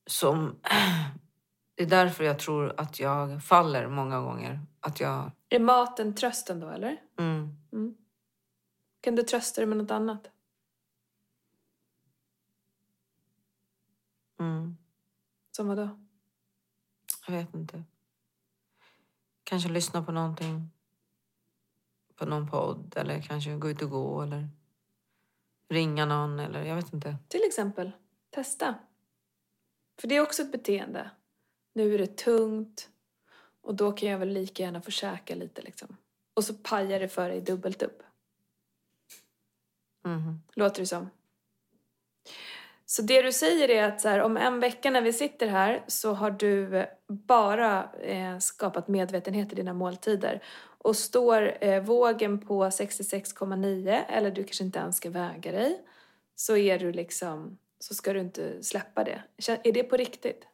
Som, 0.07 0.61
det 1.77 1.83
är 1.83 1.87
därför 1.87 2.25
jag 2.25 2.39
tror 2.39 2.81
att 2.81 3.01
jag 3.01 3.45
faller 3.45 3.89
många 3.89 4.21
gånger. 4.21 4.61
Att 4.81 5.01
jag, 5.01 5.31
Är 5.49 5.61
maten 5.61 6.15
trösten 6.15 6.61
då 6.61 6.69
eller? 6.69 7.03
mm, 7.19 7.97
Kan 9.01 9.15
du 9.15 9.23
trösta 9.23 9.61
dig 9.61 9.67
med 9.69 9.79
något 9.79 9.91
annat? 9.91 10.31
mm, 14.41 14.77
Som 15.57 15.69
vad 15.69 15.77
då? 15.77 15.99
jag 17.27 17.35
vet 17.35 17.55
inte. 17.55 17.85
Kanske 19.45 19.69
lyssna 19.69 20.03
på 20.03 20.13
någonting. 20.13 20.71
På 22.17 22.27
någon 22.27 22.51
podd 22.51 22.95
eller 22.97 23.23
kanske 23.23 23.57
gå 23.57 23.71
ut 23.71 23.83
och 23.83 23.91
gå 23.91 24.23
eller 24.23 24.49
ringa 25.69 26.07
någon 26.07 26.41
eller 26.41 26.63
jag 26.65 26.77
vet 26.77 26.93
inte. 26.93 27.17
Till 27.29 27.45
exempel, 27.47 27.93
testa. 28.31 28.75
För 30.01 30.09
det 30.09 30.17
är 30.17 30.21
också 30.23 30.43
ett 30.43 30.53
beteende. 30.53 31.11
Nu 31.77 31.95
är 31.95 31.99
det 31.99 32.17
tungt 32.17 32.89
och 33.63 33.75
då 33.75 33.93
kan 33.93 34.09
jag 34.09 34.19
väl 34.19 34.29
lika 34.29 34.63
gärna 34.63 34.81
få 34.81 34.91
käka 34.91 35.35
lite 35.35 35.63
liksom. 35.63 35.97
Och 36.35 36.45
så 36.45 36.55
pajar 36.55 37.01
det 37.01 37.09
för 37.09 37.29
dig 37.29 37.41
dubbelt 37.41 37.83
upp. 37.83 38.03
Mhm. 40.05 40.43
Låter 40.55 40.81
det 40.81 40.87
som. 40.87 41.11
Så 42.87 43.03
det 43.03 43.23
du 43.23 43.33
säger 43.33 43.71
är 43.71 43.83
att 43.83 44.05
här, 44.05 44.21
om 44.21 44.37
en 44.37 44.61
vecka 44.61 44.91
när 44.91 45.01
vi 45.01 45.13
sitter 45.13 45.47
här 45.47 45.85
så 45.87 46.13
har 46.13 46.31
du 46.31 46.87
bara 47.09 47.93
eh, 47.93 48.39
skapat 48.39 48.89
medvetenhet 48.89 49.53
i 49.53 49.57
dina 49.57 49.73
måltider. 49.73 50.43
Och 50.79 50.97
står 50.97 51.65
eh, 51.65 51.83
vågen 51.83 52.41
på 52.41 52.65
66,9 52.65 54.05
eller 54.09 54.31
du 54.31 54.45
kanske 54.45 54.65
inte 54.65 54.79
ens 54.79 54.97
ska 54.97 55.11
väga 55.11 55.53
dig 55.53 55.85
så 56.35 56.57
är 56.57 56.79
du 56.79 56.93
liksom, 56.93 57.59
så 57.79 57.95
ska 57.95 58.13
du 58.13 58.21
inte 58.21 58.63
släppa 58.63 59.05
det. 59.05 59.23
Är 59.63 59.73
det 59.73 59.83
på 59.83 59.97
riktigt? 59.97 60.47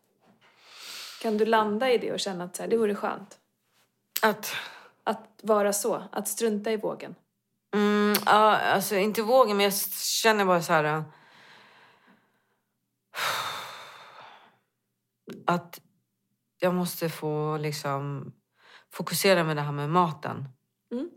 Kan 1.23 1.39
du 1.39 1.45
landa 1.45 1.91
i 1.91 1.99
det 1.99 2.13
och 2.13 2.21
känna 2.21 2.45
att 2.45 2.57
så 2.57 2.63
här, 2.63 2.71
det 2.71 2.77
vore 2.77 2.95
skönt? 2.95 3.41
Att... 4.23 4.55
Att 5.05 5.41
vara 5.43 5.73
så, 5.73 6.03
att 6.13 6.29
strunta 6.29 6.73
i 6.73 6.77
vågen. 6.77 7.15
Mm, 7.75 8.15
ja, 8.27 8.57
alltså 8.59 8.97
inte 8.97 9.23
vågen, 9.23 9.57
men 9.57 9.65
jag 9.65 9.75
känner 10.23 10.45
bara 10.45 10.63
så 10.63 10.73
här... 10.73 10.85
äh, 10.85 11.03
Att 15.47 15.81
jag 16.59 16.75
måste 16.75 17.09
få 17.09 17.57
liksom 17.57 18.33
fokusera 18.91 19.45
med 19.45 19.57
det 19.57 19.63
här 19.63 19.73
med 19.73 19.91
maten. 19.91 20.49
Mm. 20.91 21.11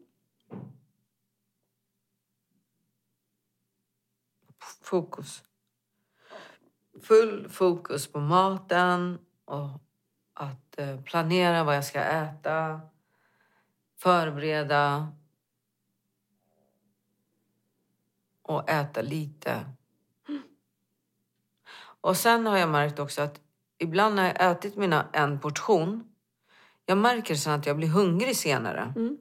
Fokus. 4.81 5.43
Full 7.03 7.49
fokus 7.49 8.07
på 8.07 8.19
maten 8.19 9.19
och 9.45 9.81
att 10.35 10.79
eh, 10.79 11.01
planera 11.01 11.63
vad 11.63 11.75
jag 11.75 11.85
ska 11.85 12.01
äta. 12.01 12.81
Förbereda. 13.97 15.13
Och 18.41 18.69
äta 18.69 19.01
lite. 19.01 19.65
Och 22.01 22.17
sen 22.17 22.45
har 22.45 22.57
jag 22.57 22.69
märkt 22.69 22.99
också 22.99 23.21
att 23.21 23.41
ibland 23.77 24.15
när 24.15 24.25
jag 24.25 24.51
ätit 24.51 24.75
mina 24.75 25.09
en 25.13 25.39
portion 25.39 26.15
jag 26.85 26.97
märker 26.97 27.35
sen 27.35 27.53
att 27.53 27.65
jag 27.65 27.77
blir 27.77 27.87
hungrig 27.87 28.35
senare. 28.35 28.93
Mm. 28.95 29.17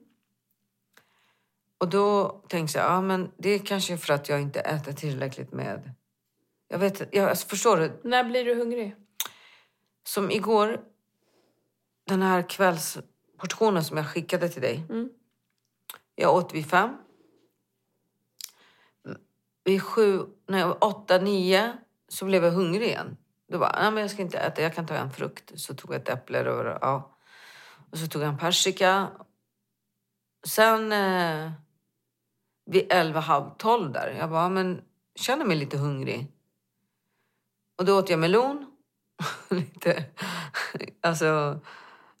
Och 1.77 1.89
då 1.89 2.29
tänker 2.47 2.79
jag, 2.79 2.91
ja 2.91 3.01
men 3.01 3.31
det 3.37 3.49
är 3.49 3.59
kanske 3.59 3.97
för 3.97 4.13
att 4.13 4.29
jag 4.29 4.41
inte 4.41 4.59
äter 4.59 4.93
tillräckligt 4.93 5.51
med... 5.51 5.91
Jag 6.67 6.79
vet 6.79 7.13
jag 7.15 7.29
alltså, 7.29 7.47
förstår 7.47 7.77
du? 7.77 7.99
När 8.03 8.23
blir 8.23 8.45
du 8.45 8.55
hungrig? 8.55 8.95
Som 10.03 10.31
igår, 10.31 10.81
den 12.05 12.21
här 12.21 12.49
kvällsportionen 12.49 13.83
som 13.83 13.97
jag 13.97 14.07
skickade 14.07 14.49
till 14.49 14.61
dig. 14.61 14.85
Mm. 14.89 15.09
Jag 16.15 16.35
åt 16.35 16.53
vid 16.53 16.69
fem. 16.69 16.97
Vid 19.63 19.83
sju, 19.83 20.25
nej, 20.47 20.63
åtta, 20.63 21.17
nio 21.17 21.77
så 22.07 22.25
blev 22.25 22.43
jag 22.43 22.51
hungrig 22.51 22.87
igen. 22.87 23.17
Då 23.47 23.59
bara, 23.59 23.79
nej 23.81 23.91
men 23.91 24.01
jag 24.01 24.11
ska 24.11 24.21
inte 24.21 24.37
äta, 24.37 24.61
jag 24.61 24.75
kan 24.75 24.85
ta 24.85 24.93
en 24.93 25.11
frukt. 25.11 25.59
Så 25.59 25.75
tog 25.75 25.93
jag 25.93 26.01
ett 26.01 26.09
äpple 26.09 26.49
och, 26.49 26.77
ja. 26.81 27.17
och 27.91 27.97
så 27.97 28.07
tog 28.07 28.21
jag 28.21 28.29
en 28.29 28.37
persika. 28.37 29.07
Sen 30.47 30.91
eh, 30.91 31.51
vid 32.65 32.91
elva, 32.91 33.19
halv 33.19 33.49
tolv 33.57 33.91
där, 33.91 34.15
jag 34.19 34.29
bara, 34.29 34.49
men 34.49 34.81
känner 35.15 35.45
mig 35.45 35.57
lite 35.57 35.77
hungrig. 35.77 36.31
Och 37.77 37.85
då 37.85 37.99
åt 37.99 38.09
jag 38.09 38.19
melon. 38.19 38.71
lite, 39.49 40.05
alltså 41.01 41.59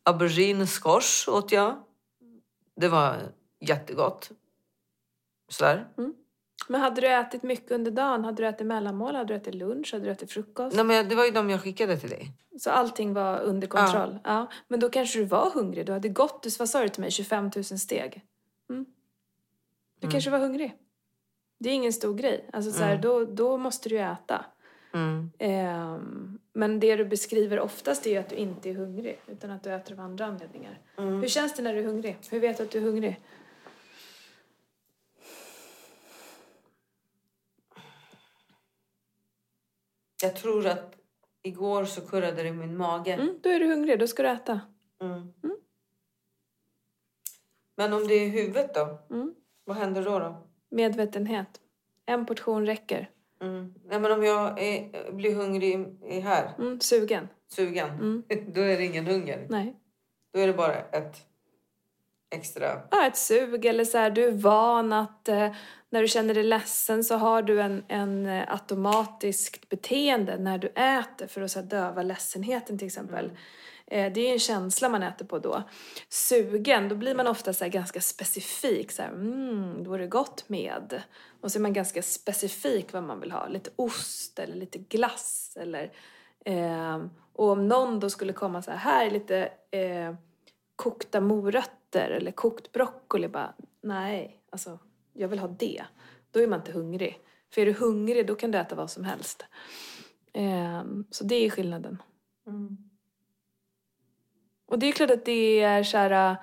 aubergine 0.05 0.65
squash 0.65 1.29
åt 1.29 1.51
jag. 1.51 1.83
Det 2.75 2.87
var 2.87 3.17
jättegott. 3.59 4.31
Sådär. 5.49 5.87
Men 6.67 6.81
hade 6.81 7.01
du 7.01 7.07
ätit 7.07 7.43
mycket 7.43 7.71
under 7.71 7.91
dagen? 7.91 8.25
Hade 8.25 8.43
du 8.43 8.47
ätit 8.47 8.67
mellanmål? 8.67 9.15
Hade 9.15 9.33
du 9.33 9.37
ätit 9.37 9.55
lunch? 9.55 9.93
Hade 9.93 10.05
du 10.05 10.11
ätit 10.11 10.31
frukost? 10.31 10.75
Nej, 10.75 10.85
men 10.85 11.09
det 11.09 11.15
var 11.15 11.25
ju 11.25 11.31
de 11.31 11.49
jag 11.49 11.61
skickade 11.61 11.97
till 11.97 12.09
dig. 12.09 12.31
Så 12.59 12.71
allting 12.71 13.13
var 13.13 13.39
under 13.39 13.67
kontroll? 13.67 14.19
Ja. 14.23 14.47
Men 14.67 14.79
då 14.79 14.89
kanske 14.89 15.19
du 15.19 15.25
var 15.25 15.51
hungrig? 15.51 15.85
Du 15.85 15.91
hade 15.91 16.09
gått, 16.09 16.43
du, 16.43 16.49
vad 16.59 16.69
sa 16.69 16.81
du 16.81 16.89
till 16.89 17.01
mig, 17.01 17.11
25 17.11 17.51
000 17.55 17.63
steg? 17.63 18.21
Mm. 18.69 18.85
Du 19.99 20.09
kanske 20.09 20.29
var 20.29 20.39
hungrig? 20.39 20.75
Det 21.59 21.69
är 21.69 21.73
ingen 21.73 21.93
stor 21.93 22.13
grej. 22.13 22.49
Alltså 22.53 22.71
så 22.71 22.83
här, 22.83 22.97
då, 22.97 23.25
då 23.25 23.57
måste 23.57 23.89
du 23.89 23.95
ju 23.95 24.01
äta. 24.01 24.45
Mm. 24.95 25.31
Ehm, 25.39 26.39
men 26.53 26.79
det 26.79 26.95
du 26.95 27.05
beskriver 27.05 27.59
oftast 27.59 28.05
är 28.05 28.09
ju 28.09 28.17
att 28.17 28.29
du 28.29 28.35
inte 28.35 28.69
är 28.69 28.73
hungrig 28.73 29.19
utan 29.27 29.51
att 29.51 29.63
du 29.63 29.73
äter 29.73 29.93
av 29.93 29.99
andra 29.99 30.25
anledningar. 30.25 30.79
Hur 30.95 31.27
känns 31.27 31.55
det 31.55 31.63
när 31.63 31.73
du 31.73 31.79
är 31.79 31.83
hungrig? 31.83 32.17
Hur 32.31 32.39
vet 32.39 32.57
du 32.57 32.63
att 32.63 32.71
du 32.71 32.77
är 32.77 32.81
hungrig? 32.81 33.21
Jag 40.21 40.35
tror 40.35 40.67
att 40.67 40.95
igår 41.41 41.85
så 41.85 42.01
kurrade 42.01 42.43
det 42.43 42.49
i 42.49 42.51
min 42.51 42.77
mage. 42.77 43.13
Mm, 43.13 43.39
då 43.43 43.49
är 43.49 43.59
du 43.59 43.65
hungrig, 43.65 43.99
då 43.99 44.07
ska 44.07 44.23
du 44.23 44.29
äta. 44.29 44.61
Mm. 45.01 45.33
Men 47.75 47.93
om 47.93 48.07
det 48.07 48.13
är 48.13 48.29
huvudet 48.29 48.73
då? 48.73 48.99
Mm. 49.09 49.35
Vad 49.63 49.77
händer 49.77 50.05
då? 50.05 50.19
då? 50.19 50.47
Medvetenhet. 50.69 51.61
En 52.05 52.25
portion 52.25 52.65
räcker. 52.65 53.09
Mm. 53.41 53.73
Nej, 53.85 53.99
men 53.99 54.11
om 54.11 54.23
jag 54.23 54.63
är, 54.63 55.11
blir 55.11 55.35
hungrig 55.35 55.97
i 56.09 56.19
här, 56.19 56.51
Mm, 56.59 56.79
sugen. 56.79 57.27
sugen, 57.55 58.23
då 58.53 58.61
är 58.61 58.77
det 58.77 58.85
ingen 58.85 59.05
hunger. 59.07 59.47
Nej. 59.49 59.75
Då 60.33 60.39
är 60.39 60.47
det 60.47 60.53
bara 60.53 60.75
ett 60.75 61.15
extra... 62.35 62.81
Ja, 62.91 63.07
ett 63.07 63.17
sug 63.17 63.65
eller 63.65 63.85
så 63.85 63.97
här, 63.97 64.09
du 64.09 64.23
är 64.25 64.31
van 64.31 64.93
att 64.93 65.27
eh, 65.29 65.51
när 65.89 66.01
du 66.01 66.07
känner 66.07 66.33
dig 66.33 66.43
ledsen 66.43 67.03
så 67.03 67.15
har 67.15 67.41
du 67.41 67.61
en, 67.61 67.83
en 67.87 68.25
eh, 68.25 68.53
automatiskt 68.53 69.69
beteende 69.69 70.37
när 70.37 70.57
du 70.57 70.67
äter 70.67 71.27
för 71.27 71.41
att 71.41 71.51
så 71.51 71.59
här, 71.59 71.67
döva 71.67 72.03
ledsenheten 72.03 72.77
till 72.77 72.87
exempel. 72.87 73.31
Eh, 73.87 74.13
det 74.13 74.27
är 74.29 74.33
en 74.33 74.39
känsla 74.39 74.89
man 74.89 75.03
äter 75.03 75.25
på 75.25 75.39
då. 75.39 75.63
Sugen, 76.09 76.89
då 76.89 76.95
blir 76.95 77.15
man 77.15 77.27
ofta 77.27 77.53
så 77.53 77.63
här 77.63 77.71
ganska 77.71 78.01
specifik. 78.01 78.91
Så 78.91 79.01
här, 79.01 79.09
mm, 79.09 79.83
då 79.83 79.93
är 79.93 79.99
det 79.99 80.07
gott 80.07 80.49
med. 80.49 81.03
Och 81.45 81.51
så 81.51 81.59
är 81.59 81.61
man 81.61 81.73
ganska 81.73 82.01
specifik 82.01 82.93
vad 82.93 83.03
man 83.03 83.19
vill 83.19 83.31
ha. 83.31 83.47
Lite 83.47 83.69
ost 83.75 84.39
eller 84.39 84.55
lite 84.55 84.79
glass 84.79 85.57
eller... 85.61 85.91
ehm, 86.45 87.09
och 87.33 87.49
om 87.49 87.67
någon 87.67 87.99
då 87.99 88.09
skulle 88.09 88.33
komma 88.33 88.61
så 88.61 88.71
här, 88.71 88.77
här 88.77 89.05
är 89.05 89.11
lite 89.11 89.51
eh, 89.71 90.15
kokta 90.75 91.21
morötter 91.21 92.09
eller 92.09 92.31
kokt 92.31 92.71
broccoli. 92.71 93.27
Bara, 93.27 93.53
nej, 93.81 94.41
alltså 94.49 94.79
jag 95.13 95.27
vill 95.27 95.39
ha 95.39 95.47
det. 95.47 95.83
Då 96.31 96.39
är 96.39 96.47
man 96.47 96.59
inte 96.59 96.71
hungrig. 96.71 97.19
För 97.53 97.61
är 97.61 97.65
du 97.65 97.73
hungrig 97.73 98.27
då 98.27 98.35
kan 98.35 98.51
du 98.51 98.57
äta 98.57 98.75
vad 98.75 98.91
som 98.91 99.03
helst. 99.03 99.45
Ehm, 100.33 101.05
så 101.11 101.23
det 101.23 101.35
är 101.35 101.49
skillnaden. 101.49 102.01
Mm. 102.47 102.77
Och 104.65 104.79
det 104.79 104.85
är 104.85 104.91
klart 104.91 105.11
att 105.11 105.25
det 105.25 105.61
är 105.61 105.83
så 105.83 105.97
här... 105.97 106.37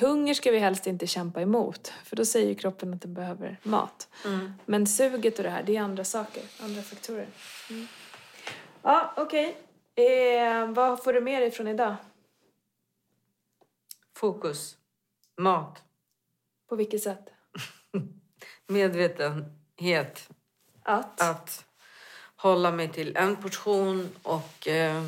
Hunger 0.00 0.34
ska 0.34 0.50
vi 0.50 0.58
helst 0.58 0.86
inte 0.86 1.06
kämpa 1.06 1.40
emot. 1.40 1.92
För 2.04 2.16
då 2.16 2.24
säger 2.24 2.54
kroppen 2.54 2.94
att 2.94 3.02
den 3.02 3.14
behöver 3.14 3.60
mat. 3.62 4.08
Mm. 4.24 4.52
Men 4.64 4.86
suget 4.86 5.38
och 5.38 5.42
det 5.42 5.50
här, 5.50 5.62
det 5.62 5.76
är 5.76 5.80
andra 5.80 6.04
saker. 6.04 6.42
Andra 6.60 6.82
faktorer. 6.82 7.28
Mm. 7.70 7.86
Ja, 8.82 9.14
okej. 9.16 9.56
Eh, 9.94 10.70
vad 10.70 11.04
får 11.04 11.12
du 11.12 11.20
med 11.20 11.42
dig 11.42 11.50
från 11.50 11.68
idag? 11.68 11.96
Fokus. 14.16 14.76
Mat. 15.36 15.82
På 16.68 16.76
vilket 16.76 17.02
sätt? 17.02 17.28
Medvetenhet. 18.66 20.28
Att? 20.82 21.20
Att 21.20 21.64
hålla 22.36 22.70
mig 22.70 22.92
till 22.92 23.16
en 23.16 23.36
portion 23.36 24.08
och 24.22 24.68
eh, 24.68 25.04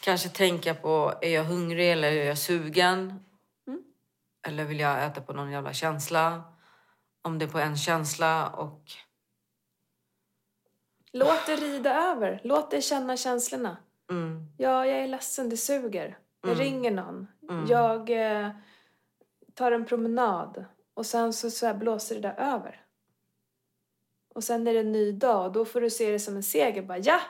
kanske 0.00 0.28
tänka 0.28 0.74
på 0.74 1.14
är 1.20 1.30
jag 1.30 1.44
hungrig 1.44 1.92
eller 1.92 2.12
är 2.12 2.24
jag 2.24 2.38
sugen? 2.38 3.23
Eller 4.44 4.64
vill 4.64 4.80
jag 4.80 5.04
äta 5.06 5.20
på 5.20 5.32
någon 5.32 5.50
jävla 5.50 5.72
känsla? 5.72 6.42
Om 7.22 7.38
det 7.38 7.44
är 7.44 7.48
på 7.48 7.58
en 7.58 7.76
känsla 7.76 8.48
och... 8.50 8.82
Låt 11.12 11.46
det 11.46 11.56
rida 11.56 11.94
över. 11.94 12.40
Låt 12.44 12.70
det 12.70 12.80
känna 12.82 13.16
känslorna. 13.16 13.76
Mm, 14.10 14.46
Ja, 14.58 14.86
jag 14.86 14.98
är 14.98 15.08
ledsen, 15.08 15.48
det 15.48 15.56
suger. 15.56 16.18
Jag 16.42 16.50
Mm. 16.52 16.64
ringer 16.64 16.90
någon. 16.90 17.26
Mm. 17.50 17.66
Jag 17.66 18.10
eh, 18.10 18.50
tar 19.54 19.72
en 19.72 19.84
promenad. 19.86 20.64
Och 20.94 21.06
sen 21.06 21.32
så, 21.32 21.50
så 21.50 21.74
blåser 21.74 22.14
det 22.14 22.20
där 22.20 22.34
över. 22.34 22.84
Och 24.34 24.44
sen 24.44 24.66
är 24.66 24.74
det 24.74 24.80
en 24.80 24.92
ny 24.92 25.12
dag 25.12 25.46
och 25.46 25.52
då 25.52 25.64
får 25.64 25.80
du 25.80 25.90
se 25.90 26.10
det 26.10 26.20
som 26.20 26.36
en 26.36 26.42
seger. 26.42 26.82
Bara, 26.82 26.98
ja, 26.98 27.20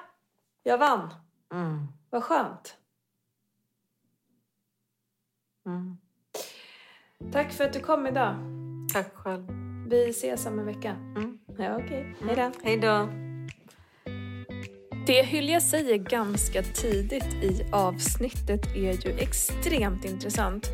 jag 0.62 0.78
vann. 0.78 1.14
mm, 1.52 1.86
Vad 2.10 2.24
skönt. 2.24 2.76
mm. 5.66 5.98
Tack 7.32 7.52
för 7.52 7.64
att 7.64 7.72
du 7.72 7.80
kom 7.80 8.06
idag. 8.06 8.36
Tack 8.92 9.14
själv. 9.14 9.46
Vi 9.88 10.08
ses 10.10 10.46
om 10.46 10.58
en 10.58 10.66
vecka. 10.66 10.96
Mm. 11.16 11.38
Ja, 11.58 11.76
okej. 11.76 12.16
Hej 12.26 12.36
då. 12.36 12.50
Hej 12.64 12.76
då. 12.76 13.08
Det 15.06 15.22
Hylja 15.22 15.60
säger 15.60 15.96
ganska 15.96 16.62
tidigt 16.62 17.34
i 17.42 17.66
avsnittet 17.72 18.66
är 18.76 19.06
ju 19.06 19.18
extremt 19.18 20.04
intressant. 20.04 20.68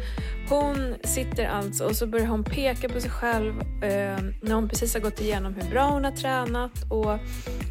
Hon 0.48 0.94
sitter 1.05 1.46
alltså 1.46 1.84
och 1.84 1.96
så 1.96 2.07
börjar 2.07 2.26
hon 2.26 2.44
peka 2.44 2.88
på 2.88 3.01
sig 3.01 3.11
själv 3.11 3.61
eh, 3.61 4.18
när 4.42 4.53
hon 4.53 4.68
precis 4.68 4.94
har 4.94 5.01
gått 5.01 5.20
igenom 5.20 5.55
hur 5.55 5.70
bra 5.70 5.88
hon 5.88 6.05
har 6.05 6.12
tränat 6.12 6.72
och 6.90 7.18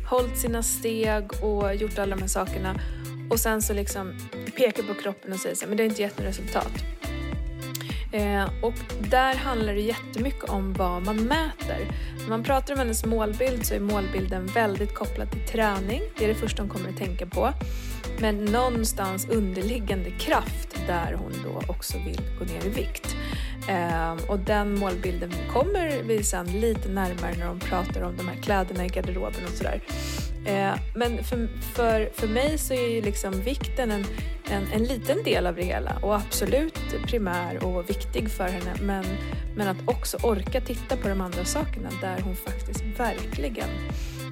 hållit 0.09 0.37
sina 0.37 0.63
steg 0.63 1.43
och 1.43 1.75
gjort 1.75 1.99
alla 1.99 2.15
de 2.15 2.21
här 2.21 2.27
sakerna. 2.27 2.79
Och 3.29 3.39
sen 3.39 3.61
så 3.61 3.73
liksom 3.73 4.13
pekar 4.57 4.83
på 4.83 4.93
kroppen 4.93 5.33
och 5.33 5.39
säger 5.39 5.55
så 5.55 5.61
här, 5.61 5.69
men 5.69 5.77
det 5.77 5.83
har 5.83 5.89
inte 5.89 6.01
gett 6.01 6.17
något 6.17 6.27
resultat. 6.27 6.71
Eh, 8.11 8.49
och 8.61 8.73
där 9.09 9.35
handlar 9.35 9.73
det 9.73 9.81
jättemycket 9.81 10.43
om 10.43 10.73
vad 10.73 11.05
man 11.05 11.15
mäter. 11.15 11.91
När 12.19 12.29
man 12.29 12.43
pratar 12.43 12.73
om 12.73 12.79
hennes 12.79 13.05
målbild 13.05 13.65
så 13.65 13.73
är 13.73 13.79
målbilden 13.79 14.45
väldigt 14.45 14.93
kopplad 14.93 15.31
till 15.31 15.45
träning. 15.47 16.01
Det 16.17 16.23
är 16.23 16.27
det 16.27 16.35
första 16.35 16.61
hon 16.61 16.69
kommer 16.69 16.89
att 16.89 16.97
tänka 16.97 17.25
på. 17.25 17.53
Men 18.19 18.45
någonstans 18.45 19.29
underliggande 19.29 20.11
kraft 20.11 20.81
där 20.87 21.13
hon 21.13 21.31
då 21.43 21.71
också 21.71 21.97
vill 21.97 22.21
gå 22.39 22.45
ner 22.45 22.65
i 22.65 22.69
vikt. 22.69 23.15
Eh, 23.69 24.29
och 24.29 24.39
den 24.39 24.79
målbilden 24.79 25.31
kommer 25.53 26.03
vi 26.03 26.23
sen 26.23 26.45
lite 26.47 26.89
närmare 26.89 27.35
när 27.37 27.45
de 27.45 27.59
pratar 27.59 28.01
om 28.01 28.17
de 28.17 28.27
här 28.27 28.35
kläderna 28.35 28.85
i 28.85 28.87
garderoben 28.87 29.45
och 29.45 29.51
sådär. 29.51 29.81
Eh, 30.45 30.79
men 30.95 31.23
för, 31.23 31.47
för, 31.75 32.09
för 32.13 32.27
mig 32.27 32.57
så 32.57 32.73
är 32.73 32.87
ju 32.87 33.01
liksom 33.01 33.41
vikten 33.41 33.91
en, 33.91 34.05
en, 34.51 34.67
en, 34.73 34.83
liten 34.83 35.23
del 35.23 35.47
av 35.47 35.55
det 35.55 35.63
hela 35.63 35.97
och 36.01 36.15
absolut 36.15 36.79
primär 37.07 37.65
och 37.65 37.89
viktig 37.89 38.29
för 38.29 38.47
henne 38.47 38.73
men, 38.81 39.05
men 39.55 39.67
att 39.67 39.77
också 39.85 40.17
orka 40.23 40.61
titta 40.61 40.97
på 40.97 41.07
de 41.07 41.21
andra 41.21 41.45
sakerna 41.45 41.89
där 42.01 42.21
hon 42.21 42.35
faktiskt 42.35 42.83
verkligen 42.97 43.69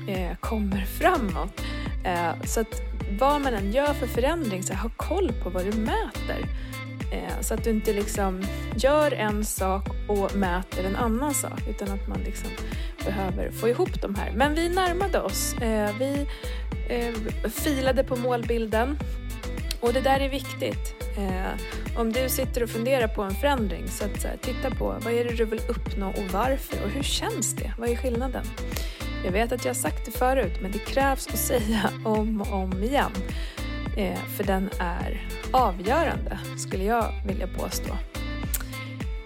eh, 0.07 0.37
kommer 0.39 0.85
framåt. 0.85 1.61
Eh, 2.05 2.43
så 2.45 2.59
att 2.59 2.81
vad 3.19 3.41
man 3.41 3.53
än 3.53 3.71
gör 3.71 3.93
för 3.93 4.07
förändring, 4.07 4.63
så 4.63 4.73
ha 4.73 4.89
koll 4.97 5.31
på 5.43 5.49
vad 5.49 5.65
du 5.65 5.71
mäter. 5.71 6.49
Eh, 7.11 7.41
så 7.41 7.53
att 7.53 7.63
du 7.63 7.69
inte 7.69 7.93
liksom 7.93 8.41
gör 8.75 9.11
en 9.11 9.45
sak 9.45 9.89
och 10.07 10.35
mäter 10.35 10.85
en 10.85 10.95
annan 10.95 11.33
sak 11.33 11.61
utan 11.69 11.89
att 11.89 12.07
man 12.07 12.19
liksom 12.19 12.49
behöver 13.05 13.51
få 13.51 13.69
ihop 13.69 14.01
de 14.01 14.15
här. 14.15 14.31
Men 14.35 14.55
vi 14.55 14.69
närmade 14.69 15.21
oss. 15.21 15.53
Eh, 15.53 15.89
vi 15.99 16.27
eh, 16.89 17.13
filade 17.49 18.03
på 18.03 18.15
målbilden 18.15 18.97
och 19.81 19.93
det 19.93 20.01
där 20.01 20.19
är 20.19 20.29
viktigt. 20.29 20.95
Eh, 21.17 21.99
om 21.99 22.13
du 22.13 22.29
sitter 22.29 22.63
och 22.63 22.69
funderar 22.69 23.07
på 23.07 23.21
en 23.21 23.35
förändring, 23.35 23.87
så 23.87 24.05
att 24.05 24.21
så 24.21 24.27
här, 24.27 24.37
titta 24.41 24.71
på 24.71 24.95
vad 25.03 25.13
är 25.13 25.25
det 25.25 25.35
du 25.35 25.45
vill 25.45 25.61
uppnå 25.67 26.09
och 26.09 26.23
varför 26.33 26.83
och 26.83 26.89
hur 26.89 27.03
känns 27.03 27.53
det? 27.55 27.73
Vad 27.77 27.89
är 27.89 27.95
skillnaden? 27.95 28.45
Jag 29.25 29.31
vet 29.31 29.51
att 29.51 29.65
jag 29.65 29.69
har 29.69 29.75
sagt 29.75 30.05
det 30.05 30.11
förut, 30.11 30.53
men 30.61 30.71
det 30.71 30.79
krävs 30.79 31.27
att 31.27 31.39
säga 31.39 31.89
om 32.05 32.41
och 32.41 32.53
om 32.53 32.83
igen. 32.83 33.11
Eh, 33.97 34.19
för 34.37 34.43
den 34.43 34.69
är 34.79 35.27
avgörande, 35.51 36.39
skulle 36.57 36.83
jag 36.83 37.13
vilja 37.27 37.47
påstå. 37.47 37.97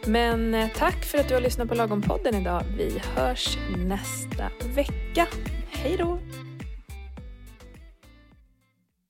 Men 0.06 0.54
eh, 0.54 0.70
tack 0.78 1.06
för 1.06 1.18
att 1.18 1.28
du 1.28 1.34
har 1.34 1.42
lyssnat 1.42 1.68
på 1.68 1.76
Lagom-podden 1.76 2.42
idag. 2.42 2.64
Vi 2.78 3.02
hörs 3.16 3.58
nästa 3.78 4.50
vecka. 4.76 5.28
Hej 5.70 5.98
då! 5.98 6.20